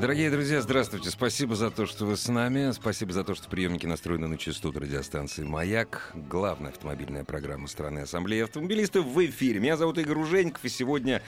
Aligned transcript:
Дорогие 0.00 0.30
друзья, 0.30 0.60
здравствуйте. 0.60 1.10
Спасибо 1.10 1.56
за 1.56 1.72
то, 1.72 1.84
что 1.84 2.06
вы 2.06 2.16
с 2.16 2.28
нами. 2.28 2.70
Спасибо 2.70 3.12
за 3.12 3.24
то, 3.24 3.34
что 3.34 3.48
приемники 3.48 3.84
настроены 3.84 4.28
на 4.28 4.38
частоту 4.38 4.78
радиостанции 4.78 5.42
«Маяк». 5.42 6.12
Главная 6.14 6.70
автомобильная 6.70 7.24
программа 7.24 7.66
страны 7.66 8.00
Ассамблеи 8.00 8.44
автомобилистов 8.44 9.04
в 9.04 9.26
эфире. 9.26 9.58
Меня 9.58 9.76
зовут 9.76 9.98
Игорь 9.98 10.18
Ужеников, 10.18 10.64
и 10.64 10.68
сегодня 10.68 11.20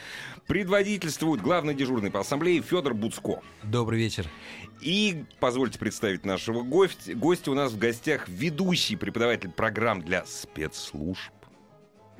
предводительствует 0.47 1.43
главный 1.43 1.75
дежурный 1.75 2.13
по 2.13 2.21
Ассамблее 2.21 2.63
Федор 2.63 2.95
Буцко. 2.95 3.43
Добрый 3.65 3.99
вечер. 3.99 4.29
И 4.81 5.25
позвольте 5.41 5.81
представить 5.81 6.25
нашего 6.25 6.63
гостя. 6.63 7.17
Гостя 7.17 7.51
у 7.51 7.55
нас 7.55 7.73
в 7.73 7.79
гостях 7.79 8.29
ведущий 8.29 8.95
преподаватель 8.95 9.51
программ 9.51 10.01
для 10.01 10.25
спецслужб 10.27 11.33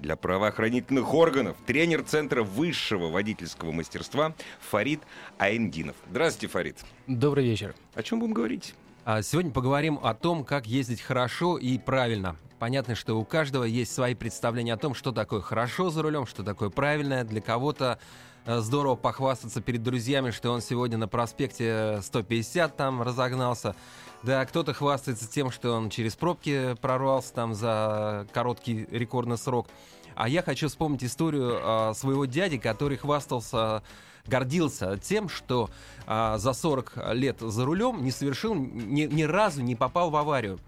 для 0.01 0.17
правоохранительных 0.17 1.15
органов, 1.15 1.57
тренер 1.67 2.03
Центра 2.03 2.43
высшего 2.43 3.09
водительского 3.09 3.73
мастерства 3.73 4.35
Фарид 4.71 5.01
Айнгинов. 5.39 5.97
Здравствуйте, 6.11 6.53
Фарид. 6.53 6.79
Добрый 7.07 7.45
вечер. 7.45 7.75
О 7.95 8.03
чем 8.03 8.21
будем 8.21 8.35
говорить? 8.35 8.75
А 9.05 9.23
сегодня 9.23 9.51
поговорим 9.51 9.99
о 10.03 10.15
том, 10.15 10.45
как 10.45 10.67
ездить 10.67 11.01
хорошо 11.01 11.57
и 11.57 11.79
правильно. 11.79 12.37
Понятно, 12.59 12.95
что 12.95 13.19
у 13.19 13.25
каждого 13.25 13.65
есть 13.65 13.93
свои 13.95 14.15
представления 14.15 14.75
о 14.75 14.77
том, 14.77 14.95
что 14.95 15.13
такое 15.13 15.41
хорошо 15.41 15.89
за 15.89 16.03
рулем, 16.03 16.27
что 16.27 16.43
такое 16.43 16.69
правильное. 16.69 17.25
Для 17.25 17.41
кого-то 17.41 17.99
здорово 18.47 18.97
похвастаться 18.97 19.61
перед 19.61 19.83
друзьями, 19.83 20.31
что 20.31 20.51
он 20.51 20.61
сегодня 20.61 20.99
на 20.99 21.09
проспекте 21.09 22.01
150 22.03 22.77
там 22.77 23.03
разогнался. 23.03 23.75
Да, 24.23 24.45
кто-то 24.45 24.75
хвастается 24.75 25.31
тем, 25.31 25.51
что 25.51 25.73
он 25.73 25.89
через 25.89 26.15
пробки 26.15 26.77
прорвался 26.81 27.33
там 27.33 27.55
за 27.55 28.27
короткий 28.33 28.87
рекордный 28.91 29.39
срок. 29.39 29.67
А 30.15 30.29
я 30.29 30.43
хочу 30.43 30.69
вспомнить 30.69 31.03
историю 31.05 31.59
э, 31.59 31.95
своего 31.95 32.27
дяди, 32.27 32.59
который 32.59 32.99
хвастался, 32.99 33.83
гордился 34.27 34.99
тем, 34.99 35.31
что 35.31 35.71
э, 36.07 36.35
за 36.37 36.53
40 36.53 37.15
лет 37.15 37.41
за 37.41 37.65
рулем 37.65 38.05
не 38.05 38.11
совершил, 38.11 38.55
ни, 38.55 39.03
ни 39.03 39.23
разу 39.23 39.63
не 39.63 39.75
попал 39.75 40.11
в 40.11 40.17
аварию. 40.17 40.59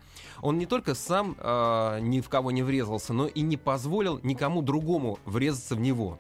Он 0.41 0.57
не 0.57 0.65
только 0.65 0.95
сам 0.95 1.37
э, 1.39 1.99
ни 2.01 2.23
в 2.23 2.31
кого 2.31 2.51
не 2.51 2.63
врезался, 2.63 3.13
но 3.13 3.27
и 3.27 3.43
не 3.43 3.59
позволил 3.59 4.19
никому 4.23 4.63
другому 4.63 5.19
врезаться 5.27 5.75
в 5.75 5.81
него 5.81 6.19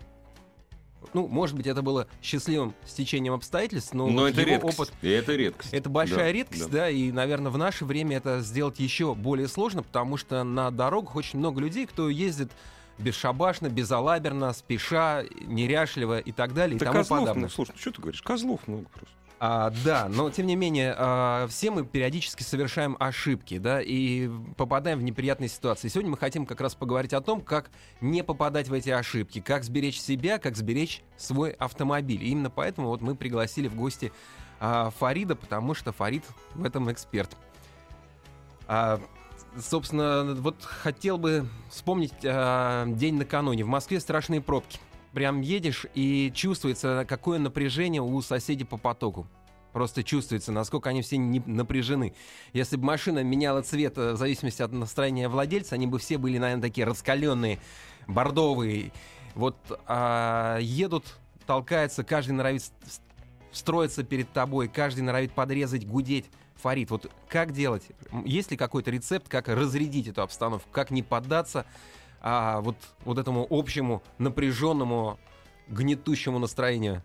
ну, 1.12 1.26
может 1.28 1.56
быть, 1.56 1.66
это 1.66 1.82
было 1.82 2.06
счастливым 2.22 2.74
стечением 2.86 3.32
обстоятельств, 3.34 3.92
но, 3.94 4.06
но 4.08 4.22
вот 4.22 4.30
это 4.32 4.40
его 4.40 4.50
редкость. 4.50 4.78
опыт... 4.80 4.92
И 5.02 5.08
это 5.08 5.34
редкость. 5.34 5.72
Это 5.72 5.88
большая 5.88 6.18
Да, 6.18 6.32
редкость, 6.32 6.70
да. 6.70 6.78
да. 6.78 6.90
и, 6.90 7.10
наверное, 7.12 7.50
в 7.50 7.58
наше 7.58 7.84
время 7.84 8.16
это 8.18 8.40
сделать 8.40 8.78
еще 8.80 9.14
более 9.14 9.48
сложно, 9.48 9.82
потому 9.82 10.16
что 10.16 10.42
на 10.44 10.70
дорогах 10.70 11.16
очень 11.16 11.38
много 11.38 11.60
людей, 11.60 11.86
кто 11.86 12.08
ездит 12.08 12.50
бесшабашно, 12.98 13.68
безалаберно, 13.68 14.52
спеша, 14.52 15.24
неряшливо 15.46 16.18
и 16.18 16.30
так 16.32 16.54
далее, 16.54 16.78
Да 16.78 16.84
и 16.84 16.88
тому 16.88 16.98
козлов 16.98 17.20
подобное. 17.20 17.40
много. 17.40 17.52
Слушай, 17.54 17.72
ну 17.74 17.78
что 17.80 17.90
ты 17.92 18.02
говоришь? 18.02 18.22
Козлов 18.22 18.60
много 18.68 18.84
просто. 18.90 19.14
А, 19.44 19.72
да, 19.84 20.06
но 20.08 20.30
тем 20.30 20.46
не 20.46 20.54
менее, 20.54 20.94
а, 20.96 21.48
все 21.48 21.72
мы 21.72 21.84
периодически 21.84 22.44
совершаем 22.44 22.96
ошибки, 23.00 23.58
да, 23.58 23.82
и 23.82 24.30
попадаем 24.56 25.00
в 25.00 25.02
неприятные 25.02 25.48
ситуации. 25.48 25.88
Сегодня 25.88 26.12
мы 26.12 26.16
хотим 26.16 26.46
как 26.46 26.60
раз 26.60 26.76
поговорить 26.76 27.12
о 27.12 27.20
том, 27.20 27.40
как 27.40 27.72
не 28.00 28.22
попадать 28.22 28.68
в 28.68 28.72
эти 28.72 28.90
ошибки, 28.90 29.40
как 29.40 29.64
сберечь 29.64 30.00
себя, 30.00 30.38
как 30.38 30.56
сберечь 30.56 31.02
свой 31.16 31.50
автомобиль. 31.50 32.22
И 32.22 32.28
именно 32.28 32.50
поэтому 32.50 32.86
вот 32.86 33.00
мы 33.00 33.16
пригласили 33.16 33.66
в 33.66 33.74
гости 33.74 34.12
а, 34.60 34.90
Фарида, 34.90 35.34
потому 35.34 35.74
что 35.74 35.90
Фарид 35.90 36.22
в 36.54 36.64
этом 36.64 36.92
эксперт. 36.92 37.36
А, 38.68 39.00
собственно, 39.58 40.36
вот 40.36 40.62
хотел 40.62 41.18
бы 41.18 41.48
вспомнить 41.68 42.14
а, 42.24 42.86
день 42.86 43.16
накануне. 43.16 43.64
В 43.64 43.68
Москве 43.68 43.98
страшные 43.98 44.40
пробки. 44.40 44.78
Прям 45.12 45.40
едешь 45.40 45.86
и 45.94 46.32
чувствуется, 46.34 47.04
какое 47.08 47.38
напряжение 47.38 48.00
у 48.00 48.20
соседей 48.22 48.64
по 48.64 48.78
потоку. 48.78 49.26
Просто 49.72 50.04
чувствуется, 50.04 50.52
насколько 50.52 50.90
они 50.90 51.02
все 51.02 51.16
не 51.16 51.40
напряжены. 51.40 52.14
Если 52.52 52.76
бы 52.76 52.84
машина 52.84 53.22
меняла 53.22 53.62
цвет 53.62 53.96
э, 53.96 54.12
в 54.12 54.16
зависимости 54.16 54.60
от 54.60 54.72
настроения 54.72 55.28
владельца, 55.28 55.76
они 55.76 55.86
бы 55.86 55.98
все 55.98 56.18
были, 56.18 56.36
наверное, 56.36 56.62
такие 56.62 56.86
раскаленные, 56.86 57.58
бордовые. 58.06 58.92
Вот 59.34 59.56
а, 59.86 60.58
едут, 60.58 61.04
толкаются, 61.46 62.04
каждый 62.04 62.32
норовит 62.32 62.64
встроиться 63.50 64.02
перед 64.02 64.30
тобой, 64.30 64.68
каждый 64.68 65.00
норовит 65.00 65.32
подрезать, 65.32 65.86
гудеть. 65.86 66.26
Фарид, 66.56 66.90
вот 66.90 67.10
как 67.28 67.52
делать? 67.52 67.82
Есть 68.24 68.50
ли 68.50 68.56
какой-то 68.56 68.90
рецепт, 68.90 69.28
как 69.28 69.48
разрядить 69.48 70.06
эту 70.06 70.22
обстановку, 70.22 70.68
как 70.70 70.90
не 70.90 71.02
поддаться 71.02 71.66
а, 72.22 72.60
вот, 72.60 72.76
вот 73.04 73.18
этому 73.18 73.46
общему 73.50 74.02
напряженному, 74.18 75.18
гнетущему 75.68 76.38
настроению? 76.38 77.02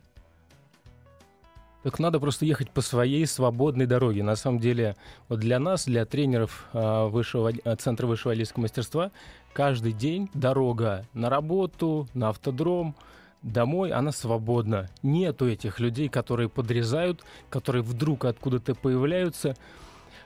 Так 1.84 2.00
надо 2.00 2.20
просто 2.20 2.46
ехать 2.46 2.70
по 2.70 2.82
своей 2.82 3.26
свободной 3.26 3.86
дороге. 3.86 4.22
На 4.22 4.36
самом 4.36 4.60
деле, 4.60 4.96
вот 5.30 5.40
для 5.40 5.58
нас, 5.58 5.86
для 5.86 6.06
тренеров 6.06 6.68
а, 6.74 7.08
высшего, 7.08 7.52
а, 7.64 7.76
Центра 7.76 8.06
высшего 8.08 8.32
водительского 8.32 8.64
мастерства, 8.64 9.12
каждый 9.54 9.94
день 9.94 10.30
дорога 10.34 11.06
на 11.14 11.30
работу, 11.30 12.08
на 12.14 12.30
автодром, 12.30 12.96
домой, 13.42 13.92
она 13.92 14.12
свободна. 14.12 14.90
Нету 15.02 15.48
этих 15.48 15.80
людей, 15.80 16.10
которые 16.10 16.50
подрезают, 16.50 17.24
которые 17.50 17.84
вдруг 17.84 18.26
откуда-то 18.26 18.76
появляются. 18.76 19.56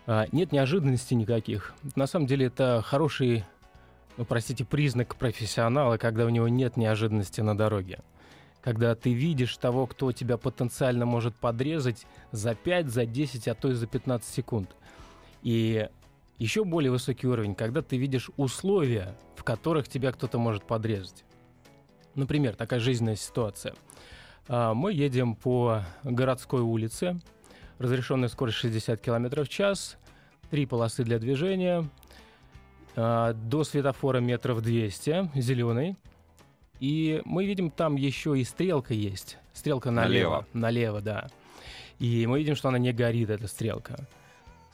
А, 0.08 0.26
Нет 0.32 0.52
неожиданностей 0.52 1.16
никаких. 1.16 1.74
На 1.96 2.08
самом 2.08 2.26
деле, 2.26 2.48
это 2.48 2.82
хороший, 2.84 3.46
ну, 4.18 4.26
простите, 4.26 4.66
признак 4.66 5.16
профессионала, 5.16 5.98
когда 5.98 6.26
у 6.26 6.30
него 6.30 6.48
нет 6.48 6.78
неожиданности 6.78 7.42
на 7.42 7.58
дороге 7.58 8.00
когда 8.62 8.94
ты 8.96 9.12
видишь 9.14 9.58
того, 9.58 9.88
кто 9.88 10.12
тебя 10.12 10.38
потенциально 10.38 11.06
может 11.06 11.36
подрезать 11.36 12.06
за 12.32 12.56
5, 12.56 12.90
за 12.90 13.06
10, 13.06 13.48
а 13.48 13.56
то 13.56 13.70
и 13.70 13.74
за 13.74 13.88
15 13.88 14.34
секунд. 14.34 14.76
И 15.42 15.90
еще 16.38 16.64
более 16.64 16.92
высокий 16.92 17.28
уровень, 17.28 17.56
когда 17.56 17.82
ты 17.82 17.98
видишь 17.98 18.30
условия, 18.38 19.18
в 19.36 19.44
которых 19.44 19.88
тебя 19.88 20.12
кто-то 20.12 20.38
может 20.38 20.64
подрезать. 20.64 21.24
Например, 22.16 22.56
такая 22.56 22.80
жизненная 22.80 23.16
ситуация. 23.16 23.74
А, 24.48 24.74
Мы 24.74 24.94
едем 24.94 25.36
по 25.36 25.84
городской 26.04 26.62
улице, 26.62 27.20
разрешенная 27.80 28.30
скорость 28.30 28.58
60 28.58 29.02
км 29.02 29.44
в 29.44 29.50
час, 29.50 29.98
три 30.52 30.66
полосы 30.66 31.04
для 31.04 31.18
движения, 31.20 31.90
до 32.96 33.64
светофора 33.64 34.20
метров 34.20 34.62
200, 34.62 35.32
зеленый, 35.36 35.96
и 36.80 37.22
мы 37.26 37.46
видим, 37.46 37.70
там 37.70 37.96
еще 37.96 38.38
и 38.40 38.44
стрелка 38.44 38.94
есть. 38.94 39.38
Стрелка 39.54 39.92
налево. 39.92 40.46
Налево, 40.54 41.02
да. 41.02 41.28
И 42.00 42.26
мы 42.26 42.40
видим, 42.40 42.56
что 42.56 42.70
она 42.70 42.80
не 42.80 42.92
горит, 42.92 43.30
эта 43.30 43.48
стрелка. 43.48 44.08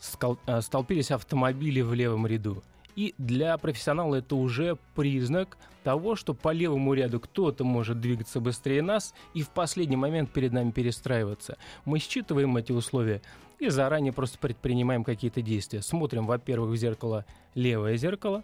Скол- 0.00 0.38
а, 0.46 0.62
Столпились 0.62 1.10
автомобили 1.10 1.80
в 1.82 1.92
левом 1.92 2.26
ряду. 2.26 2.62
И 2.98 3.14
для 3.16 3.56
профессионала 3.58 4.16
это 4.16 4.34
уже 4.34 4.76
признак 4.96 5.56
того, 5.84 6.16
что 6.16 6.34
по 6.34 6.50
левому 6.52 6.94
ряду 6.94 7.20
кто-то 7.20 7.62
может 7.62 8.00
двигаться 8.00 8.40
быстрее 8.40 8.82
нас 8.82 9.14
и 9.34 9.42
в 9.42 9.50
последний 9.50 9.94
момент 9.94 10.32
перед 10.32 10.52
нами 10.52 10.72
перестраиваться. 10.72 11.58
Мы 11.84 12.00
считываем 12.00 12.56
эти 12.56 12.72
условия 12.72 13.22
и 13.60 13.68
заранее 13.68 14.12
просто 14.12 14.36
предпринимаем 14.38 15.04
какие-то 15.04 15.42
действия. 15.42 15.80
Смотрим, 15.80 16.26
во-первых, 16.26 16.72
в 16.72 16.76
зеркало 16.76 17.24
левое 17.54 17.96
зеркало, 17.96 18.42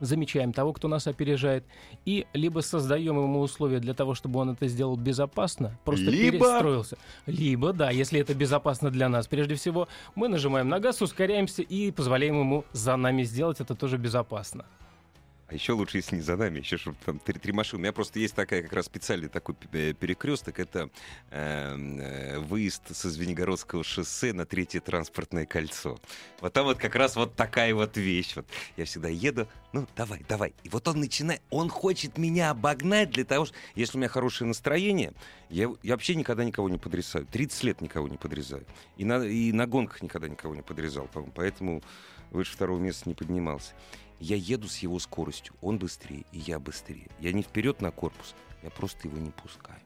замечаем 0.00 0.52
того, 0.52 0.72
кто 0.72 0.88
нас 0.88 1.06
опережает, 1.06 1.64
и 2.04 2.26
либо 2.32 2.60
создаем 2.60 3.16
ему 3.22 3.40
условия 3.40 3.78
для 3.78 3.94
того, 3.94 4.14
чтобы 4.14 4.40
он 4.40 4.50
это 4.50 4.68
сделал 4.68 4.96
безопасно, 4.96 5.78
просто 5.84 6.10
Либо- 6.10 6.38
перестроился. 6.38 6.98
Либо, 7.26 7.72
да, 7.72 7.90
если 7.90 8.20
это 8.20 8.34
безопасно 8.34 8.90
для 8.90 9.08
нас, 9.08 9.26
прежде 9.26 9.54
всего, 9.54 9.88
мы 10.14 10.28
нажимаем 10.28 10.68
на 10.68 10.80
газ, 10.80 11.02
ускоряемся 11.02 11.62
и 11.62 11.90
позволяем 11.90 12.38
ему 12.40 12.64
за 12.72 12.96
нами 12.96 13.22
сделать 13.22 13.60
это 13.60 13.74
тоже 13.74 13.96
безопасно. 13.96 14.64
А 15.48 15.54
еще 15.54 15.74
лучше, 15.74 15.98
если 15.98 16.16
не 16.16 16.22
за 16.22 16.36
нами, 16.36 16.58
еще 16.58 16.76
чтобы 16.76 16.96
там 17.04 17.20
три, 17.20 17.38
три 17.38 17.52
машины. 17.52 17.78
У 17.78 17.82
меня 17.82 17.92
просто 17.92 18.18
есть 18.18 18.34
такая 18.34 18.62
как 18.62 18.72
раз 18.72 18.86
специальный 18.86 19.28
такой 19.28 19.54
э, 19.72 19.92
перекресток. 19.92 20.58
Это 20.58 20.90
э, 21.30 21.76
э, 21.76 22.38
выезд 22.40 22.82
со 22.96 23.08
Звенигородского 23.08 23.84
шоссе 23.84 24.32
на 24.32 24.44
третье 24.44 24.80
транспортное 24.80 25.46
кольцо. 25.46 26.00
Вот 26.40 26.52
там 26.52 26.64
вот 26.64 26.78
как 26.78 26.96
раз 26.96 27.14
вот 27.14 27.36
такая 27.36 27.74
вот 27.76 27.96
вещь. 27.96 28.34
Вот 28.34 28.46
я 28.76 28.86
всегда 28.86 29.08
еду, 29.08 29.46
ну 29.72 29.86
давай, 29.94 30.24
давай. 30.28 30.52
И 30.64 30.68
вот 30.68 30.88
он 30.88 30.98
начинает, 30.98 31.40
он 31.50 31.68
хочет 31.68 32.18
меня 32.18 32.50
обогнать 32.50 33.10
для 33.10 33.24
того, 33.24 33.44
что 33.44 33.54
если 33.76 33.98
у 33.98 34.00
меня 34.00 34.08
хорошее 34.08 34.48
настроение, 34.48 35.12
я, 35.48 35.70
я 35.84 35.94
вообще 35.94 36.16
никогда 36.16 36.42
никого 36.42 36.68
не 36.68 36.78
подрезаю. 36.78 37.24
30 37.24 37.62
лет 37.62 37.80
никого 37.80 38.08
не 38.08 38.16
подрезаю. 38.16 38.66
И 38.96 39.04
на, 39.04 39.22
и 39.24 39.52
на 39.52 39.68
гонках 39.68 40.02
никогда 40.02 40.28
никого 40.28 40.56
не 40.56 40.62
подрезал, 40.62 41.06
по-моему. 41.06 41.32
Поэтому 41.36 41.82
выше 42.32 42.52
второго 42.52 42.80
места 42.80 43.08
не 43.08 43.14
поднимался. 43.14 43.74
Я 44.18 44.36
еду 44.36 44.68
с 44.68 44.78
его 44.78 44.98
скоростью, 44.98 45.54
он 45.60 45.78
быстрее, 45.78 46.24
и 46.32 46.38
я 46.38 46.58
быстрее. 46.58 47.08
Я 47.20 47.32
не 47.32 47.42
вперед 47.42 47.80
на 47.80 47.90
корпус, 47.90 48.34
я 48.62 48.70
просто 48.70 49.08
его 49.08 49.18
не 49.18 49.30
пускаю. 49.30 49.80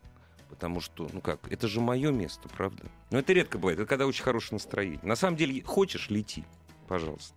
Потому 0.49 0.81
что, 0.81 1.09
ну 1.13 1.21
как, 1.21 1.51
это 1.51 1.69
же 1.69 1.81
мое 1.81 2.11
место, 2.11 2.49
правда? 2.49 2.85
Но 3.11 3.19
это 3.19 3.33
редко 3.33 3.59
бывает, 3.59 3.79
это 3.79 3.89
когда 3.89 4.07
очень 4.07 4.23
хорошее 4.23 4.57
настроение. 4.57 5.01
На 5.03 5.17
самом 5.17 5.37
деле, 5.37 5.63
хочешь, 5.63 6.11
лети, 6.11 6.45
пожалуйста. 6.89 7.35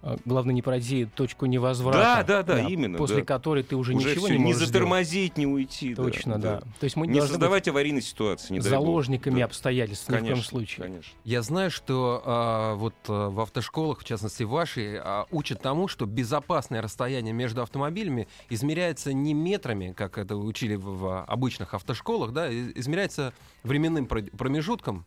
А, 0.00 0.16
главное 0.24 0.54
не 0.54 0.62
пройти 0.62 1.06
точку 1.06 1.46
невозврата. 1.46 1.98
Да, 1.98 2.22
да, 2.22 2.42
да, 2.42 2.62
да 2.62 2.68
именно. 2.68 2.98
После 2.98 3.18
да. 3.18 3.24
которой 3.24 3.64
ты 3.64 3.74
уже, 3.74 3.94
уже 3.94 4.10
ничего 4.10 4.26
все, 4.26 4.34
не 4.34 4.38
можешь 4.38 4.60
Не 4.60 4.66
затормозить, 4.66 5.32
сделать. 5.32 5.38
не 5.38 5.46
уйти. 5.46 5.94
Точно, 5.94 6.38
да. 6.38 6.60
да. 6.60 6.66
То 6.78 6.84
есть 6.84 6.96
мы 6.96 7.06
не, 7.08 7.20
создавать 7.20 7.66
аварийной 7.66 8.02
ситуации, 8.02 8.54
не 8.54 8.60
заложниками 8.60 9.40
да. 9.40 9.46
обстоятельств 9.46 10.06
конечно, 10.06 10.24
ни 10.24 10.28
в 10.28 10.32
коем 10.34 10.44
случае. 10.44 10.86
Конечно. 10.86 11.12
Я 11.24 11.42
знаю, 11.42 11.70
что 11.70 12.22
а, 12.24 12.74
вот 12.76 12.94
а, 13.08 13.28
в 13.28 13.40
автошколах, 13.40 14.00
в 14.00 14.04
частности 14.04 14.44
вашей, 14.44 14.98
а, 14.98 15.26
учат 15.32 15.60
тому, 15.60 15.88
что 15.88 16.06
безопасное 16.06 16.80
расстояние 16.80 17.32
между 17.32 17.62
автомобилями 17.62 18.28
измеряется 18.50 19.12
не 19.12 19.34
метрами, 19.34 19.92
как 19.96 20.16
это 20.16 20.36
учили 20.36 20.76
в, 20.76 20.84
в 20.84 21.24
обычных 21.24 21.74
автошколах, 21.74 22.32
да, 22.32 22.52
измеряется 22.52 23.32
временным 23.64 24.06
промежутком. 24.06 25.06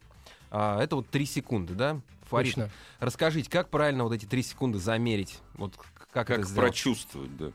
А, 0.52 0.84
это 0.84 0.98
вот 0.98 1.08
3 1.08 1.26
секунды, 1.26 1.76
да? 1.76 2.02
Фарид, 2.32 2.56
Точно. 2.56 2.70
расскажите, 3.00 3.50
как 3.50 3.70
правильно 3.70 4.06
вот 4.06 4.14
эти 4.14 4.26
три 4.26 4.42
секунды 4.42 4.80
замерить? 4.80 5.40
Вот 5.56 5.74
как, 6.12 6.28
как 6.28 6.40
это 6.40 6.48
прочувствовать, 6.54 7.36
да? 7.38 7.52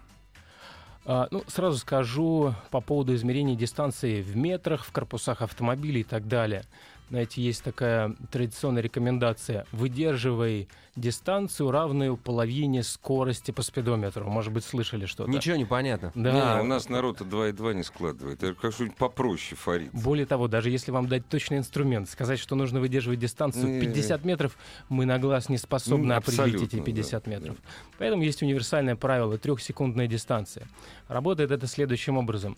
А, 1.07 1.29
ну, 1.31 1.45
сразу 1.47 1.79
скажу 1.79 2.55
по 2.71 2.81
поводу 2.81 3.15
измерения 3.15 3.57
дистанции 3.57 4.21
в 4.21 4.37
метрах, 4.37 4.85
в 4.85 4.93
корпусах 4.93 5.41
автомобилей 5.41 6.03
и 6.03 6.05
так 6.05 6.29
далее 6.29 6.65
знаете, 7.09 7.41
есть 7.41 7.63
такая 7.63 8.17
традиционная 8.33 8.83
рекомендация. 8.83 9.65
Выдерживай 9.71 10.69
дистанцию, 10.97 11.71
равную 11.71 12.17
половине 12.17 12.83
скорости 12.83 13.53
по 13.53 13.63
спидометру. 13.63 14.29
Может 14.29 14.53
быть, 14.53 14.65
слышали 14.65 15.07
что-то. 15.07 15.31
Ничего 15.31 15.57
не 15.57 15.65
понятно. 15.65 16.11
Да. 16.15 16.57
Не, 16.57 16.63
у 16.63 16.65
нас 16.65 16.89
народ 16.89 17.21
2,2 17.21 17.75
не 17.75 17.83
складывает. 17.85 18.43
Это 18.43 18.55
как 18.61 18.73
что-нибудь 18.73 18.97
попроще 18.97 19.57
фарит. 19.57 19.91
Более 19.93 20.27
того, 20.27 20.49
даже 20.49 20.71
если 20.71 20.91
вам 20.91 21.07
дать 21.07 21.29
точный 21.29 21.59
инструмент, 21.59 22.09
сказать, 22.09 22.41
что 22.41 22.57
нужно 22.57 22.81
выдерживать 22.81 23.21
дистанцию 23.21 23.69
не, 23.69 23.81
50 23.81 24.25
метров, 24.25 24.57
мы 24.89 25.07
на 25.07 25.19
глаз 25.19 25.49
не 25.49 25.59
способны 25.59 26.09
ну, 26.09 26.15
определить 26.17 26.63
эти 26.63 26.81
50 26.81 27.25
да, 27.25 27.31
метров. 27.31 27.57
Да. 27.57 27.63
Поэтому 27.99 28.23
есть 28.25 28.43
универсальное 28.43 28.97
правило 28.97 29.39
трехсекундная 29.39 30.09
дистанция. 30.09 30.67
Работает 31.09 31.53
это 31.53 31.69
следующим 31.69 32.17
образом. 32.17 32.57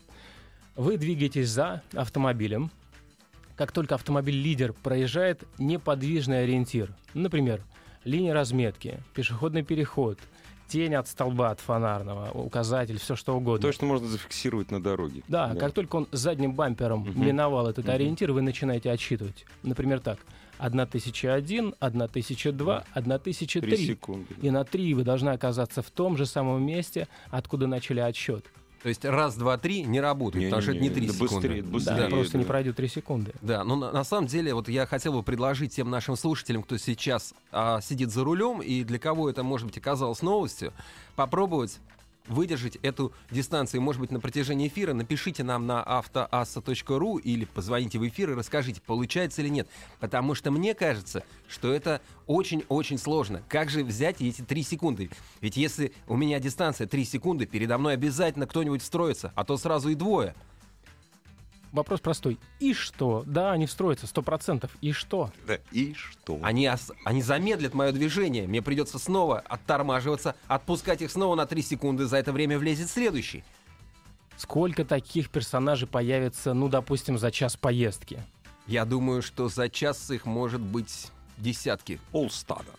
Вы 0.75 0.97
двигаетесь 0.97 1.49
за 1.49 1.83
автомобилем, 1.93 2.71
как 3.59 3.73
только 3.73 3.97
автомобиль-лидер 3.97 4.73
проезжает 4.73 5.43
неподвижный 5.59 6.45
ориентир, 6.45 6.95
например, 7.13 7.61
линия 8.05 8.33
разметки, 8.33 9.01
пешеходный 9.15 9.65
переход, 9.65 10.17
тень 10.69 10.95
от 10.95 11.09
столба, 11.09 11.51
от 11.51 11.59
фонарного, 11.59 12.31
указатель, 12.31 13.01
все 13.01 13.17
что 13.17 13.37
угодно. 13.37 13.67
То, 13.67 13.73
что 13.73 13.85
можно 13.85 14.07
зафиксировать 14.07 14.71
на 14.71 14.81
дороге. 14.81 15.23
Да, 15.27 15.49
да. 15.49 15.59
как 15.59 15.73
только 15.73 15.97
он 15.97 16.07
задним 16.13 16.55
бампером 16.55 17.03
угу. 17.03 17.19
миновал 17.19 17.67
этот 17.67 17.87
угу. 17.87 17.93
ориентир, 17.93 18.31
вы 18.31 18.43
начинаете 18.43 18.93
отсчитывать. 18.93 19.45
Например, 19.65 19.99
так. 19.99 20.21
1001, 20.59 21.75
1002, 21.81 22.85
1003. 22.95 23.61
3 23.61 23.87
секунды. 23.87 24.35
И 24.41 24.51
на 24.51 24.65
3 24.65 24.95
вы 24.95 25.03
должны 25.03 25.31
оказаться 25.31 25.83
в 25.83 25.91
том 25.91 26.17
же 26.17 26.27
самом 26.27 26.65
месте, 26.65 27.09
откуда 27.31 27.67
начали 27.67 28.01
отсчет. 28.01 28.45
То 28.83 28.89
есть 28.89 29.05
раз, 29.05 29.35
два, 29.37 29.59
три 29.59 29.83
не 29.83 30.01
работает, 30.01 30.45
не, 30.45 30.51
потому 30.51 30.61
не, 30.61 30.63
что 30.63 30.73
это 30.73 30.81
не 30.81 30.91
три 30.91 31.09
секунды. 31.09 31.35
Быстрее, 31.49 31.63
быстрее, 31.63 31.97
да, 31.97 32.09
просто 32.09 32.33
да. 32.35 32.39
не 32.39 32.45
пройдет 32.45 32.77
три 32.77 32.89
секунды. 32.89 33.33
Да, 33.43 33.65
но 33.65 33.77
на, 33.77 33.91
на 33.91 34.05
самом 34.05 34.29
деле 34.29 34.55
вот 34.55 34.69
я 34.69 34.87
хотел 34.87 35.13
бы 35.15 35.23
предложить 35.23 35.75
тем 35.75 35.91
нашим 35.91 36.17
слушателям, 36.17 36.63
кто 36.63 36.79
сейчас 36.79 37.35
а, 37.51 37.81
сидит 37.81 38.11
за 38.11 38.23
рулем 38.23 38.61
и 38.61 38.85
для 38.85 38.99
кого 38.99 39.29
это, 39.29 39.43
может 39.43 39.67
быть, 39.67 39.79
оказалось 39.79 40.23
новостью, 40.23 40.73
попробовать 41.17 41.79
выдержать 42.29 42.77
эту 42.83 43.13
дистанцию, 43.31 43.83
может 43.83 44.01
быть, 44.01 44.11
на 44.11 44.21
протяжении 44.21 44.69
эфира, 44.69 44.93
напишите 44.93 45.43
нам 45.45 45.67
на 45.67 45.83
автоасса.ру 45.83 47.19
или 47.19 47.45
позвоните 47.45 47.99
в 47.99 48.07
эфир 48.07 48.31
и 48.31 48.35
расскажите, 48.35 48.81
получается 48.81 49.43
или 49.43 49.49
нет. 49.49 49.69
Потому 50.01 50.35
что 50.35 50.51
мне 50.51 50.75
кажется, 50.75 51.25
что 51.49 51.73
это 51.73 52.01
очень-очень 52.27 52.99
сложно. 52.99 53.43
Как 53.49 53.71
же 53.71 53.85
взять 53.85 54.21
эти 54.21 54.43
три 54.43 54.63
секунды? 54.63 55.11
Ведь 55.41 55.57
если 55.57 55.93
у 56.07 56.17
меня 56.17 56.41
дистанция 56.41 56.87
3 56.87 57.05
секунды, 57.05 57.47
передо 57.47 57.79
мной 57.79 57.95
обязательно 57.95 58.47
кто-нибудь 58.47 58.83
встроится, 58.83 59.33
а 59.35 59.45
то 59.45 59.57
сразу 59.57 59.89
и 59.89 59.95
двое. 59.95 60.35
Вопрос 61.73 62.01
простой. 62.01 62.39
И 62.61 62.73
что? 62.73 63.23
Да, 63.27 63.53
они 63.53 63.67
встроятся, 63.67 64.07
сто 64.07 64.23
процентов. 64.23 64.71
И 64.81 64.93
что? 64.93 65.31
Да, 65.47 65.59
и 65.71 65.93
что? 65.95 66.39
Они, 66.43 66.67
ос- 66.69 66.93
они 67.05 67.21
замедлят 67.23 67.75
мое 67.75 67.93
движение. 67.93 68.47
Мне 68.47 68.63
придется 68.63 68.99
снова 68.99 69.41
оттормаживаться, 69.41 70.35
отпускать 70.47 71.03
их 71.03 71.11
снова 71.11 71.35
на 71.35 71.47
три 71.47 71.61
секунды. 71.63 72.07
За 72.07 72.17
это 72.17 72.33
время 72.33 72.59
влезет 72.59 72.89
следующий. 72.89 73.45
Сколько 74.37 74.85
таких 74.85 75.31
персонажей 75.31 75.89
появится, 75.89 76.55
ну, 76.55 76.69
допустим, 76.69 77.19
за 77.19 77.31
час 77.31 77.57
поездки? 77.57 78.23
Я 78.67 78.85
думаю, 78.85 79.21
что 79.23 79.49
за 79.49 79.69
час 79.69 80.11
их 80.11 80.27
может 80.27 80.61
быть 80.61 81.11
десятки. 81.39 82.01
Полстада. 82.13 82.71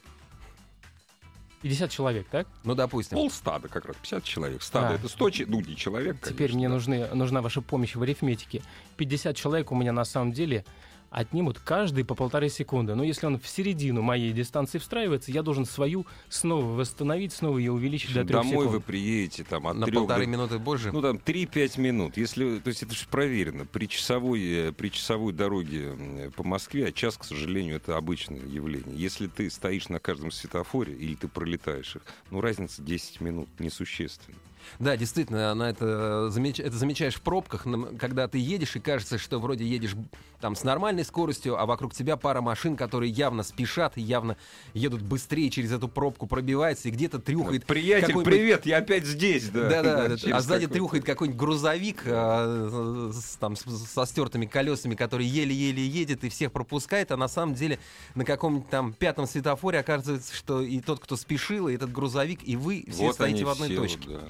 50 1.61 1.91
человек, 1.91 2.27
так? 2.29 2.47
Ну, 2.63 2.75
допустим. 2.75 3.17
Полстада 3.17 3.67
как 3.67 3.85
раз, 3.85 3.95
50 3.97 4.23
человек. 4.23 4.63
Стадо 4.63 4.89
а. 4.89 4.93
это 4.95 5.09
100, 5.09 5.29
ну, 5.47 5.61
не 5.61 5.75
человек, 5.75 6.17
Теперь 6.21 6.49
конечно, 6.51 6.57
мне 6.57 6.67
да. 6.67 6.73
нужны, 6.73 7.07
нужна 7.15 7.41
ваша 7.41 7.61
помощь 7.61 7.95
в 7.95 8.01
арифметике. 8.01 8.61
50 8.97 9.35
человек 9.35 9.71
у 9.71 9.75
меня 9.75 9.91
на 9.91 10.05
самом 10.05 10.31
деле 10.31 10.65
отнимут 11.09 11.59
каждый 11.59 12.03
по 12.05 12.15
полторы 12.15 12.49
секунды. 12.49 12.95
Но 12.95 13.03
если 13.03 13.25
он 13.25 13.39
в 13.39 13.47
середину 13.47 14.01
моей 14.01 14.31
дистанции 14.31 14.77
встраивается, 14.77 15.31
я 15.31 15.43
должен 15.43 15.65
свою 15.65 16.05
снова 16.29 16.65
восстановить, 16.65 17.33
снова 17.33 17.57
ее 17.57 17.71
увеличить 17.71 18.13
до 18.13 18.23
трех 18.23 18.41
Домой 18.43 18.51
секунд. 18.51 18.71
вы 18.71 18.79
приедете 18.81 19.43
там 19.43 19.67
от 19.67 19.77
На 19.77 19.85
3 19.85 19.95
полторы 19.95 20.25
до... 20.25 20.31
минуты 20.31 20.59
позже? 20.59 20.91
Ну 20.91 21.01
там 21.01 21.17
3-5 21.17 21.79
минут. 21.79 22.17
Если, 22.17 22.59
то 22.59 22.67
есть 22.69 22.83
это 22.83 22.93
же 22.93 23.05
проверено. 23.09 23.65
При 23.65 23.87
часовой, 23.87 24.69
э, 24.69 24.71
при 24.71 24.89
часовой 24.89 25.33
дороге 25.33 26.31
по 26.35 26.43
Москве, 26.43 26.87
а 26.87 26.91
час, 26.91 27.17
к 27.17 27.23
сожалению, 27.23 27.75
это 27.75 27.97
обычное 27.97 28.39
явление. 28.39 28.95
Если 28.95 29.27
ты 29.27 29.49
стоишь 29.49 29.89
на 29.89 29.99
каждом 29.99 30.31
светофоре 30.31 30.93
или 30.93 31.15
ты 31.15 31.27
пролетаешь 31.27 31.95
их, 31.95 32.01
ну 32.31 32.41
разница 32.41 32.81
10 32.81 33.21
минут 33.21 33.49
несущественна. 33.59 34.37
Да, 34.79 34.97
действительно, 34.97 35.51
она 35.51 35.69
это, 35.69 36.29
замеч... 36.29 36.59
это 36.59 36.75
замечаешь 36.75 37.15
в 37.15 37.21
пробках, 37.21 37.65
когда 37.99 38.27
ты 38.27 38.37
едешь, 38.37 38.75
и 38.75 38.79
кажется, 38.79 39.17
что 39.17 39.39
вроде 39.39 39.65
едешь 39.65 39.95
там 40.39 40.55
с 40.55 40.63
нормальной 40.63 41.03
скоростью, 41.03 41.59
а 41.59 41.65
вокруг 41.65 41.93
тебя 41.93 42.15
пара 42.17 42.41
машин, 42.41 42.75
которые 42.75 43.11
явно 43.11 43.43
спешат 43.43 43.97
и 43.97 44.01
явно 44.01 44.37
едут 44.73 45.01
быстрее 45.01 45.49
через 45.49 45.71
эту 45.71 45.87
пробку, 45.87 46.27
пробивается, 46.27 46.87
и 46.87 46.91
где-то 46.91 47.19
трюхает... 47.19 47.65
Приятель, 47.65 48.23
привет, 48.23 48.65
я 48.65 48.77
опять 48.77 49.05
здесь, 49.05 49.49
да. 49.49 49.69
Да-да, 49.69 50.15
а 50.31 50.41
сзади 50.41 50.67
трюхает 50.67 51.03
какой-нибудь 51.03 51.39
грузовик 51.39 52.03
а, 52.05 53.09
с, 53.13 53.35
там, 53.37 53.55
со 53.55 54.05
стертыми 54.05 54.45
колесами, 54.45 54.95
который 54.95 55.25
еле-еле 55.25 55.85
едет 55.85 56.23
и 56.23 56.29
всех 56.29 56.51
пропускает, 56.51 57.11
а 57.11 57.17
на 57.17 57.27
самом 57.27 57.55
деле 57.55 57.79
на 58.15 58.25
каком-нибудь 58.25 58.69
там 58.69 58.93
пятом 58.93 59.27
светофоре 59.27 59.79
оказывается, 59.79 60.35
что 60.35 60.61
и 60.61 60.79
тот, 60.79 60.99
кто 60.99 61.15
спешил, 61.15 61.67
и 61.67 61.75
этот 61.75 61.91
грузовик, 61.91 62.39
и 62.43 62.55
вы 62.55 62.85
все 62.89 63.03
вот 63.03 63.15
стоите 63.15 63.45
в 63.45 63.49
одной 63.49 63.69
все, 63.69 63.77
точке. 63.77 64.09
Да. 64.09 64.21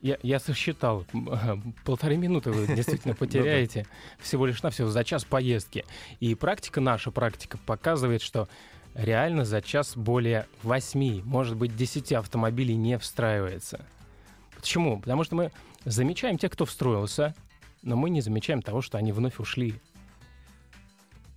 Я, 0.00 0.16
я 0.22 0.38
сосчитал. 0.38 1.04
Полторы 1.84 2.16
минуты 2.16 2.52
вы 2.52 2.66
действительно 2.74 3.14
ну 3.18 3.26
потеряете 3.26 3.86
всего 4.20 4.46
лишь 4.46 4.62
на 4.62 4.70
все 4.70 4.86
за 4.86 5.04
час 5.04 5.24
поездки. 5.24 5.84
И 6.20 6.34
практика, 6.34 6.80
наша 6.80 7.10
практика 7.10 7.58
показывает, 7.66 8.22
что 8.22 8.48
реально 8.94 9.44
за 9.44 9.60
час 9.60 9.96
более 9.96 10.46
8, 10.62 11.22
может 11.24 11.56
быть, 11.56 11.76
10 11.76 12.12
автомобилей 12.12 12.76
не 12.76 12.98
встраивается. 12.98 13.84
Почему? 14.54 15.00
Потому 15.00 15.24
что 15.24 15.36
мы 15.36 15.52
замечаем 15.84 16.38
тех, 16.38 16.52
кто 16.52 16.64
встроился, 16.64 17.34
но 17.82 17.96
мы 17.96 18.10
не 18.10 18.20
замечаем 18.20 18.62
того, 18.62 18.82
что 18.82 18.98
они 18.98 19.12
вновь 19.12 19.38
ушли. 19.38 19.74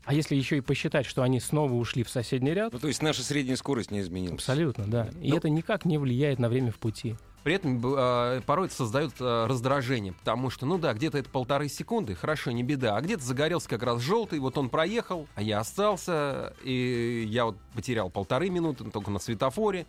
А 0.03 0.13
если 0.13 0.35
еще 0.35 0.57
и 0.57 0.61
посчитать, 0.61 1.05
что 1.05 1.21
они 1.21 1.39
снова 1.39 1.73
ушли 1.73 2.03
в 2.03 2.09
соседний 2.09 2.53
ряд... 2.53 2.73
Ну, 2.73 2.79
то 2.79 2.87
есть 2.87 3.03
наша 3.03 3.21
средняя 3.21 3.55
скорость 3.55 3.91
не 3.91 3.99
изменилась. 3.99 4.39
Абсолютно, 4.39 4.85
да. 4.85 5.07
И 5.21 5.27
Но... 5.27 5.33
Ну 5.33 5.37
это 5.37 5.49
никак 5.49 5.85
не 5.85 5.99
влияет 5.99 6.39
на 6.39 6.49
время 6.49 6.71
в 6.71 6.79
пути. 6.79 7.15
При 7.43 7.55
этом 7.55 7.81
э, 7.83 8.41
порой 8.45 8.67
это 8.67 8.75
создает 8.75 9.13
э, 9.19 9.45
раздражение, 9.47 10.13
потому 10.13 10.51
что, 10.51 10.67
ну 10.67 10.77
да, 10.77 10.93
где-то 10.93 11.17
это 11.17 11.29
полторы 11.29 11.69
секунды, 11.69 12.13
хорошо, 12.13 12.51
не 12.51 12.61
беда, 12.61 12.95
а 12.95 13.01
где-то 13.01 13.23
загорелся 13.23 13.67
как 13.67 13.81
раз 13.81 13.99
желтый, 14.01 14.37
вот 14.39 14.59
он 14.59 14.69
проехал, 14.69 15.27
а 15.33 15.41
я 15.41 15.59
остался, 15.59 16.53
и 16.63 17.25
я 17.27 17.45
вот 17.45 17.57
потерял 17.73 18.11
полторы 18.11 18.51
минуты 18.51 18.83
только 18.91 19.09
на 19.09 19.17
светофоре. 19.17 19.87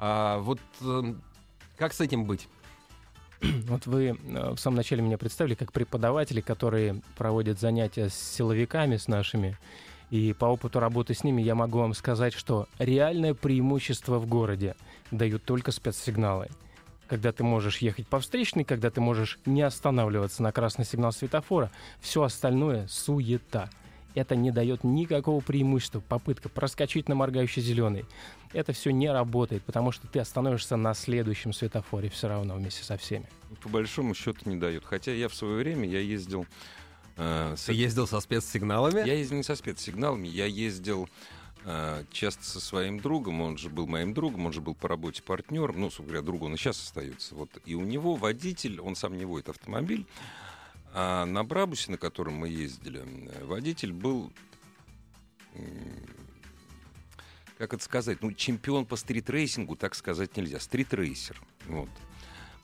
А, 0.00 0.38
вот 0.38 0.58
э, 0.80 1.14
как 1.76 1.92
с 1.92 2.00
этим 2.00 2.24
быть? 2.24 2.48
Вот 3.68 3.86
вы 3.86 4.08
э, 4.08 4.50
в 4.54 4.58
самом 4.58 4.78
начале 4.78 5.02
меня 5.02 5.16
представили 5.16 5.54
как 5.54 5.72
преподаватели, 5.72 6.40
которые 6.40 7.02
проводят 7.16 7.60
занятия 7.60 8.08
с 8.08 8.14
силовиками, 8.14 8.96
с 8.96 9.06
нашими. 9.06 9.56
И 10.10 10.32
по 10.32 10.46
опыту 10.46 10.80
работы 10.80 11.14
с 11.14 11.22
ними 11.22 11.40
я 11.40 11.54
могу 11.54 11.78
вам 11.78 11.94
сказать, 11.94 12.34
что 12.34 12.66
реальное 12.78 13.32
преимущество 13.32 14.18
в 14.18 14.26
городе 14.26 14.74
дают 15.12 15.44
только 15.44 15.70
спецсигналы. 15.70 16.48
Когда 17.10 17.32
ты 17.32 17.42
можешь 17.42 17.78
ехать 17.78 18.06
по 18.06 18.20
встречной, 18.20 18.62
когда 18.62 18.88
ты 18.88 19.00
можешь 19.00 19.40
не 19.44 19.62
останавливаться 19.62 20.44
на 20.44 20.52
красный 20.52 20.84
сигнал 20.84 21.10
светофора, 21.10 21.72
все 22.00 22.22
остальное— 22.22 22.86
суета 22.88 23.68
это 24.14 24.36
не 24.36 24.50
дает 24.50 24.84
никакого 24.84 25.40
преимущества. 25.40 26.00
Попытка 26.00 26.48
проскочить 26.48 27.08
на 27.08 27.14
моргающий 27.14 27.62
зеленый. 27.62 28.06
Это 28.52 28.72
все 28.72 28.90
не 28.90 29.10
работает, 29.10 29.62
потому 29.64 29.92
что 29.92 30.06
ты 30.06 30.18
остановишься 30.18 30.76
на 30.76 30.94
следующем 30.94 31.52
светофоре 31.52 32.08
все 32.10 32.28
равно 32.28 32.54
вместе 32.54 32.84
со 32.84 32.96
всеми. 32.96 33.28
По 33.62 33.68
большому 33.68 34.14
счету 34.14 34.48
не 34.48 34.56
дает. 34.56 34.84
Хотя 34.84 35.12
я 35.12 35.28
в 35.28 35.34
свое 35.34 35.56
время 35.56 35.88
я 35.88 36.00
ездил... 36.00 36.46
Э, 37.16 37.54
с... 37.56 37.64
Ты 37.64 37.74
ездил 37.74 38.06
со 38.06 38.20
спецсигналами? 38.20 39.06
Я 39.06 39.14
ездил 39.14 39.36
не 39.36 39.44
со 39.44 39.54
спецсигналами, 39.54 40.26
я 40.26 40.46
ездил 40.46 41.08
часто 42.10 42.44
со 42.44 42.60
своим 42.60 43.00
другом, 43.00 43.42
он 43.42 43.58
же 43.58 43.68
был 43.68 43.86
моим 43.86 44.14
другом, 44.14 44.46
он 44.46 44.52
же 44.52 44.60
был 44.60 44.74
по 44.74 44.88
работе 44.88 45.22
партнером, 45.22 45.80
ну, 45.80 45.86
собственно 45.86 46.08
говоря, 46.08 46.22
друг 46.22 46.42
он 46.42 46.54
и 46.54 46.56
сейчас 46.56 46.82
остается. 46.82 47.34
Вот. 47.34 47.50
И 47.66 47.74
у 47.74 47.82
него 47.82 48.14
водитель, 48.14 48.80
он 48.80 48.96
сам 48.96 49.16
не 49.16 49.24
водит 49.24 49.48
автомобиль, 49.48 50.06
а 50.92 51.24
на 51.26 51.44
Брабусе, 51.44 51.90
на 51.90 51.98
котором 51.98 52.34
мы 52.34 52.48
ездили, 52.48 53.04
водитель 53.42 53.92
был, 53.92 54.32
как 57.58 57.74
это 57.74 57.84
сказать, 57.84 58.22
ну, 58.22 58.32
чемпион 58.32 58.86
по 58.86 58.96
стритрейсингу, 58.96 59.76
так 59.76 59.94
сказать 59.94 60.36
нельзя, 60.36 60.58
стритрейсер. 60.60 61.40
Вот. 61.66 61.90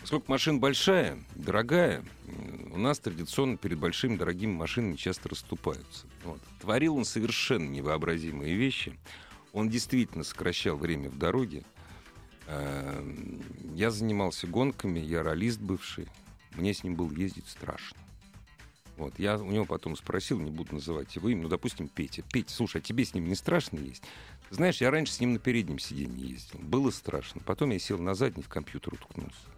Поскольку 0.06 0.30
машина 0.30 0.60
большая, 0.60 1.18
дорогая, 1.34 2.04
у 2.70 2.78
нас 2.78 3.00
традиционно 3.00 3.56
перед 3.56 3.80
большими 3.80 4.14
дорогими 4.14 4.52
машинами 4.52 4.94
часто 4.94 5.28
расступаются. 5.28 6.06
Вот. 6.22 6.40
Творил 6.60 6.94
он 6.94 7.04
совершенно 7.04 7.68
невообразимые 7.68 8.54
вещи. 8.54 8.96
Он 9.52 9.68
действительно 9.68 10.22
сокращал 10.22 10.76
время 10.76 11.10
в 11.10 11.18
дороге. 11.18 11.64
Эм, 12.46 13.42
я 13.74 13.90
занимался 13.90 14.46
гонками, 14.46 15.00
я 15.00 15.24
ролист 15.24 15.58
бывший. 15.58 16.06
Мне 16.54 16.72
с 16.72 16.84
ним 16.84 16.94
было 16.94 17.12
ездить 17.12 17.48
страшно. 17.48 17.98
Вот, 18.98 19.18
я 19.18 19.36
у 19.36 19.50
него 19.50 19.64
потом 19.64 19.96
спросил, 19.96 20.38
не 20.38 20.52
буду 20.52 20.74
называть 20.74 21.16
его 21.16 21.30
имя, 21.30 21.42
ну, 21.42 21.48
допустим, 21.48 21.88
Петя. 21.88 22.22
Петя, 22.32 22.54
слушай, 22.54 22.76
а 22.76 22.80
тебе 22.80 23.04
с 23.04 23.12
ним 23.12 23.28
не 23.28 23.34
страшно 23.34 23.80
есть? 23.80 24.04
Знаешь, 24.50 24.80
я 24.80 24.92
раньше 24.92 25.14
с 25.14 25.18
ним 25.18 25.32
на 25.32 25.40
переднем 25.40 25.80
сиденье 25.80 26.28
ездил. 26.28 26.60
Было 26.60 26.92
страшно. 26.92 27.42
Потом 27.44 27.70
я 27.70 27.80
сел 27.80 27.98
на 27.98 28.14
задний, 28.14 28.44
в 28.44 28.48
компьютер 28.48 28.94
уткнулся. 28.94 29.55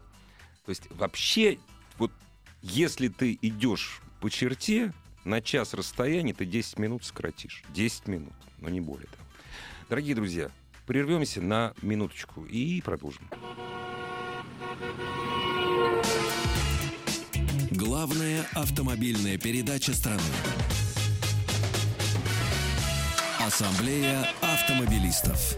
То 0.69 0.73
есть 0.73 0.83
вообще, 0.91 1.59
вот 1.97 2.13
если 2.61 3.09
ты 3.09 3.39
идешь 3.41 4.03
по 4.21 4.29
черте, 4.29 4.93
на 5.25 5.41
час 5.41 5.73
расстояния 5.73 6.35
ты 6.35 6.45
10 6.45 6.79
минут 6.79 7.07
сократишь. 7.07 7.63
10 7.71 8.07
минут, 8.07 8.35
но 8.59 8.69
не 8.69 8.83
более 8.83 9.07
того. 9.07 9.25
Дорогие 9.89 10.15
друзья, 10.15 10.51
прервемся 10.85 11.41
на 11.41 11.73
минуточку 11.81 12.45
и 12.45 12.83
продолжим. 12.83 13.31
Главная 17.71 18.47
автомобильная 18.53 19.39
передача 19.39 19.95
страны. 19.95 20.21
Ассамблея 23.41 24.29
автомобилистов. 24.43 25.57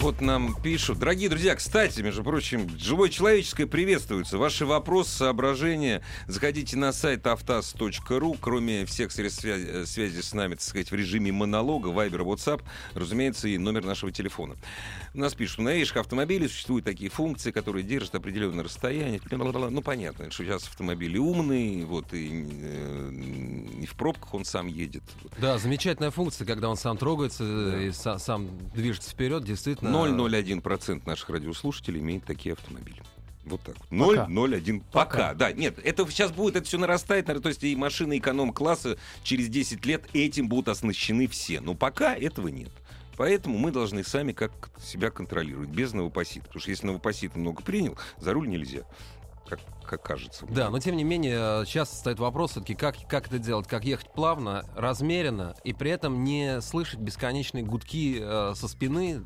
Вот 0.00 0.22
нам 0.22 0.54
пишут. 0.54 0.98
Дорогие 0.98 1.28
друзья, 1.28 1.54
кстати, 1.54 2.00
между 2.00 2.24
прочим, 2.24 2.66
живое 2.78 3.10
человеческое 3.10 3.66
приветствуется. 3.66 4.38
Ваши 4.38 4.64
вопросы, 4.64 5.10
соображения, 5.10 6.00
заходите 6.26 6.78
на 6.78 6.94
сайт 6.94 7.26
автаз.ру. 7.26 8.36
Кроме 8.40 8.86
всех 8.86 9.12
средств 9.12 9.42
связи, 9.42 9.66
э, 9.68 9.84
связи 9.84 10.22
с 10.22 10.32
нами, 10.32 10.54
так 10.54 10.62
сказать, 10.62 10.90
в 10.90 10.94
режиме 10.94 11.32
монолога, 11.32 11.90
Viber, 11.90 12.20
WhatsApp, 12.24 12.62
разумеется, 12.94 13.46
и 13.48 13.58
номер 13.58 13.84
нашего 13.84 14.10
телефона. 14.10 14.56
У 15.12 15.18
нас 15.18 15.34
пишут, 15.34 15.58
у 15.58 15.62
новейших 15.64 15.98
автомобилей 15.98 16.48
существуют 16.48 16.86
такие 16.86 17.10
функции, 17.10 17.50
которые 17.50 17.82
держат 17.82 18.14
определенное 18.14 18.64
расстояние. 18.64 19.20
Ну, 19.30 19.82
понятно, 19.82 20.30
что 20.30 20.44
сейчас 20.44 20.66
автомобили 20.66 21.18
умные, 21.18 21.84
вот, 21.84 22.14
и, 22.14 22.48
э, 22.62 23.10
и 23.82 23.84
в 23.84 23.94
пробках 23.96 24.32
он 24.32 24.46
сам 24.46 24.66
едет. 24.66 25.02
Да, 25.38 25.58
замечательная 25.58 26.10
функция, 26.10 26.46
когда 26.46 26.70
он 26.70 26.78
сам 26.78 26.96
трогается 26.96 27.44
да. 27.44 27.82
и 27.82 27.92
сам, 27.92 28.18
сам 28.18 28.48
движется 28.74 29.10
вперед, 29.10 29.44
действительно 29.44 29.89
0,01% 29.90 31.02
наших 31.06 31.30
радиослушателей 31.30 32.00
имеет 32.00 32.24
такие 32.24 32.52
автомобили. 32.54 33.02
Вот 33.44 33.62
так 33.62 33.76
вот. 33.90 34.16
0,01. 34.16 34.82
Пока. 34.92 35.10
Пока. 35.10 35.34
Да, 35.34 35.52
нет, 35.52 35.78
это 35.82 36.06
сейчас 36.10 36.30
будет, 36.30 36.56
это 36.56 36.66
все 36.66 36.78
нарастает. 36.78 37.26
То 37.26 37.48
есть 37.48 37.62
и 37.64 37.74
машины 37.74 38.18
эконом-класса 38.18 38.98
через 39.22 39.48
10 39.48 39.84
лет 39.86 40.04
этим 40.12 40.48
будут 40.48 40.68
оснащены 40.68 41.26
все. 41.26 41.60
Но 41.60 41.74
пока 41.74 42.14
этого 42.14 42.48
нет. 42.48 42.70
Поэтому 43.16 43.58
мы 43.58 43.70
должны 43.70 44.02
сами 44.02 44.32
как 44.32 44.70
себя 44.82 45.10
контролировать, 45.10 45.68
без 45.68 45.92
новопосита. 45.92 46.46
Потому 46.46 46.60
что 46.60 46.70
если 46.70 46.86
новопосит 46.86 47.36
много 47.36 47.62
принял, 47.62 47.98
за 48.18 48.32
руль 48.32 48.48
нельзя 48.48 48.82
как, 49.50 49.60
как 49.84 50.02
кажется. 50.02 50.46
Да, 50.48 50.70
но 50.70 50.78
тем 50.78 50.96
не 50.96 51.04
менее, 51.04 51.66
часто 51.66 51.96
стоит 51.96 52.18
вопрос 52.18 52.52
все-таки, 52.52 52.74
как, 52.74 52.96
как 53.08 53.26
это 53.26 53.38
делать, 53.38 53.66
как 53.66 53.84
ехать 53.84 54.12
плавно, 54.12 54.64
размеренно, 54.76 55.54
и 55.64 55.72
при 55.72 55.90
этом 55.90 56.24
не 56.24 56.60
слышать 56.60 57.00
бесконечные 57.00 57.64
гудки 57.64 58.18
э, 58.20 58.52
со 58.54 58.68
спины, 58.68 59.20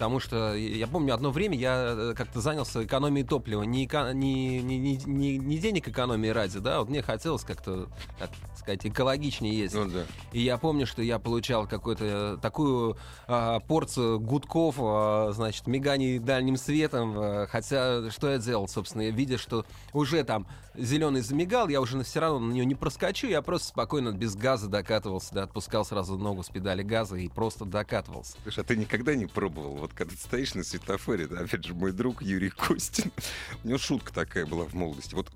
Потому 0.00 0.18
что 0.18 0.54
я 0.54 0.86
помню, 0.86 1.12
одно 1.12 1.30
время 1.30 1.58
я 1.58 1.94
э, 1.94 2.14
как-то 2.16 2.40
занялся 2.40 2.82
экономией 2.82 3.26
топлива. 3.26 3.64
Не, 3.64 3.84
эко, 3.84 4.12
не, 4.14 4.62
не, 4.62 4.78
не, 4.78 5.36
не 5.36 5.58
денег 5.58 5.88
экономии 5.88 6.28
ради, 6.28 6.58
да, 6.58 6.80
вот 6.80 6.88
мне 6.88 7.02
хотелось 7.02 7.44
как-то, 7.44 7.86
так 8.18 8.30
сказать, 8.56 8.86
экологичнее 8.86 9.58
ездить. 9.58 9.78
Ну, 9.78 9.90
да. 9.90 10.04
И 10.32 10.40
я 10.40 10.56
помню, 10.56 10.86
что 10.86 11.02
я 11.02 11.18
получал 11.18 11.68
какую-то 11.68 12.38
такую 12.40 12.96
а, 13.28 13.60
порцию 13.60 14.20
гудков, 14.20 14.76
а, 14.78 15.32
значит, 15.32 15.66
миганий 15.66 16.18
дальним 16.18 16.56
светом. 16.56 17.14
А, 17.16 17.46
хотя, 17.46 18.10
что 18.10 18.30
я 18.30 18.38
делал, 18.38 18.68
собственно, 18.68 19.02
я 19.02 19.10
видя, 19.10 19.36
что 19.36 19.66
уже 19.92 20.24
там 20.24 20.46
зеленый 20.74 21.20
замигал, 21.20 21.68
я 21.68 21.80
уже 21.80 22.02
все 22.04 22.20
равно 22.20 22.38
на 22.38 22.52
нее 22.52 22.64
не 22.64 22.74
проскочу, 22.74 23.26
я 23.26 23.42
просто 23.42 23.68
спокойно 23.68 24.12
без 24.12 24.34
газа 24.34 24.68
докатывался, 24.68 25.34
да, 25.34 25.42
отпускал 25.42 25.84
сразу 25.84 26.16
ногу 26.16 26.42
с 26.42 26.48
педали 26.48 26.82
газа 26.82 27.16
и 27.16 27.28
просто 27.28 27.64
докатывался. 27.64 28.36
Слушай, 28.42 28.60
а 28.60 28.64
ты 28.64 28.76
никогда 28.76 29.14
не 29.14 29.26
пробовал, 29.26 29.76
вот 29.76 29.89
когда 29.94 30.14
ты 30.14 30.20
стоишь 30.20 30.54
на 30.54 30.64
светофоре, 30.64 31.26
да, 31.26 31.40
опять 31.40 31.64
же, 31.64 31.74
мой 31.74 31.92
друг 31.92 32.22
Юрий 32.22 32.50
Костин, 32.50 33.12
у 33.64 33.68
него 33.68 33.78
шутка 33.78 34.12
такая 34.12 34.46
была 34.46 34.64
в 34.64 34.74
молодости, 34.74 35.14
вот, 35.14 35.30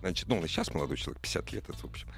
значит, 0.00 0.28
ну, 0.28 0.38
он 0.38 0.44
и 0.44 0.48
сейчас 0.48 0.72
молодой 0.72 0.96
человек, 0.96 1.20
50 1.20 1.52
лет, 1.52 1.64
это, 1.68 1.78
в 1.78 1.84
общем, 1.84 2.08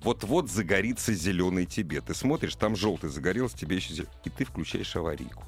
вот-вот 0.00 0.48
загорится 0.48 1.12
зеленый 1.12 1.66
тебе. 1.66 2.00
Ты 2.00 2.14
смотришь, 2.14 2.54
там 2.54 2.76
желтый 2.76 3.10
загорелся, 3.10 3.56
тебе 3.56 3.76
еще 3.76 3.94
зеленый. 3.94 4.12
И 4.24 4.30
ты 4.30 4.44
включаешь 4.44 4.94
аварийку. 4.94 5.44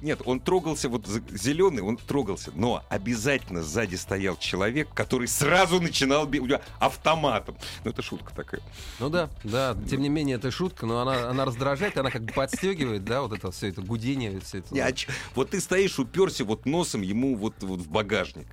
Нет, 0.00 0.22
он 0.24 0.40
трогался, 0.40 0.88
вот 0.88 1.06
зеленый, 1.06 1.82
он 1.82 1.96
трогался, 1.96 2.52
но 2.54 2.82
обязательно 2.88 3.62
сзади 3.62 3.96
стоял 3.96 4.36
человек, 4.36 4.88
который 4.94 5.28
сразу 5.28 5.80
начинал 5.80 6.26
бить 6.26 6.42
автоматом. 6.78 7.56
Ну, 7.84 7.90
это 7.90 8.02
шутка 8.02 8.34
такая. 8.34 8.62
Ну 8.98 9.10
да, 9.10 9.28
да, 9.44 9.76
тем 9.88 10.00
не 10.00 10.08
менее, 10.08 10.36
это 10.36 10.50
шутка, 10.50 10.86
но 10.86 11.00
она, 11.00 11.28
она 11.28 11.44
раздражает, 11.44 11.96
она 11.98 12.10
как 12.10 12.24
бы 12.24 12.32
подстегивает, 12.32 13.04
да, 13.04 13.22
вот 13.22 13.32
это 13.32 13.50
все 13.50 13.68
это 13.68 13.82
гудение, 13.82 14.40
все 14.40 14.58
это. 14.58 14.74
Не, 14.74 14.80
а 14.80 14.92
ч... 14.92 15.08
Вот 15.34 15.50
ты 15.50 15.60
стоишь, 15.60 15.98
уперся 15.98 16.44
вот 16.44 16.66
носом 16.66 17.02
ему 17.02 17.36
вот, 17.36 17.62
вот 17.62 17.80
в 17.80 17.90
багажник. 17.90 18.46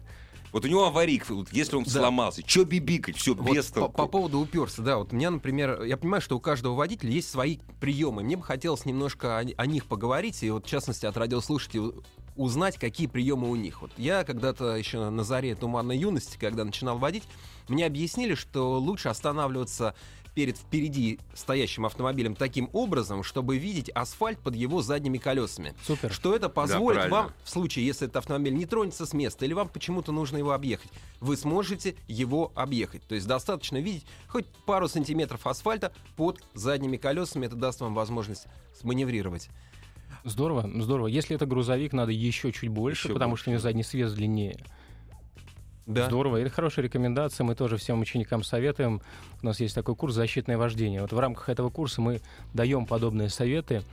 Вот 0.52 0.66
у 0.66 0.68
него 0.68 0.86
аварийка, 0.86 1.34
вот 1.34 1.50
если 1.52 1.76
он 1.76 1.84
да. 1.84 1.92
сломался, 1.92 2.42
что 2.48 2.64
бибикать, 2.66 3.18
все 3.18 3.34
вот 3.34 3.54
без 3.54 3.68
толку. 3.68 3.92
По, 3.92 4.04
по 4.04 4.08
поводу 4.08 4.40
уперся, 4.40 4.82
да, 4.82 4.98
вот 4.98 5.12
у 5.12 5.16
меня, 5.16 5.30
например, 5.30 5.84
я 5.84 5.98
понимаю, 5.98 6.22
что 6.22 6.38
у 6.38 6.40
каждого 6.40 6.74
водителя 6.74 7.12
есть 7.12 7.30
свои 7.30 7.58
приемы. 7.80 8.24
Мне 8.24 8.38
бы 8.38 8.44
хотелось 8.44 8.86
немножко 8.86 9.40
о, 9.40 9.46
о 9.58 9.66
них 9.66 9.86
поговорить, 9.86 10.42
и 10.44 10.50
вот 10.50 10.66
в 10.66 10.70
частности 10.70 11.06
от 11.06 11.18
радиослушателей 11.18 11.92
узнать, 12.38 12.78
какие 12.78 13.08
приемы 13.08 13.50
у 13.50 13.56
них. 13.56 13.82
Вот 13.82 13.92
я 13.98 14.24
когда-то 14.24 14.76
еще 14.76 15.10
на 15.10 15.24
заре 15.24 15.56
туманной 15.56 15.98
юности, 15.98 16.38
когда 16.40 16.64
начинал 16.64 16.98
водить, 16.98 17.24
мне 17.68 17.86
объяснили, 17.86 18.36
что 18.36 18.80
лучше 18.80 19.10
останавливаться 19.10 19.96
перед 20.38 20.56
впереди 20.56 21.20
стоящим 21.34 21.88
автомобилем 21.88 22.36
таким 22.36 22.70
образом, 22.72 23.24
чтобы 23.24 23.58
видеть 23.58 23.90
асфальт 23.90 24.38
под 24.38 24.56
его 24.56 24.84
задними 24.84 25.18
колесами. 25.18 25.74
Супер. 25.84 26.14
Что 26.14 26.36
это 26.36 26.48
позволит 26.48 27.06
да, 27.06 27.10
вам, 27.10 27.32
в 27.44 27.50
случае, 27.50 27.88
если 27.88 28.06
этот 28.06 28.18
автомобиль 28.18 28.54
не 28.54 28.68
тронется 28.68 29.08
с 29.08 29.14
места, 29.14 29.46
или 29.46 29.54
вам 29.54 29.68
почему-то 29.68 30.12
нужно 30.12 30.38
его 30.38 30.52
объехать, 30.52 30.92
вы 31.22 31.38
сможете 31.38 31.96
его 32.08 32.52
объехать. 32.54 33.02
То 33.08 33.16
есть 33.16 33.26
достаточно 33.26 33.78
видеть 33.78 34.06
хоть 34.28 34.46
пару 34.68 34.88
сантиметров 34.88 35.48
асфальта 35.48 35.92
под 36.16 36.40
задними 36.54 36.98
колесами. 36.98 37.48
Это 37.48 37.56
даст 37.56 37.82
вам 37.82 37.96
возможность 37.96 38.46
сманеврировать. 38.80 39.50
Здорово, 40.24 40.70
здорово. 40.84 41.08
Если 41.08 41.36
это 41.36 41.48
грузовик, 41.48 41.94
надо 41.94 42.12
еще 42.12 42.52
чуть 42.52 42.70
больше, 42.70 43.08
еще 43.08 43.14
потому 43.14 43.32
больше. 43.32 43.42
что 43.42 43.50
у 43.50 43.54
него 43.54 43.62
задний 43.62 43.82
свес 43.82 44.14
длиннее. 44.14 44.60
Да. 45.88 46.08
Здорово. 46.08 46.38
Это 46.38 46.50
хорошая 46.50 46.84
рекомендация. 46.84 47.46
Мы 47.46 47.56
тоже 47.56 47.78
всем 47.78 48.02
ученикам 48.02 48.44
советуем. 48.44 49.02
У 49.42 49.46
нас 49.46 49.62
есть 49.62 49.74
такой 49.74 49.96
курс 49.96 50.14
«Защитное 50.14 50.58
вождение». 50.58 51.02
Вот 51.02 51.14
в 51.14 51.20
рамках 51.20 51.48
этого 51.48 51.70
курса 51.70 52.02
мы 52.02 52.20
даем 52.54 52.86
подобные 52.86 53.30
советы. 53.30 53.84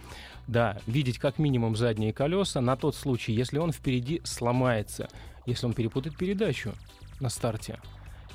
Да, 0.48 0.78
видеть 0.88 1.18
как 1.18 1.38
минимум 1.38 1.76
задние 1.76 2.12
колеса 2.12 2.60
на 2.60 2.76
тот 2.76 2.96
случай, 2.96 3.32
если 3.32 3.58
он 3.58 3.72
впереди 3.72 4.20
сломается. 4.24 5.08
если 5.46 5.66
он 5.66 5.72
перепутает 5.72 6.16
передачу 6.16 6.72
на 7.20 7.28
старте. 7.28 7.78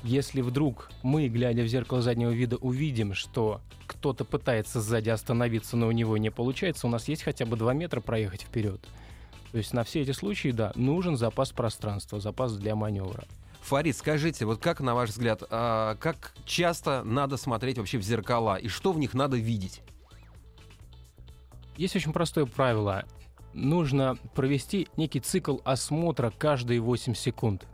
Если 0.02 0.40
вдруг 0.40 0.90
мы, 1.02 1.28
глядя 1.28 1.62
в 1.62 1.66
зеркало 1.66 2.00
заднего 2.00 2.30
вида, 2.30 2.56
увидим, 2.56 3.12
что 3.14 3.60
кто-то 3.86 4.24
пытается 4.24 4.80
сзади 4.80 5.10
остановиться, 5.10 5.76
но 5.76 5.88
у 5.88 5.92
него 5.92 6.16
не 6.16 6.30
получается, 6.30 6.86
у 6.86 6.90
нас 6.90 7.08
есть 7.08 7.22
хотя 7.22 7.44
бы 7.44 7.56
2 7.56 7.74
метра 7.74 8.00
проехать 8.00 8.42
вперед. 8.42 8.80
То 9.52 9.58
есть 9.58 9.74
на 9.74 9.84
все 9.84 10.00
эти 10.00 10.12
случаи, 10.12 10.52
да, 10.52 10.72
нужен 10.76 11.16
запас 11.16 11.50
пространства, 11.50 12.20
запас 12.20 12.56
для 12.56 12.76
маневра. 12.76 13.24
Фарид, 13.62 13.96
скажите, 13.96 14.46
вот 14.46 14.60
как, 14.60 14.80
на 14.80 14.94
ваш 14.94 15.10
взгляд, 15.10 15.42
а, 15.50 15.96
как 15.96 16.34
часто 16.44 17.02
надо 17.04 17.36
смотреть 17.36 17.78
вообще 17.78 17.98
в 17.98 18.02
зеркала 18.02 18.56
и 18.56 18.68
что 18.68 18.92
в 18.92 18.98
них 18.98 19.14
надо 19.14 19.36
видеть? 19.36 19.82
Есть 21.76 21.96
очень 21.96 22.12
простое 22.12 22.46
правило. 22.46 23.04
Нужно 23.52 24.16
провести 24.34 24.88
некий 24.96 25.20
цикл 25.20 25.58
осмотра 25.64 26.32
каждые 26.36 26.80
8 26.80 27.14
секунд. 27.14 27.66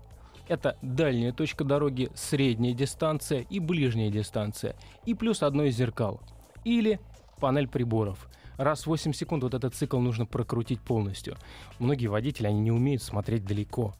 Это 0.48 0.78
дальняя 0.80 1.32
точка 1.32 1.64
дороги, 1.64 2.10
средняя 2.14 2.72
дистанция 2.72 3.40
и 3.50 3.58
ближняя 3.58 4.10
дистанция. 4.10 4.76
И 5.04 5.14
плюс 5.14 5.42
одно 5.42 5.64
из 5.64 5.76
зеркал. 5.76 6.20
Или 6.64 7.00
панель 7.40 7.68
приборов. 7.68 8.28
Раз 8.56 8.82
в 8.82 8.86
8 8.86 9.12
секунд 9.12 9.42
вот 9.42 9.54
этот 9.54 9.74
цикл 9.74 9.98
нужно 9.98 10.24
прокрутить 10.24 10.80
полностью. 10.80 11.36
Многие 11.78 12.06
водители, 12.06 12.46
они 12.46 12.60
не 12.60 12.70
умеют 12.70 13.02
смотреть 13.02 13.44
далеко. 13.44 13.94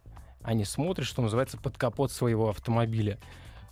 Они 0.46 0.64
смотрят, 0.64 1.08
что 1.08 1.22
называется, 1.22 1.58
под 1.58 1.76
капот 1.76 2.12
своего 2.12 2.50
автомобиля 2.50 3.18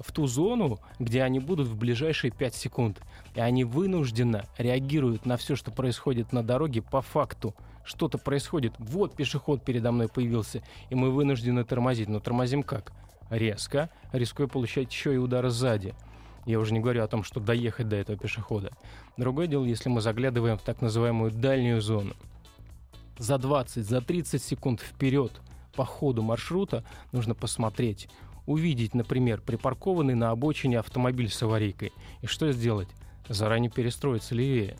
в 0.00 0.10
ту 0.10 0.26
зону, 0.26 0.80
где 0.98 1.22
они 1.22 1.38
будут 1.38 1.68
в 1.68 1.76
ближайшие 1.76 2.32
5 2.32 2.52
секунд. 2.52 3.00
И 3.36 3.40
они 3.40 3.62
вынужденно 3.62 4.46
реагируют 4.58 5.24
на 5.24 5.36
все, 5.36 5.54
что 5.54 5.70
происходит 5.70 6.32
на 6.32 6.42
дороге 6.42 6.82
по 6.82 7.00
факту. 7.00 7.54
Что-то 7.84 8.18
происходит. 8.18 8.72
Вот 8.78 9.14
пешеход 9.14 9.64
передо 9.64 9.92
мной 9.92 10.08
появился, 10.08 10.64
и 10.90 10.96
мы 10.96 11.12
вынуждены 11.12 11.62
тормозить. 11.62 12.08
Но 12.08 12.18
тормозим 12.18 12.64
как? 12.64 12.92
Резко, 13.30 13.88
рискуя 14.12 14.48
получать 14.48 14.92
еще 14.92 15.14
и 15.14 15.16
удары 15.16 15.50
сзади. 15.50 15.94
Я 16.44 16.58
уже 16.58 16.74
не 16.74 16.80
говорю 16.80 17.04
о 17.04 17.08
том, 17.08 17.22
что 17.22 17.38
доехать 17.38 17.88
до 17.88 17.94
этого 17.94 18.18
пешехода. 18.18 18.72
Другое 19.16 19.46
дело, 19.46 19.64
если 19.64 19.90
мы 19.90 20.00
заглядываем 20.00 20.58
в 20.58 20.62
так 20.62 20.82
называемую 20.82 21.30
дальнюю 21.30 21.80
зону. 21.80 22.14
За 23.16 23.38
20, 23.38 23.86
за 23.86 24.00
30 24.00 24.42
секунд 24.42 24.80
вперед 24.80 25.40
по 25.74 25.84
ходу 25.84 26.22
маршрута 26.22 26.84
нужно 27.12 27.34
посмотреть, 27.34 28.08
увидеть, 28.46 28.94
например, 28.94 29.40
припаркованный 29.40 30.14
на 30.14 30.30
обочине 30.30 30.78
автомобиль 30.78 31.30
с 31.30 31.42
аварийкой. 31.42 31.92
И 32.22 32.26
что 32.26 32.50
сделать? 32.52 32.88
Заранее 33.28 33.70
перестроиться 33.70 34.34
левее. 34.34 34.76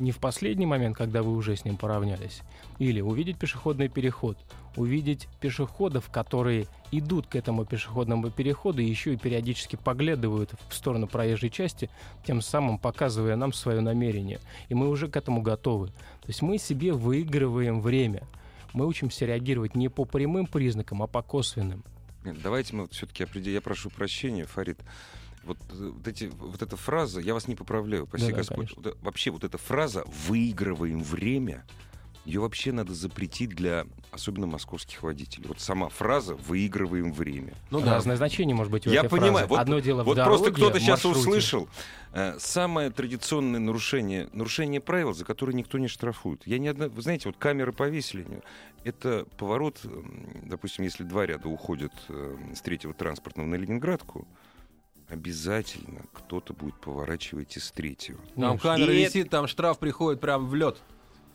Не 0.00 0.10
в 0.10 0.18
последний 0.18 0.66
момент, 0.66 0.96
когда 0.96 1.22
вы 1.22 1.32
уже 1.36 1.54
с 1.54 1.64
ним 1.64 1.76
поравнялись. 1.76 2.40
Или 2.80 3.00
увидеть 3.00 3.38
пешеходный 3.38 3.88
переход. 3.88 4.36
Увидеть 4.74 5.28
пешеходов, 5.40 6.10
которые 6.10 6.66
идут 6.90 7.28
к 7.28 7.36
этому 7.36 7.64
пешеходному 7.64 8.30
переходу 8.30 8.82
и 8.82 8.86
еще 8.86 9.14
и 9.14 9.16
периодически 9.16 9.76
поглядывают 9.76 10.52
в 10.68 10.74
сторону 10.74 11.06
проезжей 11.06 11.50
части, 11.50 11.88
тем 12.26 12.40
самым 12.40 12.78
показывая 12.78 13.36
нам 13.36 13.52
свое 13.52 13.80
намерение. 13.80 14.40
И 14.68 14.74
мы 14.74 14.88
уже 14.88 15.06
к 15.06 15.16
этому 15.16 15.42
готовы. 15.42 15.88
То 15.88 16.28
есть 16.28 16.42
мы 16.42 16.58
себе 16.58 16.92
выигрываем 16.92 17.80
время. 17.80 18.24
Мы 18.74 18.86
учимся 18.86 19.24
реагировать 19.24 19.76
не 19.76 19.88
по 19.88 20.04
прямым 20.04 20.46
признакам, 20.46 21.02
а 21.02 21.06
по 21.06 21.22
косвенным. 21.22 21.84
Нет, 22.24 22.42
давайте 22.42 22.74
мы 22.74 22.82
вот 22.82 22.92
все-таки 22.92 23.22
определим. 23.22 23.54
Я 23.54 23.60
прошу 23.60 23.88
прощения, 23.88 24.44
Фарид. 24.44 24.80
Вот, 25.44 25.58
вот, 25.70 26.08
эти, 26.08 26.24
вот 26.24 26.60
эта 26.60 26.76
фраза, 26.76 27.20
я 27.20 27.34
вас 27.34 27.46
не 27.46 27.54
поправляю, 27.54 28.06
спаси 28.06 28.26
Да-да, 28.26 28.36
Господь. 28.38 28.56
конечно. 28.56 28.82
Вот, 28.82 28.86
э, 28.86 28.98
вообще 29.02 29.30
вот 29.30 29.44
эта 29.44 29.58
фраза 29.58 30.04
«выигрываем 30.26 31.02
время», 31.02 31.64
ее 32.24 32.40
вообще 32.40 32.72
надо 32.72 32.94
запретить 32.94 33.50
для 33.50 33.86
особенно 34.10 34.46
московских 34.46 35.02
водителей. 35.02 35.46
Вот 35.48 35.60
сама 35.60 35.88
фраза 35.88 36.34
«выигрываем 36.34 37.12
время». 37.12 37.52
Ну 37.70 37.80
да, 37.80 37.94
Разное 37.94 38.16
значение 38.16 38.54
может 38.56 38.72
быть 38.72 38.86
у 38.86 38.90
Я 38.90 39.00
этой 39.00 39.10
понимаю. 39.10 39.32
фразы. 39.32 39.48
Вот- 39.48 39.58
Одно 39.60 39.78
дело 39.80 40.02
в 40.02 40.06
Вот 40.06 40.16
дороге, 40.16 40.36
просто 40.38 40.52
кто-то 40.54 40.80
сейчас 40.80 41.04
услышал. 41.04 41.68
э, 42.12 42.36
Самое 42.38 42.90
традиционное 42.90 43.60
нарушение, 43.60 44.28
нарушение 44.32 44.80
правил, 44.80 45.12
за 45.12 45.24
которые 45.24 45.54
никто 45.56 45.78
не 45.78 45.88
штрафует. 45.88 46.46
Я 46.46 46.58
не 46.58 46.68
одна, 46.68 46.88
вы 46.88 47.02
знаете, 47.02 47.28
вот 47.28 47.36
камеры 47.36 47.72
повесили. 47.72 48.26
Это 48.84 49.26
поворот, 49.36 49.80
м, 49.84 50.26
допустим, 50.44 50.84
если 50.84 51.04
два 51.04 51.26
ряда 51.26 51.48
уходят 51.48 51.92
э, 52.08 52.36
с 52.54 52.60
третьего 52.62 52.94
транспортного 52.94 53.46
на 53.48 53.56
Ленинградку, 53.56 54.26
обязательно 55.08 56.02
кто-то 56.12 56.54
будет 56.54 56.74
поворачивать 56.80 57.56
из 57.56 57.70
третьего. 57.70 58.18
Там 58.36 58.58
камера 58.58 58.92
и 58.92 59.04
висит, 59.04 59.30
там 59.30 59.46
штраф 59.46 59.78
приходит 59.78 60.20
прям 60.20 60.46
в 60.46 60.54
лед. 60.54 60.80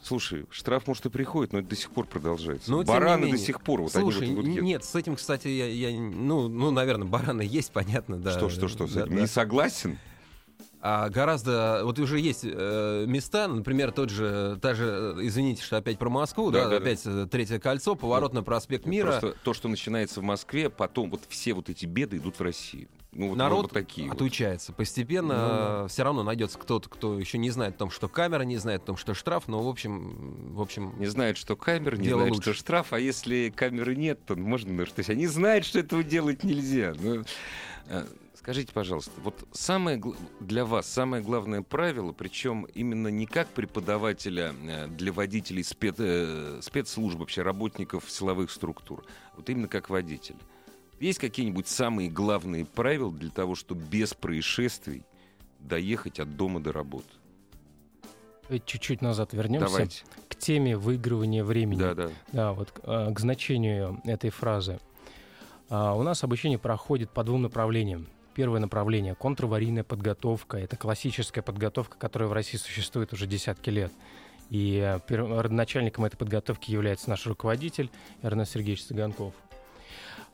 Слушай, 0.02 0.46
штраф 0.50 0.88
может 0.88 1.06
и 1.06 1.10
приходит, 1.10 1.52
но 1.54 1.60
это 1.60 1.68
до 1.70 1.76
сих 1.76 1.92
пор 1.92 2.06
продолжается. 2.06 2.72
Но 2.72 2.84
Бараны 2.84 3.22
до 3.24 3.26
менее. 3.32 3.46
сих 3.46 3.62
пор 3.62 3.82
вот 3.82 3.92
Слушай, 3.92 4.24
они 4.28 4.36
вот, 4.36 4.46
вот 4.46 4.62
нет, 4.62 4.84
с 4.84 4.96
этим, 4.96 5.16
кстати, 5.16 5.48
я, 5.50 5.66
я- 5.68 6.00
ну, 6.00 6.48
ну, 6.48 6.72
наверное, 6.72 7.08
бараны 7.08 7.42
есть, 7.42 7.72
понятно, 7.74 8.18
да. 8.18 8.32
Что, 8.32 8.50
что, 8.50 8.68
что, 8.68 8.88
с 8.88 8.94
Да, 8.94 9.02
этим? 9.02 9.16
да. 9.16 9.22
Не 9.22 9.28
согласен? 9.28 9.98
А 10.82 11.10
гораздо, 11.10 11.82
вот 11.84 12.00
уже 12.00 12.20
есть 12.22 12.46
э, 12.46 13.04
места, 13.06 13.50
например, 13.50 13.92
тот 13.92 14.10
же, 14.10 14.58
та 14.62 14.74
же, 14.74 15.16
э, 15.18 15.20
извините, 15.28 15.62
что 15.62 15.76
опять 15.76 16.00
про 16.00 16.10
Москву, 16.10 16.52
Да, 16.52 16.64
да, 16.64 16.70
да, 16.70 16.70
да. 16.70 16.78
опять 16.78 17.02
э, 17.06 17.28
третье 17.30 17.60
кольцо, 17.60 17.96
поворот 17.96 18.34
на 18.34 18.44
проспект 18.44 18.86
Мира. 18.86 19.08
Просто 19.20 19.36
то, 19.44 19.54
что 19.54 19.68
начинается 19.68 20.22
в 20.22 20.24
Москве, 20.24 20.70
потом 20.70 21.10
вот 21.10 21.20
все 21.28 21.54
вот 21.54 21.68
эти 21.70 21.86
беды 21.86 22.16
идут 22.16 22.40
в 22.40 22.42
Россию. 22.42 22.88
Ну, 23.12 23.30
вот, 23.30 23.38
Народ 23.38 23.64
вот 23.64 23.72
такие 23.72 24.08
вот. 24.08 24.16
отучается. 24.16 24.72
Постепенно 24.72 25.88
все 25.90 26.04
равно 26.04 26.24
найдется 26.24 26.60
кто-то, 26.60 26.90
кто 26.90 27.20
еще 27.20 27.40
не 27.40 27.50
знает 27.50 27.76
о 27.76 27.80
том, 27.80 27.90
что 27.90 28.08
камера, 28.08 28.44
не 28.44 28.58
знает 28.58 28.84
о 28.84 28.86
том, 28.88 28.98
что 28.98 29.16
штраф, 29.16 29.48
но 29.48 29.64
в 29.64 29.68
общем, 29.68 30.54
в 30.54 30.62
общем, 30.62 30.94
Не 31.00 31.08
знает, 31.08 31.38
что 31.38 31.56
камера, 31.56 31.96
не 31.96 32.10
знает, 32.10 32.30
лучше. 32.30 32.42
что 32.42 32.54
штраф, 32.54 32.94
а 32.94 33.00
если 33.00 33.52
камеры 33.56 33.96
нет, 33.96 34.24
то 34.26 34.36
можно... 34.36 34.72
ну, 34.72 34.86
То 34.86 34.94
есть 34.98 35.10
они 35.10 35.26
знают, 35.26 35.66
что 35.66 35.80
этого 35.80 36.04
делать 36.04 36.44
нельзя. 36.44 36.94
Ну, 37.00 37.24
э, 37.88 38.06
скажите, 38.36 38.72
пожалуйста, 38.74 39.12
вот 39.24 39.48
самое 39.54 40.02
для 40.40 40.64
вас 40.64 40.88
самое 40.88 41.24
главное 41.24 41.64
правило, 41.64 42.12
причем 42.12 42.66
именно 42.76 43.08
не 43.08 43.26
как 43.26 43.48
преподавателя 43.48 44.54
э, 44.64 44.88
для 44.88 45.12
водителей 45.12 45.64
спец, 45.64 45.96
э, 45.98 46.60
спецслужб, 46.62 47.18
вообще 47.18 47.42
работников 47.42 48.04
силовых 48.08 48.52
структур, 48.52 49.04
вот 49.36 49.50
именно 49.50 49.68
как 49.68 49.90
водитель. 49.90 50.36
Есть 51.00 51.20
какие-нибудь 51.20 51.68
самые 51.68 52.10
главные 52.10 52.66
правила 52.66 53.12
для 53.12 53.30
того, 53.30 53.56
чтобы 53.56 53.82
без 53.84 54.14
происшествий 54.14 55.04
доехать 55.60 56.20
от 56.20 56.36
дома 56.36 56.60
до 56.60 56.72
работы? 56.72 57.08
Давайте 58.44 58.66
Чуть-чуть 58.66 59.02
назад 59.02 59.34
вернемся 59.34 59.68
Давайте. 59.68 60.04
к 60.28 60.36
теме 60.36 60.76
выигрывания 60.76 61.44
времени. 61.44 61.80
Да, 61.80 61.94
да. 61.94 62.10
Да, 62.32 62.54
вот 62.54 62.74
э, 62.84 63.14
к 63.14 63.20
значению 63.20 64.02
этой 64.06 64.32
фразы. 64.32 64.80
А, 65.70 65.94
у 65.94 66.02
нас 66.02 66.24
обучение 66.24 66.58
проходит 66.58 67.12
по 67.12 67.24
двум 67.24 67.44
направлениям. 67.44 68.08
Первое 68.34 68.60
направление— 68.60 69.16
контраварийная 69.20 69.84
подготовка. 69.84 70.58
Это 70.58 70.78
классическая 70.78 71.44
подготовка, 71.44 71.98
которая 71.98 72.28
в 72.28 72.34
России 72.34 72.58
существует 72.58 73.14
уже 73.14 73.28
десятки 73.28 73.70
лет. 73.70 73.94
И 74.50 74.82
э, 74.84 75.00
пер- 75.08 75.42
родоначальником 75.42 76.06
этой 76.06 76.18
подготовки 76.18 76.72
является 76.72 77.10
наш 77.10 77.28
руководитель 77.28 77.92
Эрнест 78.24 78.54
Сергеевич 78.54 78.84
Цыганков. 78.84 79.36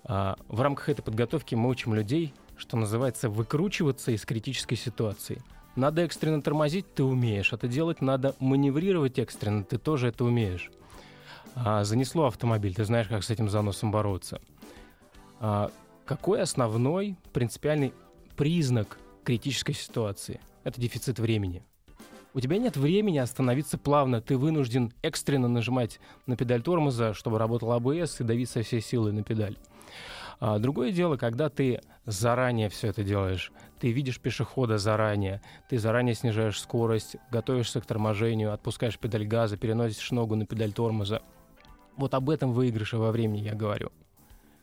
А, 0.08 0.36
в 0.48 0.62
рамках 0.62 0.90
этой 0.90 1.02
подготовки 1.02 1.56
мы 1.56 1.70
учим 1.70 1.94
людей, 1.94 2.34
что 2.58 2.78
называется, 2.78 3.30
выкручиваться 3.30 4.12
из 4.12 4.24
критической 4.26 4.78
ситуации. 4.78 5.42
Надо 5.76 6.04
экстренно 6.04 6.42
тормозить, 6.42 6.94
ты 6.94 7.04
умеешь. 7.04 7.52
Это 7.52 7.68
делать 7.68 8.02
надо 8.02 8.36
маневрировать 8.40 9.20
экстренно, 9.20 9.64
ты 9.64 9.78
тоже 9.78 10.08
это 10.08 10.24
умеешь. 10.24 10.72
А, 11.56 11.84
занесло 11.84 12.28
автомобиль, 12.28 12.76
ты 12.76 12.86
знаешь, 12.86 13.08
как 13.08 13.24
с 13.24 13.30
этим 13.30 13.50
заносом 13.50 13.92
бороться. 13.92 14.40
А, 15.40 15.72
какой 16.06 16.42
основной 16.42 17.18
принципиальный 17.34 17.94
признак 18.38 19.00
критической 19.24 19.74
ситуации? 19.74 20.40
Это 20.64 20.80
дефицит 20.80 21.20
времени. 21.20 21.64
У 22.34 22.42
тебя 22.42 22.58
нет 22.58 22.76
времени 22.76 23.18
остановиться 23.18 23.78
плавно, 23.78 24.22
ты 24.22 24.38
вынужден 24.38 24.92
экстренно 25.02 25.48
нажимать 25.48 26.00
на 26.26 26.36
педаль 26.36 26.62
тормоза, 26.62 27.14
чтобы 27.14 27.40
работал 27.40 27.72
АБС 27.72 28.20
и 28.20 28.24
давить 28.24 28.50
со 28.50 28.62
всей 28.62 28.82
силы 28.82 29.14
на 29.14 29.24
педаль. 29.24 29.58
А 30.40 30.60
другое 30.60 30.92
дело, 30.92 31.18
когда 31.18 31.50
ты 31.50 31.82
заранее 32.06 32.70
все 32.70 32.90
это 32.90 33.04
делаешь, 33.04 33.52
ты 33.80 33.92
видишь 33.92 34.20
пешехода 34.20 34.78
заранее, 34.78 35.42
ты 35.70 35.80
заранее 35.80 36.14
снижаешь 36.14 36.60
скорость, 36.60 37.16
готовишься 37.32 37.82
к 37.82 37.86
торможению, 37.86 38.54
отпускаешь 38.54 39.00
педаль 39.00 39.26
газа, 39.26 39.58
переносишь 39.58 40.12
ногу 40.12 40.36
на 40.36 40.46
педаль 40.46 40.74
тормоза. 40.74 41.22
Вот 41.98 42.14
об 42.14 42.30
этом 42.30 42.52
выигрыше 42.52 42.98
во 42.98 43.12
времени 43.12 43.40
я 43.40 43.56
говорю. 43.56 43.92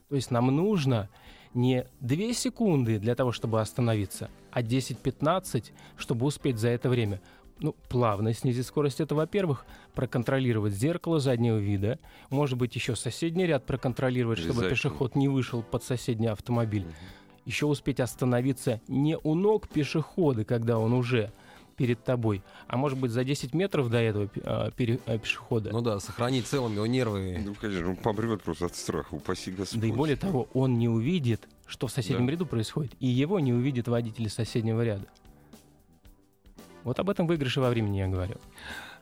То 0.09 0.15
есть 0.15 0.29
нам 0.29 0.47
нужно 0.55 1.09
не 1.55 1.87
2 2.01 2.33
секунды 2.33 2.99
для 2.99 3.15
того, 3.15 3.31
чтобы 3.31 3.59
остановиться, 3.59 4.29
а 4.51 4.61
10-15, 4.61 5.71
чтобы 5.97 6.25
успеть 6.25 6.59
за 6.59 6.69
это 6.69 6.89
время. 6.89 7.19
Ну, 7.63 7.73
плавно 7.87 8.33
снизить 8.33 8.67
скорость, 8.67 8.99
это, 8.99 9.15
во-первых, 9.15 9.65
проконтролировать 9.95 10.73
зеркало 10.73 11.21
заднего 11.21 11.57
вида, 11.57 11.97
может 12.29 12.57
быть, 12.57 12.75
еще 12.75 12.93
соседний 12.97 13.45
ряд 13.45 13.65
проконтролировать, 13.65 14.39
чтобы 14.39 14.69
пешеход 14.69 15.15
не 15.15 15.29
вышел 15.29 15.63
под 15.63 15.81
соседний 15.81 16.27
автомобиль. 16.27 16.85
Еще 17.45 17.65
успеть 17.65 18.01
остановиться 18.01 18.81
не 18.89 19.17
у 19.17 19.33
ног 19.33 19.69
пешехода, 19.69 20.43
когда 20.43 20.77
он 20.77 20.91
уже 20.91 21.31
перед 21.77 22.03
тобой, 22.03 22.43
а 22.67 22.75
может 22.75 22.99
быть 22.99 23.11
за 23.11 23.23
10 23.23 23.53
метров 23.53 23.89
до 23.89 23.97
этого 23.97 24.29
э, 24.35 24.71
пере, 24.75 24.99
э, 25.05 25.17
пешехода. 25.17 25.71
Ну 25.71 25.79
да, 25.79 25.99
сохранить 26.01 26.45
целыми 26.45 26.75
его 26.75 26.85
нервы. 26.85 27.41
Ну, 27.43 27.55
конечно, 27.55 27.89
он 27.89 27.95
помрет 27.95 28.43
просто 28.43 28.65
от 28.65 28.75
страха, 28.75 29.15
упаси 29.15 29.51
Господь. 29.51 29.79
Да 29.79 29.87
и 29.87 29.91
более 29.91 30.17
того, 30.17 30.49
он 30.53 30.77
не 30.77 30.89
увидит, 30.89 31.47
что 31.65 31.87
в 31.87 31.91
соседнем 31.91 32.27
Да. 32.27 32.33
ряду 32.33 32.45
происходит, 32.45 32.91
и 32.99 33.07
его 33.07 33.39
не 33.39 33.53
увидит 33.53 33.87
водитель 33.87 34.25
из 34.25 34.33
соседнего 34.33 34.83
ряда. 34.83 35.07
Вот 36.83 36.99
об 36.99 37.09
этом 37.09 37.27
выигрыше 37.27 37.61
во 37.61 37.69
времени 37.69 37.97
я 37.97 38.07
говорю. 38.07 38.35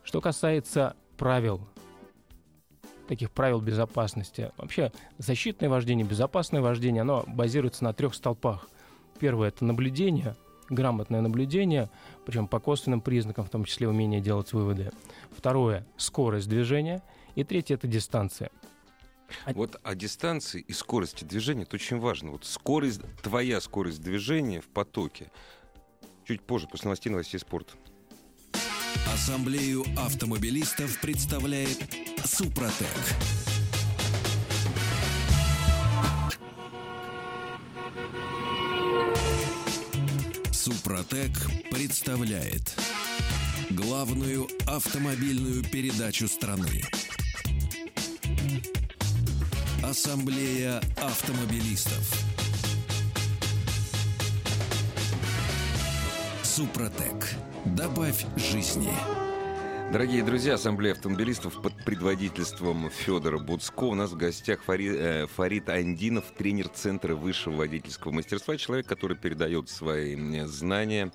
Что 0.03 0.21
касается 0.21 0.95
правил, 1.17 1.61
таких 3.07 3.31
правил 3.31 3.61
безопасности, 3.61 4.51
вообще 4.57 4.91
защитное 5.17 5.69
вождение, 5.69 6.05
безопасное 6.05 6.61
вождение, 6.61 7.01
оно 7.01 7.23
базируется 7.27 7.83
на 7.83 7.93
трех 7.93 8.15
столпах. 8.15 8.67
Первое— 9.19 9.47
это 9.49 9.65
наблюдение, 9.65 10.35
грамотное 10.69 11.21
наблюдение, 11.21 11.89
причем 12.25 12.47
по 12.47 12.59
косвенным 12.59 13.01
признакам, 13.01 13.45
в 13.45 13.49
том 13.49 13.65
числе 13.65 13.87
умение 13.87 14.21
делать 14.21 14.53
выводы. 14.53 14.91
Второе— 15.35 15.85
скорость 15.97 16.49
движения. 16.49 17.03
И 17.35 17.43
третье— 17.43 17.75
это 17.75 17.87
дистанция. 17.87 18.49
Вот 19.53 19.79
о 19.83 19.95
дистанции 19.95 20.61
и 20.61 20.73
скорости 20.73 21.23
движения 21.23 21.63
это 21.63 21.75
очень 21.75 21.99
важно. 21.99 22.31
Вот 22.31 22.45
скорость, 22.45 23.01
твоя 23.21 23.61
скорость 23.61 24.01
движения 24.01 24.59
в 24.61 24.67
потоке. 24.67 25.31
Чуть 26.31 26.43
позже, 26.43 26.65
после 26.65 26.85
новостей, 26.85 27.09
новостей 27.09 27.41
спорта. 27.41 27.73
Ассамблею 29.13 29.83
автомобилистов 29.97 30.97
представляет 31.01 31.77
Супротек. 32.23 32.87
Супротек 40.53 41.33
представляет 41.69 42.79
главную 43.71 44.47
автомобильную 44.67 45.65
передачу 45.65 46.29
страны. 46.29 46.81
Ассамблея 49.83 50.77
автомобилистов. 50.95 52.30
Супротек. 56.51 57.29
Добавь 57.63 58.25
жизни. 58.35 58.91
Дорогие 59.93 60.21
друзья, 60.21 60.55
Ассамблея 60.55 60.91
автомобилистов 60.91 61.61
под 61.61 61.73
предводительством 61.85 62.89
Федора 62.89 63.39
Буцко. 63.39 63.85
У 63.85 63.95
нас 63.95 64.11
в 64.11 64.17
гостях 64.17 64.59
Фари- 64.67 64.97
э, 64.97 65.27
Фарид 65.27 65.69
Андинов, 65.69 66.25
тренер 66.37 66.67
Центра 66.67 67.15
высшего 67.15 67.55
водительского 67.55 68.11
мастерства. 68.11 68.57
Человек, 68.57 68.85
который 68.85 69.15
передает 69.15 69.69
свои 69.69 70.13
э, 70.17 70.45
знания 70.45 71.13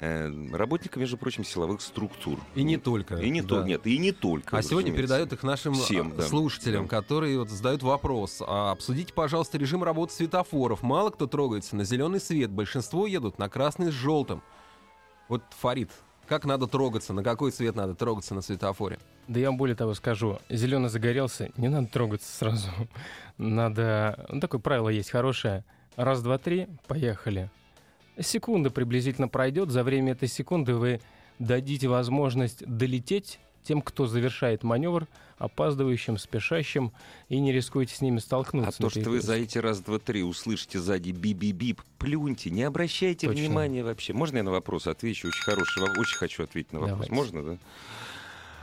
э, 0.00 0.30
работникам, 0.52 1.00
между 1.00 1.16
прочим, 1.16 1.44
силовых 1.44 1.80
структур. 1.80 2.38
И 2.54 2.62
не 2.62 2.76
только. 2.76 3.14
И 3.16 3.30
не 3.30 3.40
да. 3.40 3.48
то, 3.48 3.62
нет, 3.62 3.86
и 3.86 3.96
не 3.96 4.12
только. 4.12 4.54
А 4.58 4.60
сегодня 4.60 4.92
передает 4.92 5.32
их 5.32 5.42
нашим 5.44 5.72
Всем, 5.72 6.12
а, 6.12 6.16
да. 6.16 6.22
слушателям, 6.24 6.82
Да. 6.82 6.90
которые 6.90 7.38
вот 7.38 7.48
задают 7.48 7.82
вопрос. 7.82 8.42
А, 8.46 8.72
обсудите, 8.72 9.14
пожалуйста, 9.14 9.56
режим 9.56 9.82
работы 9.82 10.12
светофоров. 10.12 10.82
Мало 10.82 11.08
кто 11.08 11.26
трогается 11.26 11.74
на 11.74 11.84
зеленый 11.84 12.20
свет, 12.20 12.50
большинство 12.50 13.06
едут 13.06 13.38
на 13.38 13.48
красный 13.48 13.90
с 13.90 13.94
желтым. 13.94 14.42
Вот, 15.28 15.42
Фарид, 15.60 15.90
как 16.26 16.44
надо 16.44 16.66
трогаться, 16.66 17.12
на 17.12 17.22
какой 17.22 17.50
цвет 17.50 17.74
надо 17.74 17.94
трогаться 17.94 18.34
на 18.34 18.40
светофоре? 18.40 18.98
Да 19.28 19.40
я 19.40 19.48
вам 19.48 19.56
более 19.56 19.76
того 19.76 19.94
скажу, 19.94 20.38
зеленый 20.48 20.88
загорелся, 20.88 21.50
не 21.56 21.68
надо 21.68 21.88
трогаться 21.88 22.34
сразу. 22.34 22.68
Надо... 23.36 24.26
Ну, 24.30 24.40
такое 24.40 24.60
правило 24.60 24.88
есть 24.88 25.10
хорошее. 25.10 25.64
Раз, 25.96 26.22
два, 26.22 26.38
три, 26.38 26.68
поехали. 26.86 27.50
Секунда 28.18 28.70
приблизительно 28.70 29.28
пройдет. 29.28 29.70
За 29.70 29.82
время 29.82 30.12
этой 30.12 30.28
секунды 30.28 30.74
вы 30.74 31.00
дадите 31.38 31.88
возможность 31.88 32.66
долететь 32.66 33.38
тем, 33.68 33.82
кто 33.82 34.06
завершает 34.06 34.62
маневр, 34.62 35.06
опаздывающим, 35.36 36.16
спешащим, 36.16 36.90
и 37.28 37.38
не 37.38 37.52
рискуете 37.52 37.94
с 37.94 38.00
ними 38.00 38.18
столкнуться. 38.18 38.78
А 38.78 38.82
то, 38.82 38.88
что 38.88 39.10
вы 39.10 39.20
за 39.20 39.34
эти 39.34 39.58
раз, 39.58 39.80
два, 39.80 39.98
три 39.98 40.22
услышите 40.22 40.78
сзади 40.78 41.10
бип-бип-бип, 41.10 41.82
плюньте, 41.98 42.48
не 42.48 42.62
обращайте 42.62 43.26
Точно. 43.26 43.42
внимания 43.42 43.84
вообще. 43.84 44.14
Можно 44.14 44.38
я 44.38 44.42
на 44.42 44.52
вопрос 44.52 44.86
отвечу? 44.86 45.28
Очень 45.28 45.42
хороший 45.42 45.82
вопрос. 45.82 45.98
Очень 45.98 46.16
хочу 46.16 46.44
ответить 46.44 46.72
на 46.72 46.80
вопрос. 46.80 47.08
Давайте. 47.08 47.14
Можно, 47.14 47.42
да? 47.42 47.58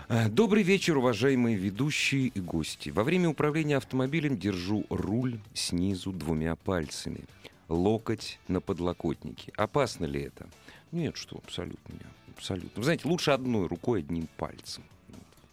Э, 0.10 0.28
Добрый 0.28 0.64
вечер, 0.64 0.98
уважаемые 0.98 1.56
ведущие 1.56 2.28
и 2.30 2.40
гости. 2.40 2.90
Во 2.90 3.04
время 3.04 3.30
управления 3.30 3.78
автомобилем 3.78 4.40
держу 4.40 4.88
руль 4.90 5.40
снизу 5.54 6.12
двумя 6.12 6.56
пальцами. 6.56 7.26
Локоть 7.70 8.40
на 8.48 8.60
подлокотнике. 8.60 9.54
Опасно 9.56 10.06
ли 10.06 10.24
это? 10.24 10.48
Нет, 10.92 11.16
что, 11.16 11.38
абсолютно. 11.38 11.96
Абсолютно. 12.36 12.72
Вы 12.76 12.84
знаете, 12.84 13.08
лучше 13.08 13.30
одной 13.30 13.68
рукой, 13.68 14.00
одним 14.00 14.28
пальцем. 14.36 14.84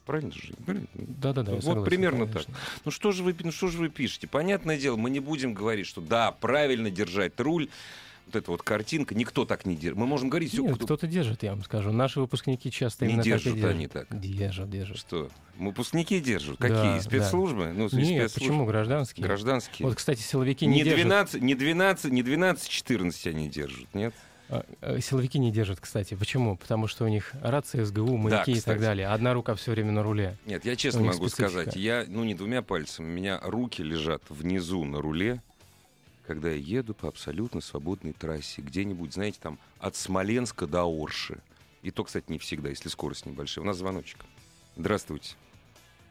Правильно 0.04 0.32
же? 0.32 0.52
Правильно? 0.64 0.86
Да-да-да, 0.94 1.52
я 1.52 1.56
Вот 1.56 1.64
согласен, 1.64 1.84
примерно 1.90 2.26
конечно. 2.26 2.54
Ну 2.84 2.90
что 2.90 3.12
же 3.12 3.22
вы, 3.22 3.36
ну 3.42 3.52
что 3.52 3.68
же 3.68 3.78
вы 3.78 3.88
пишете? 3.88 4.26
Понятное 4.26 4.76
дело, 4.78 4.96
мы 4.96 5.10
не 5.10 5.20
будем 5.20 5.54
говорить, 5.54 5.86
что 5.86 6.00
да, 6.00 6.32
правильно 6.32 6.90
держать 6.90 7.38
руль. 7.38 7.68
Вот 8.26 8.36
эта 8.36 8.50
вот 8.52 8.62
картинка, 8.62 9.16
никто 9.16 9.44
так 9.44 9.66
не 9.66 9.74
держит. 9.74 9.98
Мы 9.98 10.06
можем 10.06 10.28
говорить 10.30 10.54
Нет, 10.54 10.76
кто... 10.76 10.84
кто-то 10.86 11.06
держит, 11.08 11.42
я 11.42 11.50
вам 11.50 11.64
скажу. 11.64 11.90
Наши 11.90 12.20
выпускники 12.20 12.70
часто 12.70 13.04
Не 13.04 13.12
именно 13.14 13.24
держат 13.24 13.52
так 13.52 13.54
держат. 13.54 13.74
они 13.74 13.86
так. 13.88 14.20
Держат, 14.20 14.70
держат. 14.70 14.98
Что? 14.98 15.28
Выпускники 15.58 16.20
держат? 16.20 16.56
Да, 16.58 16.68
Какие? 16.68 16.94
да. 16.94 17.00
Спецслужбы? 17.00 17.72
Ну, 17.74 17.82
Нет, 17.84 17.90
спецслужбы. 17.92 18.28
почему 18.34 18.64
гражданские? 18.64 19.26
Гражданские. 19.26 19.88
Вот, 19.88 19.96
кстати, 19.96 20.20
силовики 20.20 20.66
не, 20.66 20.78
не, 20.78 20.84
держат. 20.84 21.02
12, 21.02 21.42
не 21.42 21.54
12, 21.56 22.12
не 22.12 22.22
12, 22.22 22.68
14 22.68 23.26
они 23.26 23.48
держат, 23.48 23.92
нет? 23.92 24.14
Э, 24.80 25.00
Силовики 25.00 25.38
не 25.38 25.50
держат, 25.50 25.80
кстати. 25.80 26.14
Почему? 26.14 26.56
Потому 26.56 26.86
что 26.86 27.04
у 27.04 27.08
них 27.08 27.32
рации, 27.42 27.82
СГУ, 27.84 28.16
маяки 28.16 28.52
и 28.52 28.54
кстати. 28.56 28.74
так 28.74 28.80
далее. 28.80 29.08
Одна 29.08 29.32
рука 29.34 29.54
все 29.54 29.70
время 29.72 29.92
на 29.92 30.02
руле. 30.02 30.36
Нет, 30.46 30.64
я 30.64 30.76
честно 30.76 31.02
могу 31.02 31.28
специфика. 31.28 31.48
сказать, 31.48 31.76
я, 31.76 32.04
ну, 32.08 32.24
не 32.24 32.34
двумя 32.34 32.62
пальцами, 32.62 33.06
у 33.06 33.12
меня 33.14 33.40
руки 33.42 33.82
лежат 33.82 34.22
внизу 34.28 34.84
на 34.84 35.00
руле, 35.00 35.42
когда 36.26 36.48
я 36.50 36.56
еду 36.56 36.94
по 36.94 37.08
абсолютно 37.08 37.60
свободной 37.60 38.12
трассе, 38.12 38.62
где-нибудь, 38.62 39.14
знаете, 39.14 39.38
там, 39.40 39.58
от 39.78 39.96
Смоленска 39.96 40.66
до 40.66 40.84
Орши. 40.84 41.38
И 41.82 41.90
то, 41.90 42.04
кстати, 42.04 42.26
не 42.28 42.38
всегда, 42.38 42.68
если 42.68 42.88
скорость 42.88 43.26
небольшая. 43.26 43.64
У 43.64 43.66
нас 43.66 43.76
звоночек. 43.76 44.18
Здравствуйте. 44.76 45.34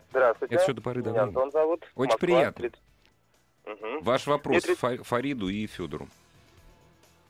Здравствуйте. 0.09 0.55
Это 0.55 0.63
все 0.63 0.73
до 0.73 0.81
поры 0.81 1.01
до 1.01 1.11
Меня. 1.11 1.23
Антон 1.23 1.49
зовут. 1.51 1.83
Очень 1.95 2.11
Москва, 2.11 2.17
приятно. 2.17 2.61
30. 2.69 2.79
Мгм. 3.65 4.03
Ваш 4.03 4.27
вопрос 4.27 4.65
Мне 4.65 4.75
Фа- 4.75 5.03
Фариду 5.03 5.47
и 5.47 5.65
Федору. 5.67 6.09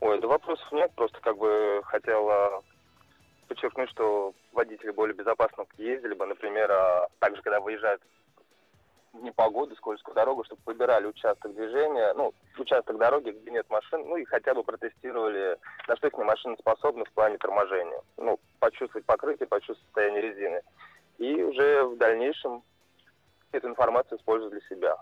Ой, 0.02 0.20
да 0.20 0.28
вопросов 0.28 0.72
нет, 0.72 0.92
просто 0.96 1.20
как 1.22 1.38
бы 1.38 1.82
хотела 1.86 2.64
подчеркнуть, 3.48 3.90
что 3.92 4.34
водители 4.52 4.90
более 4.90 5.16
безопасно 5.16 5.66
ездили 5.78 6.16
бы, 6.16 6.26
например, 6.26 6.72
а, 6.72 7.08
также 7.20 7.42
когда 7.44 7.60
выезжают 7.60 8.02
в 9.14 9.22
непогоду, 9.22 9.76
скользкую 9.76 10.16
дорогу, 10.16 10.44
чтобы 10.44 10.62
выбирали 10.66 11.06
участок 11.06 11.54
движения, 11.54 12.14
ну, 12.14 12.34
участок 12.58 12.98
дороги, 12.98 13.30
где 13.30 13.52
нет 13.52 13.70
машин, 13.70 14.08
ну 14.08 14.16
и 14.16 14.26
хотя 14.26 14.56
бы 14.56 14.64
протестировали, 14.64 15.58
на 15.88 15.96
что 15.98 16.08
их 16.08 16.14
машины 16.14 16.56
способны 16.60 17.06
в 17.06 17.12
плане 17.12 17.38
торможения. 17.38 18.02
Ну, 18.18 18.40
почувствовать 18.60 19.06
покрытие, 19.06 19.48
почувствовать 19.48 19.84
состояние 19.86 20.22
резины. 20.22 20.62
И 21.20 21.44
уже 21.44 21.84
в 21.84 21.98
дальнейшем 21.98 22.64
эту 23.52 23.68
информацию 23.68 24.18
использовать 24.18 24.54
для 24.54 24.76
себя. 24.76 24.98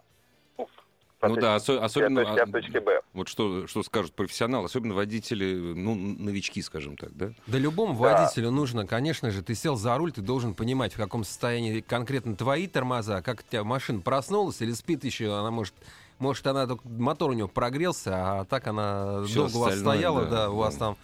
Ну, 1.22 1.36
да, 1.36 1.56
осо- 1.56 1.80
особенно... 1.80 2.24
точки 2.24 2.40
А 2.40 2.44
а, 2.44 2.46
в 2.46 2.52
точке 2.52 2.80
Б. 2.80 3.02
Вот 3.14 3.28
что, 3.28 3.68
что 3.68 3.84
скажут 3.84 4.14
профессионалы, 4.14 4.66
особенно 4.66 4.94
водители, 4.94 5.74
ну, 5.76 5.94
новички, 5.96 6.62
скажем 6.62 6.96
так, 6.96 7.16
да? 7.16 7.32
Да 7.48 7.58
любому 7.58 7.94
Да. 7.94 8.24
водителю 8.24 8.52
нужно, 8.52 8.88
конечно 8.88 9.30
же, 9.32 9.42
ты 9.42 9.54
сел 9.54 9.76
за 9.76 9.98
руль, 9.98 10.14
ты 10.14 10.22
должен 10.22 10.54
понимать, 10.54 10.94
в 10.94 10.98
каком 10.98 11.26
состоянии 11.26 11.82
конкретно 11.82 12.36
твои 12.36 12.68
тормоза, 12.68 13.22
как 13.22 13.42
у 13.42 13.52
тебя 13.52 13.64
машина 13.66 14.00
проснулась 14.00 14.62
или 14.62 14.72
спит 14.72 15.04
еще, 15.04 15.38
она 15.38 15.52
может... 15.52 15.74
Может, 16.20 16.46
она 16.48 16.68
только 16.68 16.86
мотор 16.86 17.30
у 17.30 17.34
нее 17.34 17.48
прогрелся, 17.48 18.12
а 18.14 18.46
так 18.46 18.68
она 18.68 19.24
Всё 19.24 19.48
долго 19.48 19.56
у 19.56 19.60
вас 19.62 19.80
стояла, 19.80 20.26
да, 20.26 20.30
да, 20.30 20.50
у 20.50 20.58
вас 20.58 20.76
да. 20.76 20.80
там 20.80 20.94
э, 20.94 20.98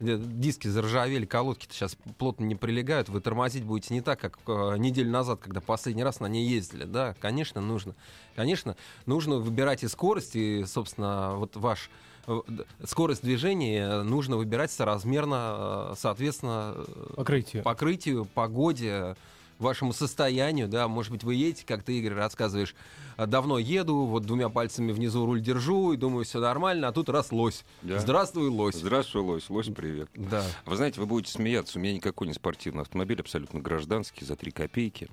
диски 0.00 0.68
заржавели, 0.68 1.24
колодки-то 1.26 1.72
сейчас 1.72 1.96
плотно 2.18 2.44
не 2.44 2.54
прилегают, 2.54 3.08
вы 3.08 3.20
тормозить 3.20 3.64
будете 3.64 3.94
не 3.94 4.00
так, 4.00 4.20
как 4.20 4.38
э, 4.46 4.76
неделю 4.78 5.10
назад, 5.10 5.40
когда 5.40 5.60
последний 5.60 6.04
раз 6.04 6.20
на 6.20 6.26
ней 6.26 6.46
ездили. 6.46 6.84
Да, 6.84 7.14
конечно, 7.20 7.60
нужно. 7.60 7.94
Конечно, 8.34 8.76
нужно 9.06 9.36
выбирать 9.36 9.82
и 9.84 9.88
скорость, 9.88 10.36
и, 10.36 10.64
собственно, 10.66 11.34
вот 11.36 11.56
ваш 11.56 11.90
э, 12.26 12.40
скорость 12.84 13.22
движения 13.22 14.02
нужно 14.02 14.36
выбирать 14.36 14.70
соразмерно, 14.70 15.90
э, 15.92 15.94
соответственно, 15.96 16.74
э, 16.76 17.14
Покрытие. 17.16 17.62
покрытию, 17.62 18.24
погоде, 18.26 19.16
вашему 19.58 19.92
состоянию, 19.92 20.68
да, 20.68 20.88
может 20.88 21.12
быть, 21.12 21.24
вы 21.24 21.34
едете, 21.34 21.64
как 21.66 21.82
ты, 21.82 21.98
Игорь, 21.98 22.14
рассказываешь, 22.14 22.74
«А, 23.16 23.26
давно 23.26 23.58
еду, 23.58 24.04
вот 24.04 24.24
двумя 24.24 24.48
пальцами 24.48 24.92
внизу 24.92 25.24
руль 25.24 25.40
держу, 25.40 25.92
и 25.92 25.96
думаю, 25.96 26.24
все 26.24 26.40
нормально, 26.40 26.88
а 26.88 26.92
тут 26.92 27.08
раз 27.08 27.32
лось. 27.32 27.64
Да. 27.82 27.98
Здравствуй, 27.98 28.48
лось. 28.48 28.74
Здравствуй, 28.74 29.22
Лось. 29.22 29.48
Лось, 29.48 29.68
привет. 29.74 30.08
Да. 30.14 30.44
Вы 30.66 30.76
знаете, 30.76 31.00
вы 31.00 31.06
будете 31.06 31.32
смеяться. 31.32 31.78
У 31.78 31.82
меня 31.82 31.94
никакой 31.94 32.26
не 32.26 32.34
спортивный 32.34 32.82
автомобиль, 32.82 33.20
абсолютно 33.20 33.60
гражданский, 33.60 34.24
за 34.24 34.36
3 34.36 34.50
копейки. 34.50 35.08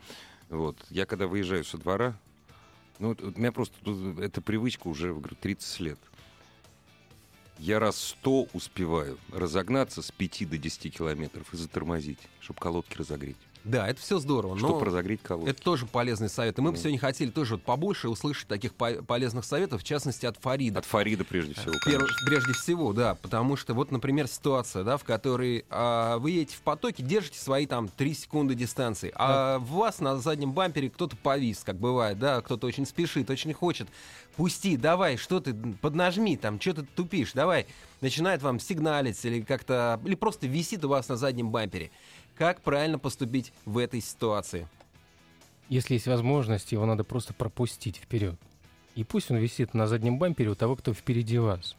Вот. 0.49 0.77
Я 0.89 1.05
когда 1.05 1.27
выезжаю 1.27 1.63
со 1.63 1.77
двора, 1.77 2.17
ну, 2.99 3.15
у 3.19 3.39
меня 3.39 3.51
просто 3.51 3.75
тут 3.83 4.19
эта 4.19 4.41
привычка 4.41 4.87
уже, 4.87 5.13
говорю, 5.13 5.35
30 5.39 5.79
лет. 5.79 5.99
Я 7.59 7.79
раз 7.79 7.97
сто 7.97 8.47
успеваю 8.53 9.17
разогнаться 9.31 10.01
с 10.01 10.11
5 10.11 10.49
до 10.49 10.57
10 10.57 10.97
километров 10.97 11.53
и 11.53 11.57
затормозить, 11.57 12.19
чтобы 12.39 12.59
колодки 12.59 12.97
разогреть. 12.97 13.37
Да, 13.63 13.87
это 13.87 13.99
все 14.01 14.19
здорово. 14.19 14.57
Чтобы 14.57 14.79
но 14.79 14.83
разогреть 14.85 15.21
колодки. 15.23 15.49
это 15.49 15.61
тоже 15.61 15.85
полезный 15.85 16.29
совет. 16.29 16.57
И 16.57 16.61
мы 16.61 16.71
бы 16.71 16.77
Ну. 16.77 16.81
сегодня 16.81 16.99
хотели 16.99 17.29
тоже 17.29 17.53
вот 17.55 17.63
побольше 17.63 18.09
услышать 18.09 18.47
таких 18.47 18.73
по- 18.73 19.01
полезных 19.03 19.45
советов, 19.45 19.81
в 19.81 19.83
частности 19.85 20.25
от 20.25 20.37
Фарида. 20.37 20.79
От 20.79 20.85
Фарида 20.85 21.23
прежде 21.23 21.53
всего. 21.53 21.71
Пер- 21.85 21.99
конечно. 21.99 22.25
прежде 22.25 22.53
всего, 22.53 22.91
да, 22.93 23.15
потому 23.15 23.55
что 23.55 23.73
вот, 23.73 23.91
например, 23.91 24.27
ситуация, 24.27 24.83
да, 24.83 24.97
в 24.97 25.03
которой 25.05 25.65
а, 25.69 26.17
вы 26.17 26.31
едете 26.31 26.57
в 26.57 26.61
потоке, 26.61 27.03
держите 27.03 27.39
свои 27.39 27.65
там 27.65 27.87
3 27.87 28.13
секунды 28.13 28.53
дистанции, 28.55 29.11
а 29.15 29.59
в 29.59 29.71
вас 29.71 29.99
на 29.99 30.17
заднем 30.17 30.51
бампере 30.51 30.89
кто-то 30.89 31.15
повис, 31.15 31.63
как 31.63 31.77
бывает, 31.77 32.19
да, 32.19 32.41
кто-то 32.41 32.67
очень 32.67 32.85
спешит, 32.85 33.29
очень 33.29 33.53
хочет. 33.53 33.87
Пусти, 34.35 34.77
давай, 34.77 35.15
что 35.17 35.39
ты, 35.39 35.53
поднажми, 35.53 36.37
там, 36.37 36.59
что 36.59 36.73
ты 36.73 36.83
тупишь, 36.83 37.33
давай. 37.33 37.67
Начинает 38.01 38.41
вам 38.41 38.59
сигналить 38.59 39.23
или 39.23 39.41
как-то, 39.41 40.01
или 40.03 40.15
просто 40.15 40.47
висит 40.47 40.83
у 40.83 40.89
вас 40.89 41.07
на 41.07 41.15
заднем 41.15 41.51
бампере. 41.51 41.91
Как 42.37 42.61
правильно 42.61 42.97
поступить 42.97 43.53
в 43.65 43.77
этой 43.77 44.01
ситуации? 44.01 44.67
Если 45.69 45.93
есть 45.93 46.07
возможность, 46.07 46.71
его 46.71 46.85
надо 46.85 47.03
просто 47.03 47.33
пропустить 47.33 47.97
вперед. 47.97 48.35
И 48.95 49.03
пусть 49.03 49.29
он 49.29 49.37
висит 49.37 49.73
на 49.73 49.87
заднем 49.87 50.17
бампере 50.17 50.49
у 50.49 50.55
того, 50.55 50.75
кто 50.75 50.93
впереди 50.93 51.37
вас. 51.37 51.75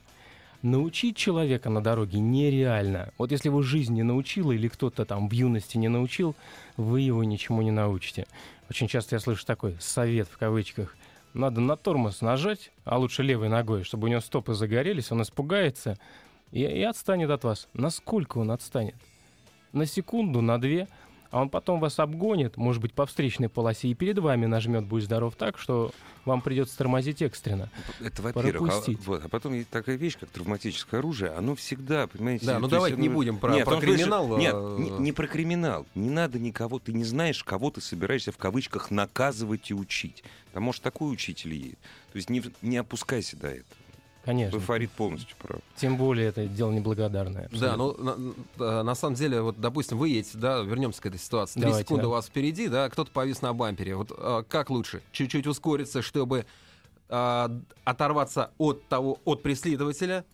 Научить 0.62 1.16
человека 1.16 1.70
на 1.70 1.82
дороге 1.82 2.20
нереально. 2.20 3.12
Вот 3.18 3.32
если 3.32 3.48
его 3.48 3.62
жизнь 3.62 3.94
не 3.94 4.02
научила 4.02 4.52
или 4.52 4.68
кто-то 4.68 5.04
там 5.04 5.28
в 5.28 5.32
юности 5.32 5.76
не 5.76 5.88
научил, 5.88 6.34
вы 6.76 7.02
его 7.02 7.22
ничему 7.24 7.60
не 7.62 7.70
научите. 7.70 8.26
Очень 8.70 8.88
часто 8.88 9.16
я 9.16 9.20
слышу 9.20 9.44
такой 9.44 9.76
совет 9.80 10.28
в 10.28 10.38
кавычках. 10.38 10.96
Надо 11.34 11.60
на 11.60 11.76
тормоз 11.76 12.20
нажать, 12.20 12.70
а 12.84 12.96
лучше 12.96 13.24
левой 13.24 13.48
ногой, 13.48 13.82
чтобы 13.82 14.06
у 14.06 14.10
него 14.10 14.20
стопы 14.20 14.54
загорелись, 14.54 15.10
он 15.10 15.20
испугается 15.22 15.98
и, 16.52 16.60
и 16.60 16.82
отстанет 16.82 17.30
от 17.30 17.42
вас. 17.42 17.68
Насколько 17.74 18.38
он 18.38 18.52
отстанет? 18.52 18.94
На 19.74 19.86
секунду, 19.86 20.40
на 20.40 20.60
две, 20.60 20.88
а 21.34 21.42
он 21.42 21.48
потом 21.48 21.80
вас 21.80 21.98
обгонит, 21.98 22.56
может 22.56 22.80
быть, 22.80 22.92
по 22.92 23.06
встречной 23.06 23.48
полосе, 23.48 23.88
и 23.88 23.94
перед 23.94 24.20
вами 24.20 24.46
нажмет 24.46 24.84
«Будь 24.84 25.02
здоров» 25.02 25.34
так, 25.34 25.58
что 25.58 25.90
вам 26.24 26.40
придется 26.42 26.78
тормозить 26.78 27.22
экстренно. 27.22 27.70
Это 28.00 28.22
во-первых. 28.22 28.72
А, 28.72 28.92
вот, 29.04 29.24
а 29.24 29.28
потом 29.28 29.52
есть 29.54 29.68
такая 29.68 29.96
вещь, 29.96 30.16
как 30.16 30.30
травматическое 30.30 31.00
оружие. 31.00 31.32
Оно 31.32 31.56
всегда, 31.56 32.06
понимаете... 32.06 32.46
Да, 32.46 32.60
ну 32.60 32.68
давайте 32.68 32.96
не 32.98 33.08
оно- 33.08 33.16
будем 33.16 33.38
про, 33.38 33.52
Нет, 33.52 33.64
про 33.64 33.80
криминал. 33.80 34.38
Нет, 34.38 34.54
а, 34.54 34.78
не, 34.78 34.90
не 34.90 35.10
про 35.12 35.26
криминал. 35.26 35.86
Не 35.96 36.10
надо 36.10 36.38
никого, 36.38 36.78
ты 36.78 36.92
не 36.92 37.02
знаешь, 37.02 37.42
кого 37.42 37.70
ты 37.72 37.80
собираешься 37.80 38.30
в 38.30 38.36
кавычках 38.36 38.92
наказывать 38.92 39.72
и 39.72 39.74
учить. 39.74 40.22
Там, 40.52 40.62
может, 40.62 40.82
такой 40.82 41.12
учитель 41.12 41.54
есть. 41.54 41.78
То 42.12 42.16
есть 42.16 42.30
не, 42.30 42.44
не 42.62 42.76
опускайся 42.76 43.36
до 43.36 43.48
этого. 43.48 43.66
Конечно. 44.24 44.58
Фарид, 44.58 44.90
полностью 44.92 45.36
прав. 45.38 45.60
Тем 45.76 45.96
более 45.96 46.28
это 46.28 46.46
дело 46.46 46.72
неблагодарное. 46.72 47.48
Да, 47.52 47.74
абсолютно. 47.74 48.14
ну 48.16 48.34
на, 48.56 48.82
на 48.82 48.94
самом 48.94 49.16
деле, 49.16 49.42
вот, 49.42 49.60
допустим, 49.60 49.98
вы 49.98 50.08
едете, 50.08 50.38
да, 50.38 50.60
вернемся 50.60 51.02
к 51.02 51.06
этой 51.06 51.20
ситуации. 51.20 51.60
Три 51.60 51.62
Давайте, 51.62 51.84
секунды 51.84 52.02
да. 52.02 52.08
у 52.08 52.10
вас 52.12 52.26
впереди, 52.26 52.68
да, 52.68 52.88
кто-то 52.88 53.10
повис 53.10 53.42
на 53.42 53.52
бампере. 53.52 53.96
Вот 53.96 54.12
а, 54.16 54.42
как 54.42 54.70
лучше? 54.70 55.02
Чуть-чуть 55.12 55.46
ускориться, 55.46 56.00
чтобы 56.00 56.46
а, 57.08 57.50
оторваться 57.84 58.50
от 58.56 58.86
того, 58.88 59.18
от 59.24 59.42
преследователя, 59.42 60.24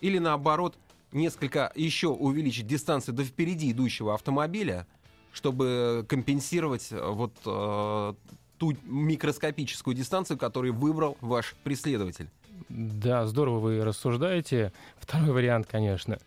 или 0.00 0.18
наоборот, 0.18 0.76
несколько 1.12 1.70
еще 1.76 2.08
увеличить 2.08 2.66
дистанцию 2.66 3.14
до 3.14 3.24
впереди 3.24 3.70
идущего 3.70 4.14
автомобиля, 4.14 4.86
чтобы 5.32 6.04
компенсировать 6.08 6.88
э, 6.90 7.10
вот 7.10 7.32
э, 7.46 8.14
ту 8.58 8.76
микроскопическую 8.84 9.94
дистанцию, 9.94 10.38
которую 10.38 10.74
выбрал 10.74 11.16
ваш 11.20 11.54
преследователь. 11.62 12.28
Да, 12.68 13.26
здорово 13.26 13.58
вы 13.58 13.84
рассуждаете. 13.84 14.72
Второй 14.98 15.30
вариант, 15.30 15.66
конечно. 15.70 16.18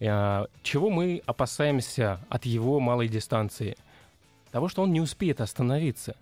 А, 0.00 0.46
Чего 0.62 0.90
мы 0.90 1.22
опасаемся 1.26 2.20
от 2.28 2.44
его 2.44 2.80
малой 2.80 3.08
дистанции? 3.08 3.76
Того, 4.50 4.68
что 4.68 4.82
он 4.82 4.92
не 4.92 5.00
успеет 5.00 5.40
остановиться. 5.40 6.16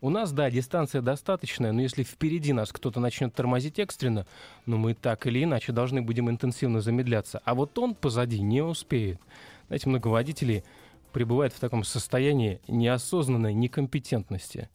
У 0.00 0.10
нас, 0.10 0.32
да, 0.32 0.50
дистанция 0.50 1.00
достаточная, 1.00 1.70
но 1.70 1.80
если 1.80 2.02
впереди 2.02 2.52
нас 2.52 2.72
кто-то 2.72 2.98
начнет 2.98 3.32
тормозить 3.34 3.78
экстренно, 3.78 4.26
ну 4.66 4.76
мы 4.76 4.94
так 4.94 5.28
или 5.28 5.44
иначе 5.44 5.70
должны 5.70 6.02
будем 6.02 6.28
интенсивно 6.28 6.80
замедляться. 6.80 7.40
А 7.44 7.54
вот 7.54 7.78
он 7.78 7.94
позади 7.94 8.40
не 8.40 8.62
успеет. 8.62 9.20
Знаете, 9.68 9.88
много 9.88 10.08
водителей 10.08 10.64
пребывают 11.12 11.54
в 11.54 11.60
таком 11.60 11.84
состоянии 11.84 12.60
неосознанной 12.66 13.54
некомпетентности. 13.54 14.68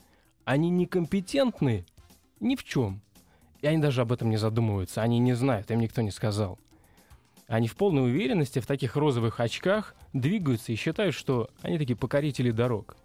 Они 0.46 0.70
некомпетентны 0.70 1.86
ни 2.40 2.56
в 2.56 2.64
чем. 2.64 3.02
И 3.62 3.67
они 3.67 3.80
даже 3.80 4.02
об 4.02 4.12
этом 4.12 4.30
не 4.30 4.38
задумываются. 4.38 5.02
Они 5.02 5.20
не 5.20 5.34
знают, 5.34 5.72
им 5.72 5.80
никто 5.80 6.02
не 6.02 6.12
сказал. 6.12 6.60
Они 7.48 7.67
в 7.67 7.76
полной 7.76 8.04
уверенности 8.04 8.60
в 8.60 8.67
таких 8.67 8.96
розовых 8.96 9.39
очках 9.39 9.96
двигаются 10.13 10.72
и 10.72 10.76
считают, 10.76 11.15
что 11.15 11.50
они 11.62 11.78
такие 11.78 11.96
покорители 11.96 12.52
дорог. 12.52 12.98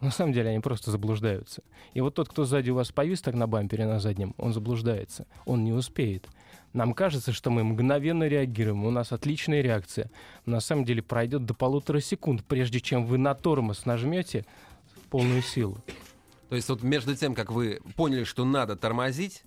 На 0.00 0.12
самом 0.12 0.32
деле 0.32 0.50
они 0.50 0.60
просто 0.60 0.92
заблуждаются. 0.92 1.62
И 1.92 2.00
вот 2.00 2.14
тот, 2.14 2.28
кто 2.28 2.44
сзади 2.44 2.70
у 2.70 2.76
вас 2.76 2.92
повис 2.92 3.20
так 3.20 3.34
на 3.34 3.48
бампере 3.48 3.84
на 3.86 3.98
заднем, 3.98 4.34
он 4.38 4.52
заблуждается. 4.52 5.26
Он 5.44 5.64
не 5.64 5.72
успеет. 5.72 6.28
Нам 6.72 6.94
кажется, 6.94 7.32
что 7.32 7.50
мы 7.50 7.64
мгновенно 7.64 8.28
реагируем, 8.28 8.84
у 8.84 8.90
нас 8.90 9.10
отличная 9.10 9.62
реакция. 9.62 10.10
На 10.44 10.60
самом 10.60 10.84
деле 10.84 11.02
пройдет 11.02 11.44
до 11.46 11.54
полутора 11.54 12.00
секунд, 12.00 12.44
прежде 12.44 12.80
чем 12.80 13.06
вы 13.06 13.18
на 13.18 13.34
тормоз 13.34 13.86
нажмете 13.86 14.44
в 14.94 15.08
полную 15.08 15.42
силу. 15.42 15.78
То 16.48 16.56
есть 16.56 16.68
вот 16.68 16.82
между 16.82 17.16
тем, 17.16 17.34
как 17.34 17.50
вы 17.50 17.80
поняли, 17.96 18.24
что 18.24 18.44
надо 18.44 18.76
тормозить, 18.76 19.42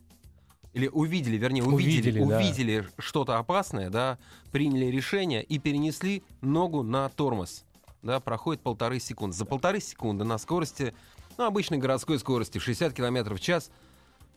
или 0.74 0.88
увидели, 0.88 1.38
вернее, 1.38 1.64
увидели, 1.64 2.20
Увидели, 2.22 2.30
да. 2.30 2.38
увидели 2.38 2.88
что-то 2.98 3.38
опасное, 3.38 3.90
да, 3.90 4.18
приняли 4.52 4.86
решение 4.86 5.44
и 5.44 5.60
перенесли 5.60 6.24
ногу 6.42 6.84
на 6.84 7.10
тормоз. 7.10 7.64
Да, 8.02 8.20
проходит 8.20 8.62
полторы 8.62 9.00
секунды. 9.00 9.36
За 9.36 9.46
полторы 9.46 9.80
секунды 9.80 10.24
на 10.24 10.38
скорости, 10.38 10.94
ну, 11.38 11.46
обычной 11.46 11.78
городской 11.78 12.18
скорости, 12.20 12.58
60 12.58 12.94
км 12.94 13.34
в 13.36 13.40
час. 13.40 13.70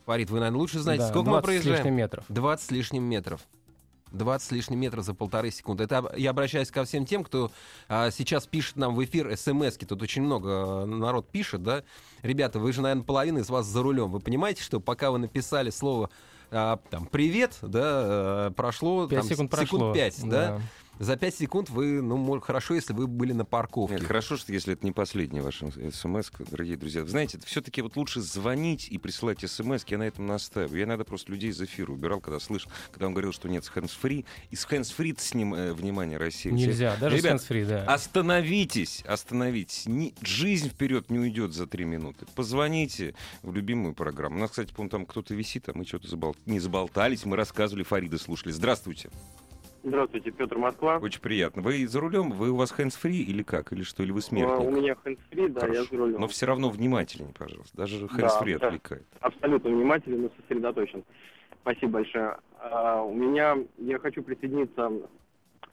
Фарид, 0.05 0.29
вы, 0.29 0.39
наверное, 0.39 0.59
лучше 0.59 0.79
знаете, 0.79 1.03
Да, 1.03 1.09
сколько 1.09 1.29
мы 1.31 1.41
20 1.41 1.45
с 1.45 1.65
лишним 1.65 1.71
проезжаем? 1.73 1.95
метров. 1.95 2.25
20 2.29 2.65
с 2.67 2.71
лишним 2.71 3.03
метров. 3.03 3.41
20 4.15 4.47
с 4.47 4.51
лишним 4.51 4.79
метров 4.79 5.05
за 5.05 5.13
полторы 5.13 5.51
секунды. 5.51 5.83
Это 5.83 6.11
я 6.15 6.31
обращаюсь 6.31 6.71
ко 6.71 6.83
всем 6.85 7.05
тем, 7.05 7.23
кто 7.23 7.51
а, 7.87 8.11
сейчас 8.11 8.47
пишет 8.47 8.75
нам 8.75 8.95
в 8.95 9.03
эфир 9.03 9.35
смс 9.37 9.77
-ки. 9.77 9.85
Тут 9.85 10.01
очень 10.01 10.21
много 10.21 10.49
а, 10.49 10.85
народ 10.85 11.29
пишет, 11.29 11.63
да. 11.63 11.83
Ребята, 12.23 12.59
вы 12.59 12.73
же, 12.73 12.81
наверное, 12.81 13.03
половина 13.03 13.39
из 13.39 13.49
вас 13.49 13.65
за 13.65 13.83
рулем. 13.83 14.11
Вы 14.11 14.19
понимаете, 14.19 14.63
что 14.63 14.79
пока 14.79 15.11
вы 15.11 15.19
написали 15.19 15.69
слово 15.69 16.09
а, 16.51 16.79
там 16.89 17.05
привет, 17.07 17.57
да, 17.61 17.81
а, 17.83 18.51
прошло 18.51 19.07
Пять 19.07 19.19
там, 19.19 19.29
секунд 19.29 19.51
прошло. 19.51 19.93
5, 19.93 20.29
да. 20.29 20.61
За 20.99 21.17
5 21.17 21.35
секунд 21.35 21.69
вы, 21.69 22.01
ну, 22.01 22.39
хорошо, 22.39 22.73
если 22.73 22.93
вы 22.93 23.07
были 23.07 23.33
на 23.33 23.43
парковке. 23.43 23.95
Нет, 23.95 24.05
хорошо, 24.05 24.37
что 24.37 24.53
если 24.53 24.73
это 24.73 24.85
не 24.85 24.93
последняя 24.93 25.41
ваша 25.41 25.69
смс, 25.91 26.31
дорогие 26.49 26.77
друзья. 26.77 27.01
Вы 27.01 27.09
знаете, 27.09 27.37
все-таки 27.45 27.81
вот 27.81 27.97
лучше 27.97 28.21
звонить 28.21 28.87
и 28.89 28.97
присылать 28.97 29.39
смс, 29.39 29.83
я 29.87 29.97
на 29.97 30.03
этом 30.03 30.25
настаиваю. 30.25 30.77
Я 30.77 30.85
иногда 30.85 31.03
просто 31.03 31.31
людей 31.33 31.49
из 31.49 31.61
эфира 31.61 31.91
убирал, 31.91 32.21
когда 32.21 32.39
слышал, 32.39 32.71
когда 32.91 33.07
он 33.07 33.13
говорил, 33.13 33.33
что 33.33 33.49
нет 33.49 33.65
с 33.65 33.71
hands-free. 33.71 34.25
И 34.51 34.55
с 34.55 34.65
hands-free 34.65 35.19
с 35.19 35.33
ним 35.33 35.53
э, 35.53 35.73
внимание 35.73 36.17
рассеивается. 36.17 36.67
Нельзя, 36.67 36.95
даже 36.95 37.17
Ребят, 37.17 37.41
с 37.41 37.45
hands-free, 37.45 37.65
да. 37.65 37.83
Остановитесь, 37.83 39.03
остановитесь. 39.05 39.87
Ни- 39.87 40.13
жизнь 40.21 40.69
вперед 40.69 41.09
не 41.09 41.19
уйдет 41.19 41.53
за 41.53 41.67
три 41.67 41.83
минуты. 41.83 42.25
Позвоните 42.35 43.15
в 43.43 43.53
любимую 43.53 43.93
программу. 43.93 44.37
У 44.37 44.39
нас, 44.39 44.51
кстати, 44.51 44.73
по 44.73 44.87
там 44.87 45.05
кто-то 45.05 45.33
висит, 45.35 45.67
а 45.67 45.73
мы 45.75 45.85
что-то 45.85 46.07
забол- 46.07 46.37
не 46.45 46.59
заболтались. 46.59 47.25
Мы 47.25 47.35
рассказывали, 47.35 47.83
Фарида 47.83 48.17
слушали. 48.17 48.53
Здравствуйте. 48.53 49.09
Здравствуйте, 49.85 50.31
Петр 50.31 50.57
Москва. 50.57 50.97
Очень 50.97 51.21
приятно. 51.21 51.61
Вы 51.61 51.85
за 51.87 51.99
рулем? 51.99 52.31
Вы 52.31 52.49
у 52.49 52.55
вас 52.55 52.73
hands-free 52.75 53.17
или 53.17 53.43
как? 53.43 53.71
Или 53.71 53.83
что? 53.83 54.01
Или 54.01 54.11
вы 54.11 54.17
А, 54.17 54.19
У 54.19 54.21
смертник? 54.21 54.71
меня 54.71 54.95
хэндсфри, 54.95 55.47
да, 55.49 55.61
я 55.61 55.67
Хорошо. 55.67 55.87
за 55.91 55.97
рулем. 55.97 56.21
Но 56.21 56.27
все 56.27 56.45
равно 56.47 56.69
внимательнее, 56.71 57.31
пожалуйста. 57.37 57.77
Даже 57.77 58.03
hands-free 58.05 58.57
да. 58.57 58.67
отвлекает. 58.67 59.05
Абсолютно 59.19 59.69
внимателен 59.69 60.25
и 60.25 60.29
сосредоточен. 60.41 61.03
Спасибо 61.61 61.91
большое. 61.91 62.37
А, 62.59 63.03
у 63.03 63.13
меня, 63.13 63.57
я 63.77 63.99
хочу 63.99 64.23
присоединиться 64.23 64.91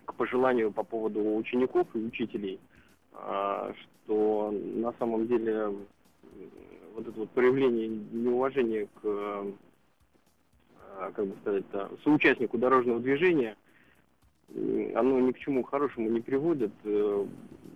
к 0.05 0.15
пожеланию 0.15 0.71
по 0.73 0.83
поводу 0.83 1.37
учеников 1.37 1.87
и 1.95 1.99
учителей, 1.99 2.61
а, 3.15 3.73
что 4.05 4.51
на 4.53 4.93
самом 4.99 5.27
деле 5.27 5.69
вот 6.95 7.09
это 7.09 7.19
вот 7.19 7.31
проявление 7.31 7.89
неуважения 7.89 8.89
к, 9.01 9.07
а, 9.07 9.53
как 11.15 11.27
бы 11.29 11.35
сказать, 11.41 11.65
соучастнику 12.05 12.59
дорожного 12.59 13.01
движения, 13.01 13.57
оно 14.95 15.21
ни 15.21 15.33
к 15.33 15.39
чему 15.39 15.63
хорошему 15.63 16.11
не 16.11 16.21
приводит. 16.21 16.73
Э, 16.85 17.27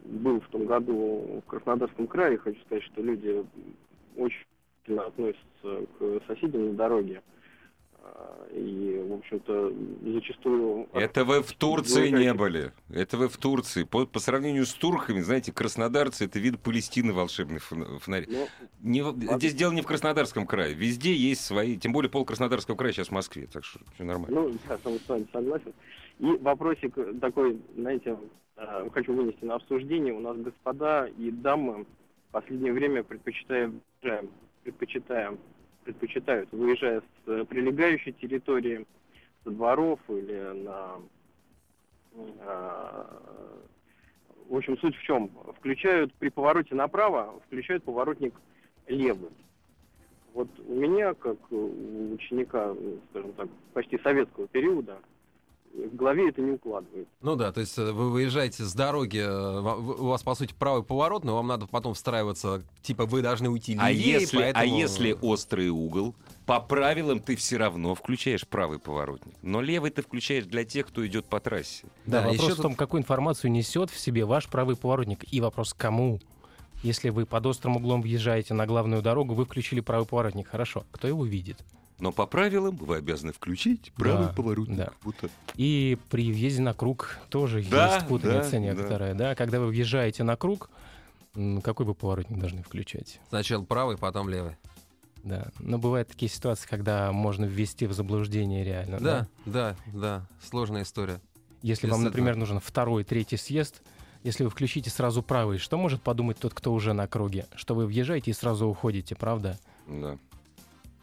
Был 0.04 0.40
в 0.40 0.48
том 0.48 0.66
году 0.66 1.42
в 1.44 1.50
Краснодарском 1.50 2.06
крае, 2.06 2.38
хочу 2.38 2.60
сказать, 2.66 2.84
что 2.84 3.02
люди 3.02 3.44
очень 4.16 4.44
относятся 4.98 5.86
к 5.98 6.20
соседям 6.28 6.68
на 6.68 6.72
дороге. 6.74 7.22
А, 8.02 8.46
И, 8.54 9.02
в 9.08 9.14
общем-то, 9.14 9.72
зачастую... 10.12 10.86
Это 10.92 11.24
вы 11.24 11.42
в 11.42 11.52
Турции 11.52 12.10
не 12.10 12.32
были. 12.34 12.72
Это 12.88 13.16
вы 13.16 13.28
в 13.28 13.36
Турции. 13.36 13.82
По, 13.82 14.06
по 14.06 14.20
сравнению 14.20 14.64
с 14.64 14.72
турками, 14.74 15.20
знаете, 15.22 15.50
краснодарцы 15.52 16.26
это 16.26 16.38
вид 16.38 16.60
Палестины 16.60 17.12
волшебный 17.12 17.58
фон- 17.58 17.98
фонарь. 17.98 18.26
Ну, 18.28 18.46
Не 18.80 19.02
в- 19.02 19.16
здесь 19.38 19.54
дело 19.54 19.72
не 19.72 19.82
в 19.82 19.86
Краснодарском 19.86 20.46
крае. 20.46 20.74
Везде 20.74 21.12
есть 21.14 21.40
свои. 21.44 21.76
Тем 21.76 21.92
более 21.92 22.10
пол 22.10 22.24
Краснодарского 22.24 22.76
края 22.76 22.92
сейчас 22.92 23.08
в 23.08 23.12
Москве. 23.12 23.48
Так 23.52 23.64
что 23.64 23.80
все 23.94 24.04
нормально. 24.04 24.40
Ну, 24.42 24.48
я 24.68 24.78
с 24.78 24.84
вами 24.84 25.26
согласен. 25.32 25.72
И 26.18 26.36
вопросик 26.38 26.94
такой, 27.20 27.60
знаете, 27.76 28.18
э, 28.56 28.88
хочу 28.92 29.12
вынести 29.12 29.44
на 29.44 29.56
обсуждение. 29.56 30.14
У 30.14 30.20
нас 30.20 30.36
господа 30.38 31.06
и 31.06 31.30
дамы 31.30 31.84
в 32.28 32.32
последнее 32.32 32.72
время 32.72 33.02
предпочитаем, 33.02 33.80
предпочитаем, 34.62 35.38
предпочитают, 35.84 36.50
выезжая 36.52 37.00
с 37.00 37.28
э, 37.28 37.44
прилегающей 37.44 38.12
территории, 38.12 38.86
со 39.44 39.50
дворов 39.50 40.00
или 40.08 40.64
на... 40.64 40.96
э, 42.14 43.04
В 44.48 44.56
общем, 44.56 44.78
суть 44.78 44.96
в 44.96 45.02
чем? 45.02 45.30
Включают 45.58 46.14
при 46.14 46.30
повороте 46.30 46.74
направо, 46.74 47.40
включают 47.46 47.84
поворотник 47.84 48.34
левый. 48.86 49.30
Вот 50.32 50.48
у 50.66 50.74
меня, 50.74 51.14
как 51.14 51.36
у 51.50 52.14
ученика, 52.14 52.74
ну, 52.74 52.98
скажем 53.10 53.32
так, 53.32 53.48
почти 53.72 53.98
советского 53.98 54.46
периода, 54.48 54.98
в 55.76 55.94
голове 55.96 56.28
это 56.30 56.40
не 56.40 56.52
укладывается. 56.52 57.12
Ну 57.20 57.36
да, 57.36 57.52
то 57.52 57.60
есть 57.60 57.76
э, 57.78 57.92
вы 57.92 58.10
выезжаете 58.10 58.64
с 58.64 58.74
дороги, 58.74 59.18
э, 59.18 59.60
у 59.60 60.06
вас, 60.06 60.22
по 60.22 60.34
сути, 60.34 60.54
правый 60.58 60.82
поворот, 60.82 61.24
но 61.24 61.34
вам 61.36 61.46
надо 61.46 61.66
потом 61.66 61.94
встраиваться, 61.94 62.62
типа 62.82 63.06
вы 63.06 63.22
должны 63.22 63.48
уйти 63.50 63.76
А 63.78 63.90
левее, 63.90 64.20
если, 64.20 64.38
а 64.38 64.52
поэтому- 64.52 64.76
если 64.78 65.16
острый 65.20 65.68
угол, 65.68 66.14
по 66.46 66.60
правилам 66.60 67.20
ты 67.20 67.36
все 67.36 67.56
равно 67.56 67.94
включаешь 67.94 68.46
правый 68.46 68.78
поворотник. 68.78 69.34
Но 69.42 69.60
левый 69.60 69.90
ты 69.90 70.02
включаешь 70.02 70.44
для 70.44 70.64
тех, 70.64 70.86
кто 70.86 71.06
идет 71.06 71.26
по 71.26 71.40
трассе. 71.40 71.84
Да, 72.06 72.22
Да, 72.22 72.28
вопрос 72.28 72.42
еще 72.50 72.54
в 72.54 72.62
том, 72.62 72.74
какую 72.74 73.00
информацию 73.02 73.50
несет 73.50 73.90
в 73.90 73.98
себе 73.98 74.24
ваш 74.24 74.48
правый 74.48 74.76
поворотник. 74.76 75.24
И 75.32 75.40
вопрос, 75.40 75.74
кому? 75.74 76.20
Если 76.82 77.08
вы 77.10 77.26
под 77.26 77.46
острым 77.46 77.76
углом 77.76 78.02
въезжаете 78.02 78.54
на 78.54 78.66
главную 78.66 79.02
дорогу, 79.02 79.34
вы 79.34 79.44
включили 79.44 79.80
правый 79.80 80.06
поворотник. 80.06 80.48
Хорошо. 80.48 80.84
Кто 80.92 81.08
его 81.08 81.24
видит? 81.24 81.58
Но 81.98 82.12
по 82.12 82.26
правилам 82.26 82.76
вы 82.76 82.96
обязаны 82.96 83.32
включить 83.32 83.92
правый 83.96 84.26
Да, 84.26 84.32
поворотник. 84.32 84.76
да. 84.76 84.90
Вот 85.02 85.16
так. 85.16 85.30
И 85.54 85.96
при 86.10 86.30
въезде 86.30 86.60
на 86.62 86.74
круг 86.74 87.18
тоже 87.30 87.62
Да, 87.70 87.94
есть 87.94 88.06
путаница 88.06 88.50
да, 88.52 88.58
некоторая. 88.58 89.14
Да. 89.14 89.34
Когда 89.34 89.60
вы 89.60 89.68
въезжаете 89.68 90.22
на 90.22 90.36
круг, 90.36 90.68
какой 91.62 91.86
вы 91.86 91.94
поворотник 91.94 92.38
должны 92.38 92.62
включать? 92.62 93.20
Сначала 93.30 93.62
правый, 93.64 93.96
потом 93.96 94.28
левый. 94.28 94.56
Да. 95.24 95.48
Но 95.58 95.78
бывают 95.78 96.08
такие 96.08 96.28
ситуации, 96.30 96.68
когда 96.68 97.10
можно 97.12 97.46
ввести 97.46 97.86
в 97.86 97.92
заблуждение 97.94 98.62
реально. 98.62 98.98
Да. 99.00 99.26
Да, 99.46 99.52
да, 99.52 99.76
да, 99.92 100.26
сложная 100.48 100.82
история. 100.82 101.20
Если 101.62 101.86
вам, 101.88 102.00
Действительно. 102.00 102.04
например, 102.04 102.36
нужен 102.36 102.60
второй, 102.60 103.02
третий 103.04 103.36
съезд, 103.38 103.82
если 104.22 104.44
вы 104.44 104.50
включите 104.50 104.90
сразу 104.90 105.22
правый, 105.22 105.58
что 105.58 105.78
может 105.78 106.02
подумать 106.02 106.38
тот, 106.38 106.52
кто 106.54 106.72
уже 106.72 106.92
на 106.92 107.06
круге? 107.08 107.46
Что 107.56 107.74
вы 107.74 107.86
въезжаете 107.86 108.30
и 108.30 108.34
сразу 108.34 108.66
уходите, 108.66 109.14
правда? 109.16 109.58
Да. 109.88 110.18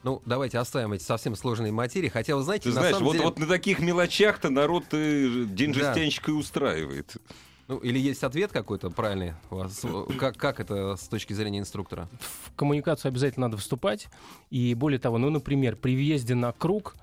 Ну, 0.04 0.22
давайте 0.26 0.60
оставим 0.60 0.92
эти 0.94 1.04
совсем 1.04 1.36
сложные 1.36 1.72
материи. 1.72 2.10
Хотя, 2.10 2.36
вы 2.36 2.44
знаете, 2.44 2.64
Ты 2.64 2.70
на 2.70 2.82
знаешь, 2.82 2.96
самом 2.96 3.06
вот, 3.06 3.14
деле... 3.14 3.26
вот 3.26 3.40
на 3.40 3.48
таких 3.48 3.80
мелочах-то 3.80 4.50
народ 4.50 4.86
э, 4.92 5.46
день 5.48 5.74
Да. 5.74 5.80
жестянщика 5.80 6.32
и 6.32 6.34
устраивает. 6.34 7.16
Ну, 7.70 7.78
или 7.78 7.98
есть 7.98 8.24
ответ 8.26 8.52
какой-то 8.52 8.90
правильный 8.90 9.34
у 9.50 9.56
вас? 9.56 9.86
Как, 10.20 10.36
как 10.36 10.60
это 10.60 10.98
с 10.98 11.08
точки 11.08 11.32
зрения 11.32 11.60
инструктора? 11.60 12.10
В 12.20 12.54
коммуникацию 12.56 13.10
обязательно 13.10 13.48
надо 13.48 13.58
вступать. 13.58 14.10
И 14.50 14.76
более 14.76 15.00
того, 15.00 15.18
ну, 15.18 15.30
например, 15.30 15.78
при 15.78 15.96
въезде 15.96 16.36
на 16.36 16.52
круг, 16.52 16.96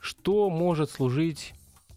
что 0.00 0.48
может 0.48 0.90
служить 0.90 1.52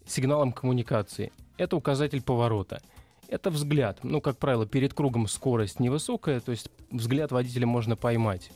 сигналом 0.06 0.52
коммуникации? 0.52 1.32
Это 1.56 1.76
указатель 1.76 2.22
поворота. 2.22 2.82
Это 3.28 3.48
взгляд. 3.48 4.00
Ну, 4.02 4.20
как 4.20 4.36
правило, 4.36 4.66
перед 4.66 4.92
кругом 4.92 5.26
скорость 5.26 5.80
невысокая, 5.80 6.40
то 6.40 6.50
есть 6.50 6.68
взгляд 6.90 7.32
водителя 7.32 7.66
можно 7.66 7.96
поймать. 7.96 8.50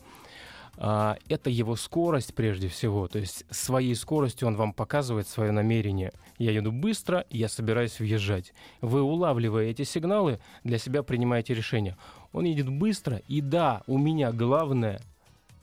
А, 0.78 1.16
это 1.28 1.50
его 1.50 1.76
скорость 1.76 2.34
прежде 2.34 2.68
всего. 2.68 3.08
То 3.08 3.18
есть 3.18 3.44
своей 3.50 3.94
скоростью 3.94 4.48
он 4.48 4.56
вам 4.56 4.72
показывает 4.72 5.28
свое 5.28 5.50
намерение. 5.52 6.12
Я 6.38 6.52
еду 6.52 6.72
быстро, 6.72 7.24
я 7.30 7.48
собираюсь 7.48 7.98
въезжать. 7.98 8.52
Вы, 8.80 9.02
улавливая 9.02 9.66
эти 9.66 9.82
сигналы, 9.82 10.38
для 10.64 10.78
себя 10.78 11.02
принимаете 11.02 11.54
решение. 11.54 11.96
Он 12.32 12.44
едет 12.44 12.68
быстро, 12.68 13.22
и 13.28 13.40
да, 13.40 13.82
у 13.86 13.96
меня 13.98 14.32
главное, 14.32 15.00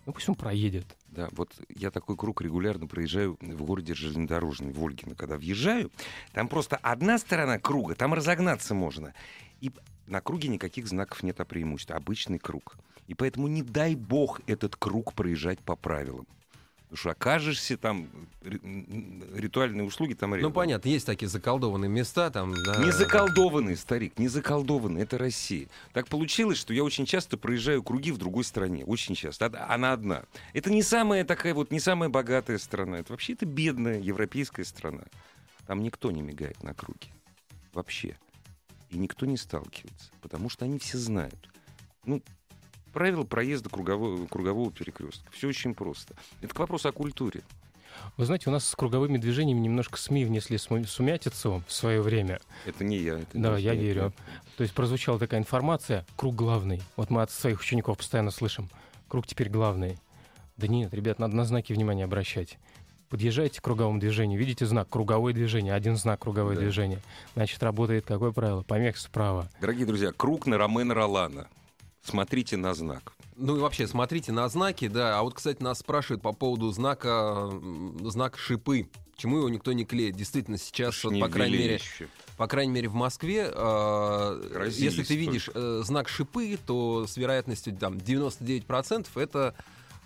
ну 0.06 0.14
пусть 0.14 0.28
он 0.30 0.36
проедет. 0.36 0.86
Да, 1.08 1.30
вот 1.34 1.52
я 1.70 1.92
такой 1.92 2.18
круг 2.18 2.42
регулярно 2.42 2.88
проезжаю 2.88 3.38
в 3.40 3.64
городе 3.64 3.94
железнодорожный, 3.94 4.72
Вольгино. 4.72 5.14
Когда 5.14 5.38
въезжаю, 5.38 5.92
там 6.32 6.48
просто 6.48 6.76
одна 6.78 7.20
сторона 7.20 7.60
круга, 7.60 7.94
там 7.94 8.16
разогнаться 8.16 8.74
можно. 8.74 9.14
И 9.62 9.72
на 10.08 10.22
круге 10.22 10.50
никаких 10.50 10.88
знаков 10.88 11.22
нет 11.22 11.40
о 11.40 11.46
преимуществе. 11.46 11.96
Обычный 11.96 12.40
круг. 12.40 12.78
И 13.08 13.14
поэтому 13.16 13.48
не 13.48 13.62
дай 13.64 13.96
бог 13.96 14.42
этот 14.48 14.76
круг 14.76 15.14
проезжать 15.14 15.60
по 15.60 15.76
правилам. 15.76 16.26
Потому 16.84 16.98
что 16.98 17.10
окажешься 17.12 17.76
там, 17.76 18.08
ритуальные 18.44 19.84
услуги 19.84 20.14
там 20.14 20.30
Ну, 20.30 20.36
рядом. 20.36 20.54
понятно, 20.54 20.90
есть 20.90 21.06
такие 21.06 21.28
заколдованные 21.28 21.90
места 21.90 22.30
там. 22.30 22.54
да. 22.66 22.78
Не 22.84 22.92
заколдованный, 22.92 23.76
старик, 23.76 24.20
не 24.20 24.28
заколдованный, 24.28 25.02
это 25.02 25.18
Россия. 25.18 25.68
Так 25.92 26.08
получилось, 26.08 26.60
что 26.60 26.74
я 26.74 26.84
очень 26.84 27.06
часто 27.08 27.36
проезжаю 27.36 27.82
круги 27.82 28.12
в 28.12 28.18
другой 28.20 28.44
стране, 28.44 28.86
очень 28.86 29.16
часто, 29.16 29.52
она 29.70 29.94
одна. 29.94 30.24
Это 30.54 30.70
не 30.72 30.84
самая 30.84 31.26
такая 31.26 31.54
вот, 31.56 31.72
не 31.72 31.80
самая 31.80 32.10
богатая 32.10 32.60
страна, 32.60 33.00
это 33.00 33.12
вообще 33.14 33.34
это 33.34 33.46
бедная 33.48 34.00
европейская 34.00 34.64
страна. 34.64 35.04
Там 35.66 35.82
никто 35.82 36.12
не 36.12 36.22
мигает 36.22 36.62
на 36.62 36.74
круге, 36.76 37.08
вообще. 37.74 38.16
И 38.92 38.98
никто 38.98 39.26
не 39.26 39.38
сталкивается, 39.38 40.12
потому 40.22 40.48
что 40.50 40.66
они 40.66 40.78
все 40.78 41.00
знают. 41.00 41.50
Ну, 42.06 42.22
правила 42.94 43.24
проезда 43.24 43.70
кругового, 43.70 44.26
кругового 44.28 44.72
перекрестка. 44.72 45.30
Все 45.32 45.48
очень 45.48 45.74
просто. 45.74 46.14
Это 46.42 46.54
к 46.54 46.60
вопросу 46.60 46.90
о 46.90 46.92
культуре. 46.92 47.42
Вы 48.18 48.26
знаете, 48.26 48.50
у 48.50 48.54
нас 48.54 48.68
с 48.68 48.76
круговыми 48.76 49.18
движениями 49.18 49.60
немножко 49.60 49.98
СМИ 49.98 50.26
внесли 50.26 50.58
сумя- 50.58 50.86
сумятицу 50.88 51.64
в 51.68 51.74
свое 51.74 52.02
время. 52.02 52.40
Это 52.66 52.84
не 52.84 52.98
я. 52.98 53.20
Это 53.20 53.28
Да, 53.38 53.58
я 53.58 53.74
верю. 53.76 54.14
То 54.58 54.64
есть 54.64 54.74
прозвучала 54.74 55.20
такая 55.20 55.40
информация, 55.40 56.06
круг 56.16 56.36
главный. 56.36 56.82
Вот 56.96 57.10
мы 57.10 57.22
от 57.22 57.32
своих 57.32 57.60
учеников 57.62 57.98
постоянно 57.98 58.32
слышим, 58.32 58.70
круг 59.08 59.28
теперь 59.28 59.50
главный. 59.50 59.98
Да 60.58 60.68
нет, 60.68 60.94
ребят, 60.94 61.20
надо 61.20 61.36
на 61.36 61.46
знаки 61.46 61.74
внимания 61.74 62.04
обращать. 62.04 62.58
Подъезжаете 63.10 63.62
к 63.62 63.64
круговому 63.64 64.00
движению, 64.00 64.40
видите 64.40 64.66
знак 64.66 64.90
круговое 64.90 65.34
движение, 65.34 65.74
один 65.76 65.96
знак 65.96 66.20
круговое 66.22 66.56
Да. 66.56 66.62
движение. 66.62 67.00
Значит, 67.36 67.62
работает 67.62 68.06
какое 68.06 68.32
правило? 68.32 68.64
Помех 68.64 68.98
справа. 68.98 69.48
Дорогие 69.62 69.86
друзья, 69.86 70.12
круг 70.12 70.48
на 70.48 70.58
Ромена 70.58 70.96
Ролана. 70.96 71.48
Смотрите 72.04 72.58
на 72.58 72.74
знак. 72.74 73.14
Ну 73.36 73.58
и 73.58 73.60
вообще, 73.60 73.88
смотрите 73.88 74.32
на 74.32 74.48
знаки, 74.50 74.88
да. 74.88 75.18
А 75.18 75.24
вот, 75.24 75.34
кстати, 75.36 75.62
нас 75.64 75.80
спрашивают 75.80 76.22
по 76.22 76.34
поводу 76.34 76.70
знака, 76.72 77.50
знак 78.02 78.38
шипы. 78.38 78.90
Почему 79.16 79.38
его 79.38 79.50
никто 79.50 79.74
не 79.74 79.86
клеит? 79.86 80.16
Действительно, 80.16 80.58
сейчас, 80.58 81.04
вот, 81.04 81.20
по 81.20 81.30
крайней 81.30 81.58
мере, 81.58 81.76
еще. 81.76 82.08
по 82.36 82.48
крайней 82.48 82.74
мере, 82.74 82.90
в 82.90 82.94
Москве, 82.94 83.50
э, 83.52 84.70
если 84.74 85.04
ты 85.04 85.16
видишь 85.16 85.50
э, 85.54 85.82
знак 85.86 86.10
шипы, 86.10 86.58
то 86.66 87.06
с 87.08 87.16
вероятностью 87.16 87.76
там 87.76 87.94
99% 87.96 89.08
это 89.16 89.56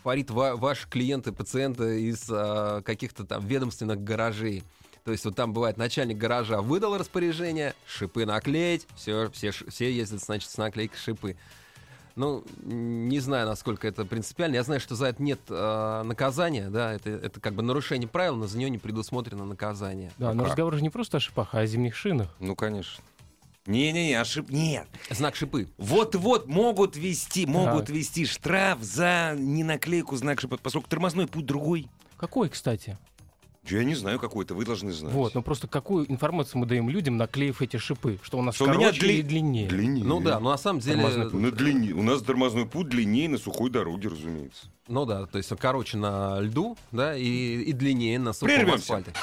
фарит 0.03 0.29
ва- 0.29 0.55
ваши 0.55 0.88
клиенты, 0.89 1.31
пациенты 1.31 2.03
из 2.03 2.25
э, 2.29 2.81
каких-то 2.86 3.25
там 3.25 3.45
ведомственных 3.45 4.03
гаражей. 4.03 4.63
То 5.03 5.12
есть 5.13 5.23
вот 5.23 5.36
там 5.36 5.53
бывает 5.53 5.77
начальник 5.77 6.17
гаража 6.17 6.62
выдал 6.62 6.97
распоряжение, 6.97 7.73
шипы 7.88 8.25
наклеить, 8.25 8.86
все, 8.97 9.29
все, 9.31 9.51
все 9.51 9.89
ездят, 9.91 10.21
значит, 10.21 10.49
с 10.49 10.57
наклейкой 10.57 10.97
шипы. 10.97 11.38
Ну, 12.17 12.43
не 12.63 13.19
знаю, 13.19 13.45
насколько 13.47 13.88
это 13.88 14.03
принципиально. 14.03 14.56
Я 14.56 14.63
знаю, 14.63 14.80
что 14.80 14.95
за 14.95 15.06
это 15.06 15.21
нет 15.21 15.39
э, 15.49 16.01
наказания, 16.03 16.69
да, 16.71 16.91
это, 16.93 17.12
это 17.12 17.39
как 17.39 17.53
бы 17.53 17.62
нарушение 17.62 18.10
правил, 18.10 18.36
но 18.36 18.47
за 18.47 18.58
нее 18.58 18.71
не 18.71 18.80
предусмотрено 18.80 19.45
наказание. 19.45 20.12
Да, 20.17 20.34
но 20.34 20.41
как? 20.41 20.49
разговор 20.51 20.75
же 20.75 20.82
не 20.82 20.89
просто 20.89 21.17
о 21.17 21.19
шипах, 21.19 21.49
а 21.53 21.60
о 21.60 21.65
зимних 21.67 21.95
шинах. 21.95 22.27
Ну, 22.39 22.56
конечно. 22.56 23.03
Не-не-не, 23.67 24.15
ошиб... 24.15 24.49
Нет. 24.49 24.88
Знак 25.12 25.36
шипы. 25.36 25.69
Вот-вот 25.77 26.47
могут 26.47 26.95
вести, 26.95 27.45
могут 27.45 27.86
Так. 27.86 27.95
вести 27.95 28.25
штраф 28.25 28.80
за 28.82 29.36
ненаклейку 29.38 30.15
знак 30.15 30.41
шипа, 30.41 30.58
поскольку 30.58 30.89
тормозной 30.89 31.27
путь 31.27 31.45
другой. 31.45 31.88
Какой, 32.17 32.49
кстати? 32.49 32.97
Я 33.69 33.84
не 33.84 33.95
знаю 33.95 34.19
какой-то, 34.19 34.53
вы 34.56 34.65
должны 34.65 34.91
знать. 34.91 35.13
Вот, 35.13 35.36
ну 35.36 35.41
просто 35.41 35.67
какую 35.67 36.10
информацию 36.12 36.60
мы 36.60 36.65
даем 36.65 36.89
людям, 36.89 37.17
наклеив 37.17 37.62
эти 37.62 37.77
шипы? 37.77 38.17
Что 38.21 38.39
у 38.39 38.41
нас 38.41 38.56
Что 38.56 38.65
у 38.65 38.67
меня 38.67 38.80
короче 38.88 39.01
дли- 39.01 39.13
или 39.15 39.21
длиннее? 39.21 39.67
Длиннее. 39.67 40.06
Ну 40.06 40.21
да, 40.21 40.39
но 40.39 40.51
на 40.51 40.58
самом 40.58 40.80
деле... 40.80 41.01
Тормозной 41.01 41.30
путь. 41.30 41.41
На 41.41 41.51
длине. 41.51 41.91
У 41.93 42.03
нас 42.03 42.21
тормозной 42.21 42.65
путь 42.65 42.89
длиннее 42.89 43.30
на 43.30 43.38
сухой 43.38 43.69
дороге, 43.69 44.10
разумеется. 44.10 44.67
Ну 44.88 45.06
да, 45.06 45.25
то 45.25 45.38
есть 45.38 45.51
короче 45.60 45.97
на 45.97 46.39
льду, 46.39 46.77
да, 46.91 47.15
и, 47.15 47.23
и 47.23 47.73
длиннее 47.73 48.19
на 48.19 48.34
сухом 48.34 48.47
Прервемся. 48.47 48.97
асфальте. 48.97 49.13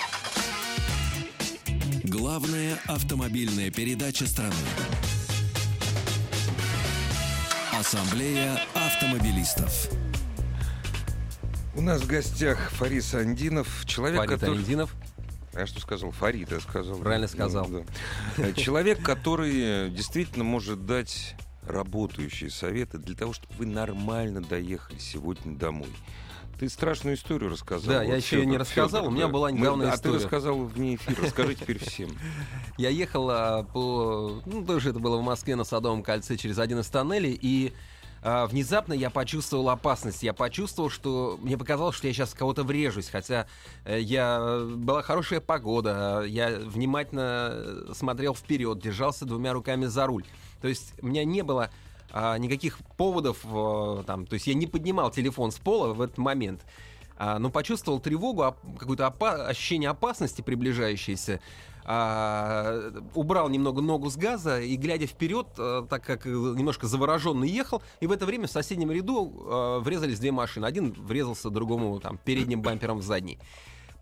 Главная 2.04 2.78
автомобильная 2.86 3.70
передача 3.70 4.26
страны. 4.26 4.54
Ассамблея 7.72 8.60
автомобилистов. 8.74 9.88
У 11.76 11.80
нас 11.80 12.02
в 12.02 12.06
гостях 12.06 12.70
Фарис 12.70 13.14
Андинов, 13.14 13.84
человек, 13.84 14.18
Фарид 14.18 14.40
который... 14.40 14.58
Андинов. 14.58 14.94
А 15.54 15.60
я 15.60 15.66
что 15.66 15.80
сказал? 15.80 16.12
Фарид, 16.12 16.52
я 16.52 16.60
сказал. 16.60 16.98
Правильно 16.98 17.26
сказал. 17.26 17.66
Ну, 17.68 17.84
да. 18.36 18.52
Человек, 18.52 19.02
который 19.02 19.90
действительно 19.90 20.44
может 20.44 20.86
дать 20.86 21.34
работающие 21.66 22.50
советы 22.50 22.98
для 22.98 23.16
того, 23.16 23.32
чтобы 23.32 23.54
вы 23.54 23.66
нормально 23.66 24.40
доехали 24.40 24.98
сегодня 24.98 25.56
домой. 25.56 25.90
Ты 26.60 26.68
страшную 26.68 27.16
историю 27.16 27.50
рассказал. 27.50 27.94
Да, 27.94 28.02
я 28.04 28.14
еще 28.14 28.38
ее 28.38 28.46
не 28.46 28.56
рассказал, 28.56 29.06
у 29.06 29.10
меня 29.10 29.26
была 29.26 29.50
недавно 29.50 29.88
А 29.88 29.90
ты 29.92 29.96
история. 29.96 30.16
рассказал 30.16 30.64
вне 30.64 30.94
эфира. 30.94 31.22
Расскажи 31.22 31.56
теперь 31.56 31.78
всем. 31.80 32.10
Я 32.78 32.90
ехал 32.90 33.28
а, 33.30 33.64
по... 33.64 34.40
Ну, 34.46 34.64
тоже 34.64 34.90
это 34.90 35.00
было 35.00 35.16
в 35.16 35.22
Москве 35.22 35.56
на 35.56 35.64
Садовом 35.64 36.04
кольце 36.04 36.36
через 36.36 36.58
один 36.58 36.78
из 36.78 36.86
тоннелей, 36.86 37.36
и 37.40 37.72
а, 38.26 38.46
внезапно 38.46 38.94
я 38.94 39.10
почувствовал 39.10 39.68
опасность. 39.68 40.22
Я 40.22 40.32
почувствовал, 40.32 40.88
что... 40.88 41.38
Мне 41.42 41.58
показалось, 41.58 41.94
что 41.94 42.06
я 42.06 42.14
сейчас 42.14 42.32
кого-то 42.32 42.64
врежусь, 42.64 43.10
хотя 43.10 43.46
э, 43.84 44.00
я... 44.00 44.64
была 44.64 45.02
хорошая 45.02 45.40
погода, 45.40 46.24
я 46.26 46.48
внимательно 46.58 47.92
смотрел 47.92 48.34
вперед, 48.34 48.78
держался 48.78 49.26
двумя 49.26 49.52
руками 49.52 49.84
за 49.84 50.06
руль. 50.06 50.24
То 50.62 50.68
есть 50.68 50.94
у 51.02 51.06
меня 51.06 51.22
не 51.26 51.42
было 51.42 51.70
а, 52.10 52.38
никаких 52.38 52.78
поводов, 52.96 53.40
э, 53.44 54.04
там, 54.06 54.24
то 54.24 54.34
есть 54.34 54.46
я 54.46 54.54
не 54.54 54.66
поднимал 54.66 55.10
телефон 55.10 55.52
с 55.52 55.58
пола 55.58 55.92
в 55.92 56.00
этот 56.00 56.16
момент. 56.16 56.62
А, 57.18 57.38
но 57.38 57.50
почувствовал 57.50 58.00
тревогу, 58.00 58.56
какое-то 58.78 59.04
опа- 59.04 59.46
ощущение 59.46 59.90
опасности 59.90 60.40
приближающейся. 60.40 61.40
А, 61.84 62.92
убрал 63.14 63.48
немного 63.48 63.82
ногу 63.82 64.10
с 64.10 64.16
газа 64.16 64.60
и, 64.60 64.76
глядя 64.76 65.06
вперед, 65.06 65.46
э, 65.58 65.86
так 65.88 66.02
как 66.02 66.26
э, 66.26 66.30
немножко 66.30 66.86
завороженно 66.86 67.44
ехал, 67.44 67.82
и 68.00 68.06
в 68.06 68.12
это 68.12 68.24
время 68.24 68.46
в 68.46 68.50
соседнем 68.50 68.90
ряду 68.90 69.32
э, 69.46 69.78
врезались 69.80 70.18
две 70.18 70.32
машины. 70.32 70.64
Один 70.64 70.92
врезался 70.92 71.50
другому 71.50 72.00
там, 72.00 72.18
передним 72.24 72.62
бампером 72.62 72.98
в 72.98 73.02
задний. 73.02 73.38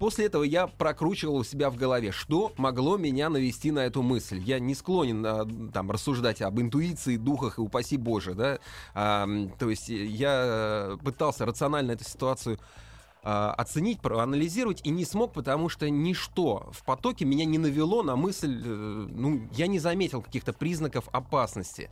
После 0.02 0.26
этого 0.26 0.42
я 0.42 0.66
прокручивал 0.66 1.36
у 1.36 1.44
себя 1.44 1.70
в 1.70 1.76
голове, 1.76 2.10
что 2.10 2.52
могло 2.56 2.96
меня 2.96 3.28
навести 3.28 3.70
на 3.70 3.80
эту 3.80 4.02
мысль. 4.02 4.40
Я 4.40 4.58
не 4.58 4.74
склонен 4.74 5.24
а, 5.24 5.46
там 5.72 5.92
рассуждать 5.92 6.42
об 6.42 6.60
интуиции, 6.60 7.16
духах 7.16 7.58
и 7.58 7.60
упаси 7.60 7.96
Боже, 7.96 8.34
да. 8.34 8.58
А, 8.94 9.28
то 9.60 9.70
есть 9.70 9.88
я 9.88 10.98
пытался 11.04 11.46
рационально 11.46 11.92
эту 11.92 12.02
ситуацию 12.02 12.58
а, 12.58 12.91
оценить, 13.22 14.00
проанализировать 14.00 14.80
и 14.84 14.90
не 14.90 15.04
смог, 15.04 15.32
потому 15.32 15.68
что 15.68 15.88
ничто 15.88 16.70
в 16.72 16.84
потоке 16.84 17.24
меня 17.24 17.44
не 17.44 17.58
навело 17.58 18.02
на 18.02 18.16
мысль, 18.16 18.60
э, 18.64 19.08
ну, 19.10 19.48
я 19.52 19.68
не 19.68 19.78
заметил 19.78 20.22
каких-то 20.22 20.52
признаков 20.52 21.08
опасности. 21.12 21.88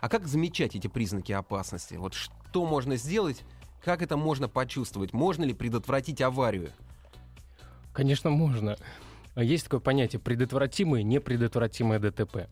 А 0.00 0.08
как 0.08 0.26
замечать 0.26 0.74
эти 0.74 0.88
признаки 0.88 1.32
опасности? 1.32 1.94
Вот 1.94 2.14
что 2.14 2.64
можно 2.64 2.96
сделать, 2.96 3.42
как 3.84 4.00
это 4.00 4.16
можно 4.16 4.48
почувствовать? 4.48 5.12
Можно 5.12 5.44
ли 5.44 5.52
предотвратить 5.52 6.22
аварию? 6.22 6.70
Конечно, 7.92 8.30
можно. 8.30 8.76
Есть 9.36 9.64
такое 9.64 9.80
понятие 9.80 10.20
предотвратимое 10.20 11.02
и 11.02 11.04
непредотвратимое 11.04 11.98
ДТП. 11.98 12.48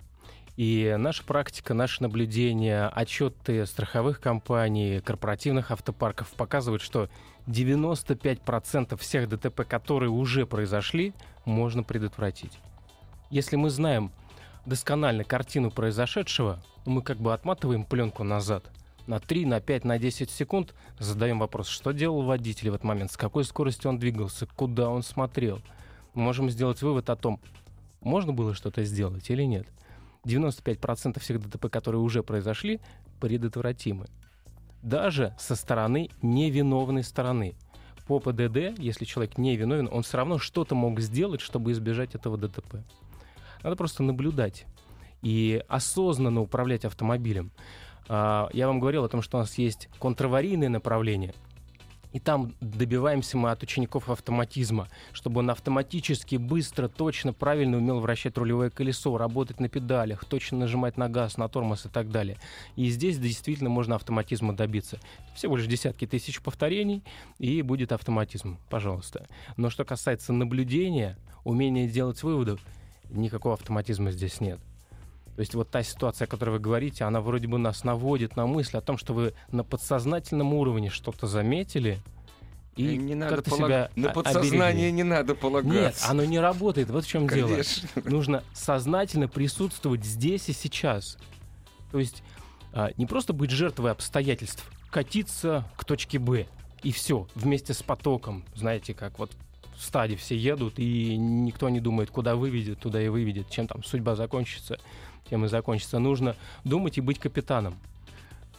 И 0.60 0.94
наша 0.98 1.24
практика, 1.24 1.72
наши 1.72 2.02
наблюдения, 2.02 2.88
отчеты 2.88 3.64
страховых 3.64 4.20
компаний, 4.20 5.00
корпоративных 5.00 5.70
автопарков 5.70 6.28
показывают, 6.32 6.82
что 6.82 7.08
95% 7.46 8.94
всех 8.98 9.26
ДТП, 9.30 9.66
которые 9.66 10.10
уже 10.10 10.44
произошли, 10.44 11.14
можно 11.46 11.82
предотвратить. 11.82 12.52
Если 13.30 13.56
мы 13.56 13.70
знаем 13.70 14.12
досконально 14.66 15.24
картину 15.24 15.70
произошедшего, 15.70 16.62
мы 16.84 17.00
как 17.00 17.16
бы 17.16 17.32
отматываем 17.32 17.86
пленку 17.86 18.22
назад 18.22 18.70
на 19.06 19.18
3, 19.18 19.46
на 19.46 19.60
5, 19.62 19.84
на 19.86 19.98
10 19.98 20.30
секунд, 20.30 20.74
задаем 20.98 21.38
вопрос, 21.38 21.68
что 21.68 21.92
делал 21.92 22.20
водитель 22.20 22.68
в 22.68 22.74
этот 22.74 22.84
момент, 22.84 23.10
с 23.10 23.16
какой 23.16 23.44
скоростью 23.44 23.88
он 23.88 23.98
двигался, 23.98 24.44
куда 24.44 24.90
он 24.90 25.04
смотрел. 25.04 25.62
Мы 26.12 26.20
можем 26.20 26.50
сделать 26.50 26.82
вывод 26.82 27.08
о 27.08 27.16
том, 27.16 27.40
можно 28.02 28.34
было 28.34 28.52
что-то 28.52 28.84
сделать 28.84 29.30
или 29.30 29.44
нет. 29.44 29.66
95% 30.24 31.20
всех 31.20 31.40
ДТП, 31.40 31.68
которые 31.68 32.00
уже 32.00 32.22
произошли, 32.22 32.80
предотвратимы. 33.20 34.06
Даже 34.82 35.34
со 35.38 35.56
стороны 35.56 36.10
невиновной 36.22 37.04
стороны. 37.04 37.54
По 38.06 38.18
ПДД, 38.18 38.78
если 38.78 39.04
человек 39.04 39.38
не 39.38 39.56
виновен, 39.56 39.88
он 39.92 40.02
все 40.02 40.16
равно 40.16 40.38
что-то 40.38 40.74
мог 40.74 41.00
сделать, 41.00 41.40
чтобы 41.40 41.72
избежать 41.72 42.14
этого 42.14 42.36
ДТП. 42.36 42.76
Надо 43.62 43.76
просто 43.76 44.02
наблюдать 44.02 44.66
и 45.22 45.62
осознанно 45.68 46.40
управлять 46.40 46.84
автомобилем. 46.84 47.50
А, 48.08 48.48
Я 48.52 48.66
вам 48.66 48.80
говорил 48.80 49.04
о 49.04 49.08
том, 49.08 49.22
что 49.22 49.36
у 49.36 49.40
нас 49.40 49.58
есть 49.58 49.88
контраварийное 50.00 50.68
направление. 50.68 51.34
И 52.12 52.18
там 52.18 52.54
добиваемся 52.60 53.36
мы 53.36 53.50
от 53.50 53.62
учеников 53.62 54.10
автоматизма, 54.10 54.88
чтобы 55.12 55.40
он 55.40 55.50
автоматически, 55.50 56.36
быстро, 56.36 56.88
точно, 56.88 57.32
правильно 57.32 57.76
умел 57.76 58.00
вращать 58.00 58.36
рулевое 58.36 58.70
колесо, 58.70 59.16
работать 59.16 59.60
на 59.60 59.68
педалях, 59.68 60.24
точно 60.24 60.58
нажимать 60.58 60.96
на 60.96 61.08
газ, 61.08 61.36
на 61.36 61.48
тормоз 61.48 61.86
и 61.86 61.88
так 61.88 62.10
далее. 62.10 62.36
И 62.76 62.88
здесь 62.90 63.18
действительно 63.18 63.70
можно 63.70 63.94
автоматизма 63.94 64.56
добиться. 64.56 64.98
Всего 65.34 65.56
лишь 65.56 65.66
десятки 65.66 66.06
тысяч 66.06 66.40
повторений, 66.40 67.04
и 67.38 67.62
будет 67.62 67.92
автоматизм, 67.92 68.58
пожалуйста. 68.68 69.26
Но 69.56 69.70
что 69.70 69.84
касается 69.84 70.32
наблюдения, 70.32 71.16
умения 71.44 71.88
делать 71.88 72.22
выводы, 72.22 72.56
никакого 73.08 73.54
автоматизма 73.54 74.10
здесь 74.10 74.40
нет. 74.40 74.60
То 75.36 75.40
есть 75.40 75.54
вот 75.54 75.70
та 75.70 75.82
ситуация, 75.82 76.26
о 76.26 76.28
которой 76.28 76.50
вы 76.50 76.58
говорите, 76.58 77.04
она 77.04 77.20
вроде 77.20 77.46
бы 77.46 77.58
нас 77.58 77.84
наводит 77.84 78.36
на 78.36 78.46
мысль 78.46 78.76
о 78.76 78.80
том, 78.80 78.98
что 78.98 79.14
вы 79.14 79.32
на 79.50 79.64
подсознательном 79.64 80.52
уровне 80.52 80.90
что-то 80.90 81.26
заметили, 81.26 82.00
и 82.76 82.96
не 82.96 83.14
надо 83.14 83.36
как-то 83.36 83.50
полаг- 83.50 83.56
себя 83.66 83.90
На 83.96 84.10
подсознание 84.10 84.68
оберегли. 84.88 84.92
не 84.92 85.02
надо 85.02 85.34
полагаться. 85.34 85.80
Нет, 85.80 85.96
оно 86.08 86.24
не 86.24 86.38
работает. 86.38 86.90
Вот 86.90 87.04
в 87.04 87.08
чем 87.08 87.28
дело. 87.28 87.58
Нужно 88.04 88.42
сознательно 88.52 89.28
присутствовать 89.28 90.04
здесь 90.04 90.48
и 90.48 90.52
сейчас. 90.52 91.18
То 91.90 91.98
есть 91.98 92.22
а, 92.72 92.90
не 92.96 93.06
просто 93.06 93.32
быть 93.32 93.50
жертвой 93.50 93.90
обстоятельств, 93.90 94.64
катиться 94.90 95.64
к 95.76 95.84
точке 95.84 96.18
Б 96.18 96.46
и 96.82 96.92
все 96.92 97.26
вместе 97.34 97.74
с 97.74 97.82
потоком. 97.82 98.44
Знаете, 98.54 98.94
как 98.94 99.18
вот 99.18 99.32
в 99.76 99.82
стаде 99.82 100.16
все 100.16 100.36
едут, 100.36 100.78
и 100.78 101.16
никто 101.16 101.68
не 101.68 101.80
думает, 101.80 102.10
куда 102.10 102.36
выведет, 102.36 102.78
туда 102.80 103.02
и 103.02 103.08
выведет. 103.08 103.50
Чем 103.50 103.66
там 103.66 103.82
судьба 103.82 104.14
закончится, 104.14 104.78
тем 105.30 105.44
и 105.44 105.48
закончится. 105.48 105.98
Нужно 105.98 106.36
думать 106.64 106.98
и 106.98 107.00
быть 107.00 107.18
капитаном. 107.18 107.78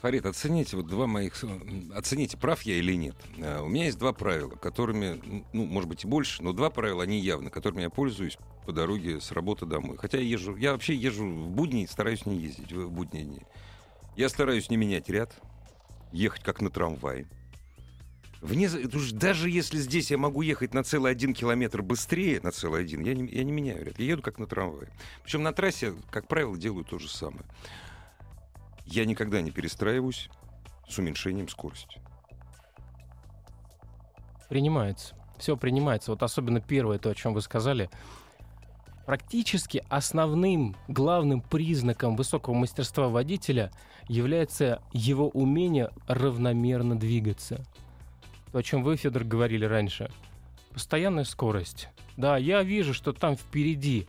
Фарид, 0.01 0.25
оцените 0.25 0.77
вот 0.77 0.87
два 0.87 1.05
моих... 1.05 1.43
м, 1.43 1.91
Оцените, 1.95 2.35
прав 2.35 2.63
я 2.63 2.75
или 2.75 2.95
нет. 2.95 3.15
А, 3.39 3.61
У 3.61 3.67
меня 3.67 3.85
есть 3.85 3.99
два 3.99 4.13
правила, 4.13 4.49
которыми, 4.49 5.43
ну, 5.53 5.65
может 5.65 5.87
быть, 5.87 6.03
и 6.05 6.07
больше, 6.07 6.41
но 6.41 6.53
два 6.53 6.71
правила, 6.71 7.03
они 7.03 7.19
явны, 7.19 7.51
которыми 7.51 7.81
я 7.83 7.91
пользуюсь 7.91 8.37
по 8.65 8.71
дороге 8.71 9.21
с 9.21 9.31
работы 9.31 9.67
домой. 9.67 9.97
Хотя 9.97 10.17
я 10.17 10.23
езжу... 10.23 10.55
Я 10.55 10.71
вообще 10.71 10.95
езжу 10.95 11.25
в 11.29 11.49
будни, 11.51 11.85
стараюсь 11.85 12.25
не 12.25 12.37
ездить 12.37 12.71
в 12.71 12.89
будние 12.89 13.25
дни. 13.25 13.41
Я 14.15 14.27
стараюсь 14.29 14.71
не 14.71 14.77
менять 14.77 15.07
ряд, 15.07 15.35
ехать 16.11 16.41
как 16.43 16.61
на 16.61 16.71
трамвае. 16.71 17.27
Вне, 18.41 18.67
даже 19.13 19.51
если 19.51 19.77
здесь 19.77 20.09
я 20.09 20.17
могу 20.17 20.41
ехать 20.41 20.73
на 20.73 20.83
целый 20.83 21.11
один 21.11 21.35
километр 21.35 21.83
быстрее, 21.83 22.41
на 22.41 22.51
целый 22.51 22.81
один, 22.81 23.03
я 23.03 23.13
не, 23.13 23.27
я 23.27 23.43
не 23.43 23.51
меняю 23.51 23.85
ряд. 23.85 23.99
Я 23.99 24.05
еду 24.05 24.23
как 24.23 24.39
на 24.39 24.47
трамвае. 24.47 24.89
Причем 25.23 25.43
на 25.43 25.53
трассе, 25.53 25.93
как 26.09 26.27
правило, 26.27 26.57
делаю 26.57 26.83
то 26.83 26.97
же 26.97 27.07
самое. 27.07 27.43
Я 28.85 29.05
никогда 29.05 29.41
не 29.41 29.51
перестраиваюсь 29.51 30.27
с 30.89 30.97
уменьшением 30.97 31.49
скорости. 31.49 32.01
Принимается. 34.49 35.15
Все 35.37 35.55
принимается. 35.55 36.11
Вот 36.11 36.23
особенно 36.23 36.61
первое, 36.61 36.97
то, 36.97 37.11
о 37.11 37.15
чем 37.15 37.35
вы 37.35 37.41
сказали. 37.41 37.91
Практически 39.05 39.83
основным, 39.87 40.75
главным 40.87 41.41
признаком 41.41 42.15
высокого 42.15 42.55
мастерства 42.55 43.07
водителя 43.07 43.71
является 44.07 44.81
его 44.93 45.29
умение 45.29 45.91
равномерно 46.07 46.97
двигаться. 46.97 47.63
То, 48.51 48.57
о 48.57 48.63
чем 48.63 48.83
вы, 48.83 48.97
Федор, 48.97 49.23
говорили 49.23 49.65
раньше. 49.65 50.11
Постоянная 50.73 51.23
скорость. 51.23 51.89
Да, 52.17 52.37
я 52.37 52.63
вижу, 52.63 52.93
что 52.93 53.13
там 53.13 53.35
впереди 53.35 54.07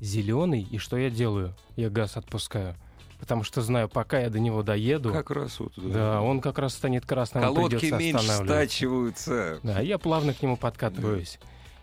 зеленый, 0.00 0.62
и 0.62 0.78
что 0.78 0.96
я 0.96 1.10
делаю? 1.10 1.54
Я 1.76 1.90
газ 1.90 2.16
отпускаю. 2.16 2.74
Потому 3.18 3.42
что 3.42 3.62
знаю, 3.62 3.88
пока 3.88 4.20
я 4.20 4.30
до 4.30 4.38
него 4.38 4.62
доеду, 4.62 5.12
Как 5.12 5.30
раз 5.30 5.58
вот. 5.58 5.72
да, 5.76 6.22
он 6.22 6.40
как 6.40 6.58
раз 6.58 6.74
станет 6.74 7.04
красным, 7.04 7.42
Колодки 7.42 7.86
меньше 7.86 8.28
стачиваются. 8.28 9.58
Да, 9.64 9.80
я 9.80 9.98
плавно 9.98 10.34
к 10.34 10.42
нему 10.42 10.56
подкатываюсь. 10.56 11.40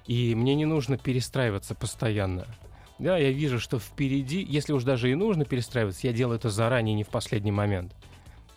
И 0.07 0.33
мне 0.33 0.55
не 0.55 0.65
нужно 0.65 0.97
перестраиваться 0.97 1.75
постоянно. 1.75 2.45
Да, 2.99 3.17
я 3.17 3.31
вижу, 3.31 3.59
что 3.59 3.79
впереди, 3.79 4.41
если 4.41 4.71
уж 4.71 4.83
даже 4.83 5.11
и 5.11 5.15
нужно 5.15 5.43
перестраиваться, 5.43 6.07
я 6.07 6.13
делаю 6.13 6.37
это 6.37 6.49
заранее, 6.49 6.95
не 6.95 7.03
в 7.03 7.09
последний 7.09 7.51
момент. 7.51 7.93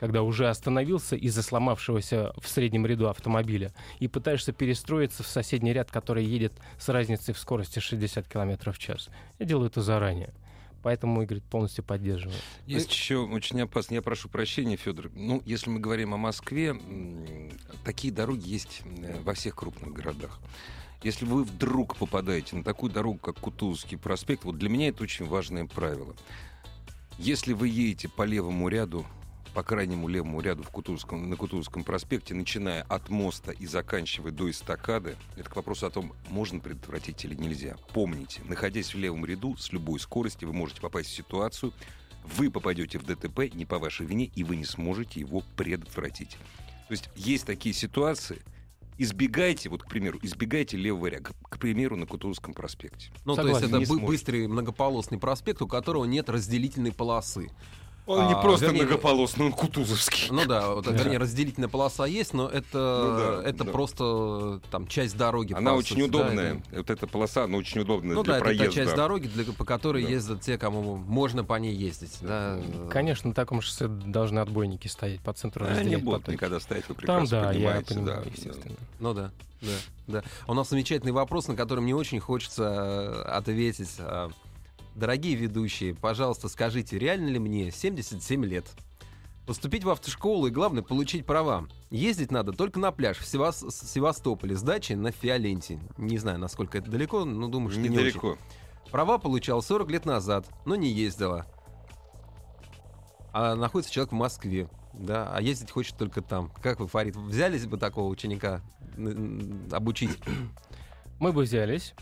Когда 0.00 0.22
уже 0.22 0.48
остановился 0.48 1.16
из-за 1.16 1.42
сломавшегося 1.42 2.32
в 2.40 2.48
среднем 2.48 2.86
ряду 2.86 3.08
автомобиля 3.08 3.72
и 3.98 4.06
пытаешься 4.08 4.52
перестроиться 4.52 5.22
в 5.22 5.26
соседний 5.26 5.72
ряд, 5.72 5.90
который 5.90 6.24
едет 6.24 6.52
с 6.78 6.88
разницей 6.88 7.34
в 7.34 7.38
скорости 7.38 7.80
60 7.80 8.28
км 8.28 8.72
в 8.72 8.78
час. 8.78 9.08
Я 9.38 9.46
делаю 9.46 9.68
это 9.68 9.82
заранее. 9.82 10.32
Поэтому, 10.82 11.22
Игорь, 11.22 11.40
полностью 11.40 11.82
поддерживаю. 11.82 12.38
Есть 12.66 12.92
еще 12.92 13.18
очень 13.18 13.60
опасно. 13.60 13.94
Я 13.94 14.02
прошу 14.02 14.28
прощения, 14.28 14.76
Федор. 14.76 15.10
Ну, 15.14 15.42
если 15.44 15.70
мы 15.70 15.80
говорим 15.80 16.14
о 16.14 16.16
Москве, 16.16 16.76
такие 17.84 18.12
дороги 18.12 18.48
есть 18.48 18.82
э, 18.84 19.18
во 19.22 19.34
всех 19.34 19.56
крупных 19.56 19.92
городах. 19.92 20.38
Если 21.02 21.24
вы 21.24 21.44
вдруг 21.44 21.96
попадаете 21.96 22.56
на 22.56 22.64
такую 22.64 22.92
дорогу, 22.92 23.18
как 23.18 23.36
Кутузовский 23.36 23.98
проспект, 23.98 24.44
вот 24.44 24.56
для 24.56 24.68
меня 24.68 24.88
это 24.88 25.02
очень 25.02 25.26
важное 25.26 25.66
правило. 25.66 26.14
Если 27.18 27.52
вы 27.52 27.68
едете 27.68 28.08
по 28.08 28.22
левому 28.22 28.68
ряду, 28.68 29.04
по 29.54 29.62
крайнему 29.62 30.08
левому 30.08 30.40
ряду 30.40 30.62
в 30.62 30.70
Кутузовском, 30.70 31.28
на 31.28 31.36
Кутузовском 31.36 31.84
проспекте, 31.84 32.34
начиная 32.34 32.82
от 32.84 33.08
моста 33.08 33.52
и 33.52 33.66
заканчивая 33.66 34.30
до 34.30 34.50
эстакады, 34.50 35.16
это 35.36 35.50
к 35.50 35.56
вопросу 35.56 35.86
о 35.86 35.90
том, 35.90 36.12
можно 36.28 36.60
предотвратить 36.60 37.24
или 37.24 37.34
нельзя. 37.34 37.76
Помните, 37.92 38.42
находясь 38.48 38.94
в 38.94 38.98
левом 38.98 39.24
ряду, 39.24 39.56
с 39.56 39.72
любой 39.72 40.00
скоростью 40.00 40.48
вы 40.48 40.54
можете 40.54 40.80
попасть 40.80 41.10
в 41.10 41.14
ситуацию, 41.14 41.72
вы 42.24 42.50
попадете 42.50 42.98
в 42.98 43.04
ДТП 43.04 43.52
не 43.54 43.64
по 43.64 43.78
вашей 43.78 44.06
вине, 44.06 44.26
и 44.26 44.44
вы 44.44 44.56
не 44.56 44.64
сможете 44.64 45.20
его 45.20 45.42
предотвратить. 45.56 46.36
То 46.88 46.92
есть 46.92 47.10
есть 47.16 47.46
такие 47.46 47.74
ситуации, 47.74 48.42
избегайте, 48.98 49.68
вот, 49.68 49.82
к 49.82 49.88
примеру, 49.88 50.18
избегайте 50.22 50.76
левого 50.76 51.06
ряда, 51.06 51.30
к, 51.42 51.58
примеру, 51.58 51.96
на 51.96 52.06
Кутузовском 52.06 52.54
проспекте. 52.54 53.10
Ну, 53.24 53.34
то 53.34 53.42
Согласен, 53.42 53.78
есть 53.78 53.90
это 53.90 54.00
бы- 54.00 54.06
быстрый 54.06 54.46
многополосный 54.46 55.18
проспект, 55.18 55.62
у 55.62 55.68
которого 55.68 56.04
нет 56.04 56.28
разделительной 56.28 56.92
полосы. 56.92 57.50
Он 58.08 58.20
А, 58.22 58.28
не 58.28 58.40
просто 58.40 58.64
вернее, 58.64 58.84
многополосный, 58.84 59.44
он 59.46 59.52
кутузовский. 59.52 60.28
Ну 60.30 60.46
да, 60.46 60.70
вот, 60.70 60.86
Да. 60.86 60.92
вернее, 60.92 61.18
разделительная 61.18 61.68
полоса 61.68 62.06
есть, 62.06 62.32
но 62.32 62.48
это, 62.48 62.78
Ну 63.04 63.42
да, 63.42 63.48
это 63.50 63.64
да. 63.64 63.70
просто 63.70 64.60
там 64.70 64.86
часть 64.88 65.14
дороги. 65.18 65.52
Она 65.52 65.74
очень 65.74 65.96
сути, 66.00 66.10
да, 66.10 66.18
удобная. 66.18 66.54
это- 66.54 66.76
Вот 66.78 66.90
эта 66.90 67.06
полоса, 67.06 67.44
она 67.44 67.58
очень 67.58 67.82
удобная 67.82 68.14
Ну 68.14 68.22
для 68.22 68.32
да, 68.32 68.36
это 68.38 68.44
проезда. 68.46 68.64
та 68.64 68.72
часть 68.72 68.94
дороги, 68.96 69.26
для, 69.26 69.44
по 69.52 69.64
которой 69.66 70.04
Да. 70.04 70.08
ездят 70.08 70.40
те, 70.40 70.56
кому 70.56 70.96
можно 70.96 71.44
по 71.44 71.54
ней 71.58 71.74
ездить. 71.74 72.16
Да. 72.22 72.58
Конечно, 72.90 73.28
на 73.28 73.34
таком 73.34 73.60
шоссе 73.60 73.88
должны 73.88 74.38
отбойники 74.38 74.88
стоять 74.88 75.20
по 75.20 75.34
центру 75.34 75.66
Они 75.66 75.74
не 75.74 75.80
разделять 75.80 76.02
будут 76.02 76.20
потоки. 76.22 76.34
никогда 76.36 76.60
стоять, 76.60 76.84
вы 76.88 76.94
Там, 76.94 77.26
прекрасно 77.26 77.28
да, 77.42 77.46
я 77.52 77.52
понимаете. 77.52 77.94
понимаю, 77.94 78.22
да. 78.24 78.30
естественно. 78.30 78.76
Ну 79.00 79.12
да, 79.12 79.30
да, 79.60 79.68
да. 80.06 80.22
У 80.46 80.54
нас 80.54 80.70
замечательный 80.70 81.12
вопрос, 81.12 81.46
на 81.48 81.56
который 81.56 81.80
мне 81.80 81.94
очень 81.94 82.20
хочется 82.20 82.62
э, 82.64 83.22
ответить. 83.32 83.96
Дорогие 84.98 85.36
ведущие, 85.36 85.94
пожалуйста, 85.94 86.48
скажите, 86.48 86.98
реально 86.98 87.28
ли 87.28 87.38
мне 87.38 87.70
77 87.70 88.44
лет? 88.44 88.66
Поступить 89.46 89.84
в 89.84 89.90
автошколу 89.90 90.48
и, 90.48 90.50
главное, 90.50 90.82
получить 90.82 91.24
права. 91.24 91.68
Ездить 91.88 92.32
надо 92.32 92.50
только 92.50 92.80
на 92.80 92.90
пляж 92.90 93.16
в 93.18 93.24
Севас- 93.24 93.70
Севастополе 93.70 94.56
с 94.56 94.62
дачей 94.62 94.96
на 94.96 95.12
Фиоленте. 95.12 95.78
Не 95.98 96.18
знаю, 96.18 96.40
насколько 96.40 96.78
это 96.78 96.90
далеко, 96.90 97.24
но 97.24 97.46
думаю, 97.46 97.70
что 97.70 97.78
не 97.78 97.90
очень. 97.90 97.98
Недалеко. 98.08 98.38
Права 98.90 99.18
получал 99.18 99.62
40 99.62 99.88
лет 99.88 100.04
назад, 100.04 100.48
но 100.64 100.74
не 100.74 100.90
ездила. 100.90 101.46
А 103.32 103.54
находится 103.54 103.92
человек 103.92 104.10
в 104.10 104.16
Москве, 104.16 104.68
да, 104.94 105.30
а 105.32 105.40
ездить 105.40 105.70
хочет 105.70 105.96
только 105.96 106.22
там. 106.22 106.50
Как 106.60 106.80
вы, 106.80 106.88
Фарид, 106.88 107.14
взялись 107.14 107.66
бы 107.66 107.76
такого 107.76 108.08
ученика 108.08 108.62
обучить? 109.70 110.18
Мы 111.20 111.32
бы 111.32 111.42
взялись. 111.42 111.94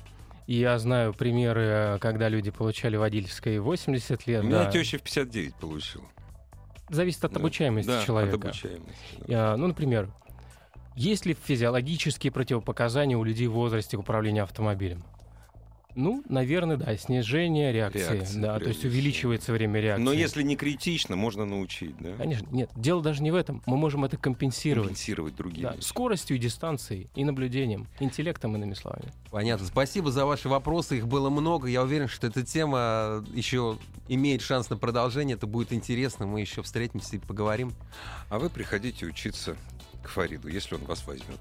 Я 0.46 0.78
знаю 0.78 1.12
примеры, 1.12 1.98
когда 2.00 2.28
люди 2.28 2.50
получали 2.50 2.96
водительское 2.96 3.56
и 3.56 3.58
80 3.58 4.26
У 4.26 4.30
лет. 4.30 4.44
меня 4.44 4.64
да. 4.64 4.70
теща 4.70 4.98
в 4.98 5.02
59 5.02 5.54
получила. 5.56 6.04
Зависит 6.88 7.24
от 7.24 7.32
Да. 7.32 7.40
обучаемости 7.40 7.88
Да, 7.88 8.04
человека. 8.04 8.36
от 8.36 8.44
обучаемости. 8.44 8.92
да. 9.26 9.54
А, 9.54 9.56
Ну, 9.56 9.66
например, 9.66 10.08
есть 10.94 11.26
ли 11.26 11.34
физиологические 11.34 12.30
противопоказания 12.32 13.16
у 13.16 13.24
людей 13.24 13.48
в 13.48 13.52
возрасте 13.54 13.96
к 13.96 14.00
управлению 14.00 14.44
автомобилем? 14.44 15.02
Ну, 15.96 16.22
наверное, 16.28 16.76
да, 16.76 16.94
снижение 16.98 17.72
реакции. 17.72 18.16
Реакции, 18.16 18.38
да, 18.38 18.58
то 18.58 18.68
есть 18.68 18.84
увеличивается 18.84 19.50
время 19.52 19.80
реакции. 19.80 20.04
Но 20.04 20.12
если 20.12 20.42
не 20.42 20.54
критично, 20.54 21.16
можно 21.16 21.46
научить, 21.46 21.96
да? 21.98 22.12
Конечно, 22.18 22.46
нет, 22.50 22.70
дело 22.76 23.02
даже 23.02 23.22
не 23.22 23.30
в 23.30 23.34
этом. 23.34 23.62
Мы 23.64 23.78
можем 23.78 24.04
это 24.04 24.18
компенсировать. 24.18 24.88
Компенсировать 24.88 25.36
другими. 25.36 25.62
Да, 25.62 25.76
скоростью 25.80 26.36
и 26.36 26.38
дистанцией, 26.38 27.08
и 27.14 27.24
наблюдением, 27.24 27.86
интеллектом, 27.98 28.54
иными 28.56 28.74
словами. 28.74 29.10
Понятно. 29.30 29.66
Спасибо 29.66 30.12
за 30.12 30.26
ваши 30.26 30.50
вопросы. 30.50 30.98
Их 30.98 31.08
было 31.08 31.30
много. 31.30 31.66
Я 31.66 31.82
уверен, 31.82 32.08
что 32.08 32.26
эта 32.26 32.44
тема 32.44 33.24
еще 33.32 33.78
имеет 34.08 34.42
шанс 34.42 34.68
на 34.68 34.76
продолжение. 34.76 35.36
Это 35.36 35.46
будет 35.46 35.72
интересно. 35.72 36.26
Мы 36.26 36.42
еще 36.42 36.60
встретимся 36.60 37.16
и 37.16 37.18
поговорим. 37.18 37.72
А 38.28 38.38
вы 38.38 38.50
приходите 38.50 39.06
учиться 39.06 39.56
к 40.02 40.08
Фариду, 40.08 40.48
если 40.48 40.74
он 40.74 40.84
вас 40.84 41.06
возьмет. 41.06 41.40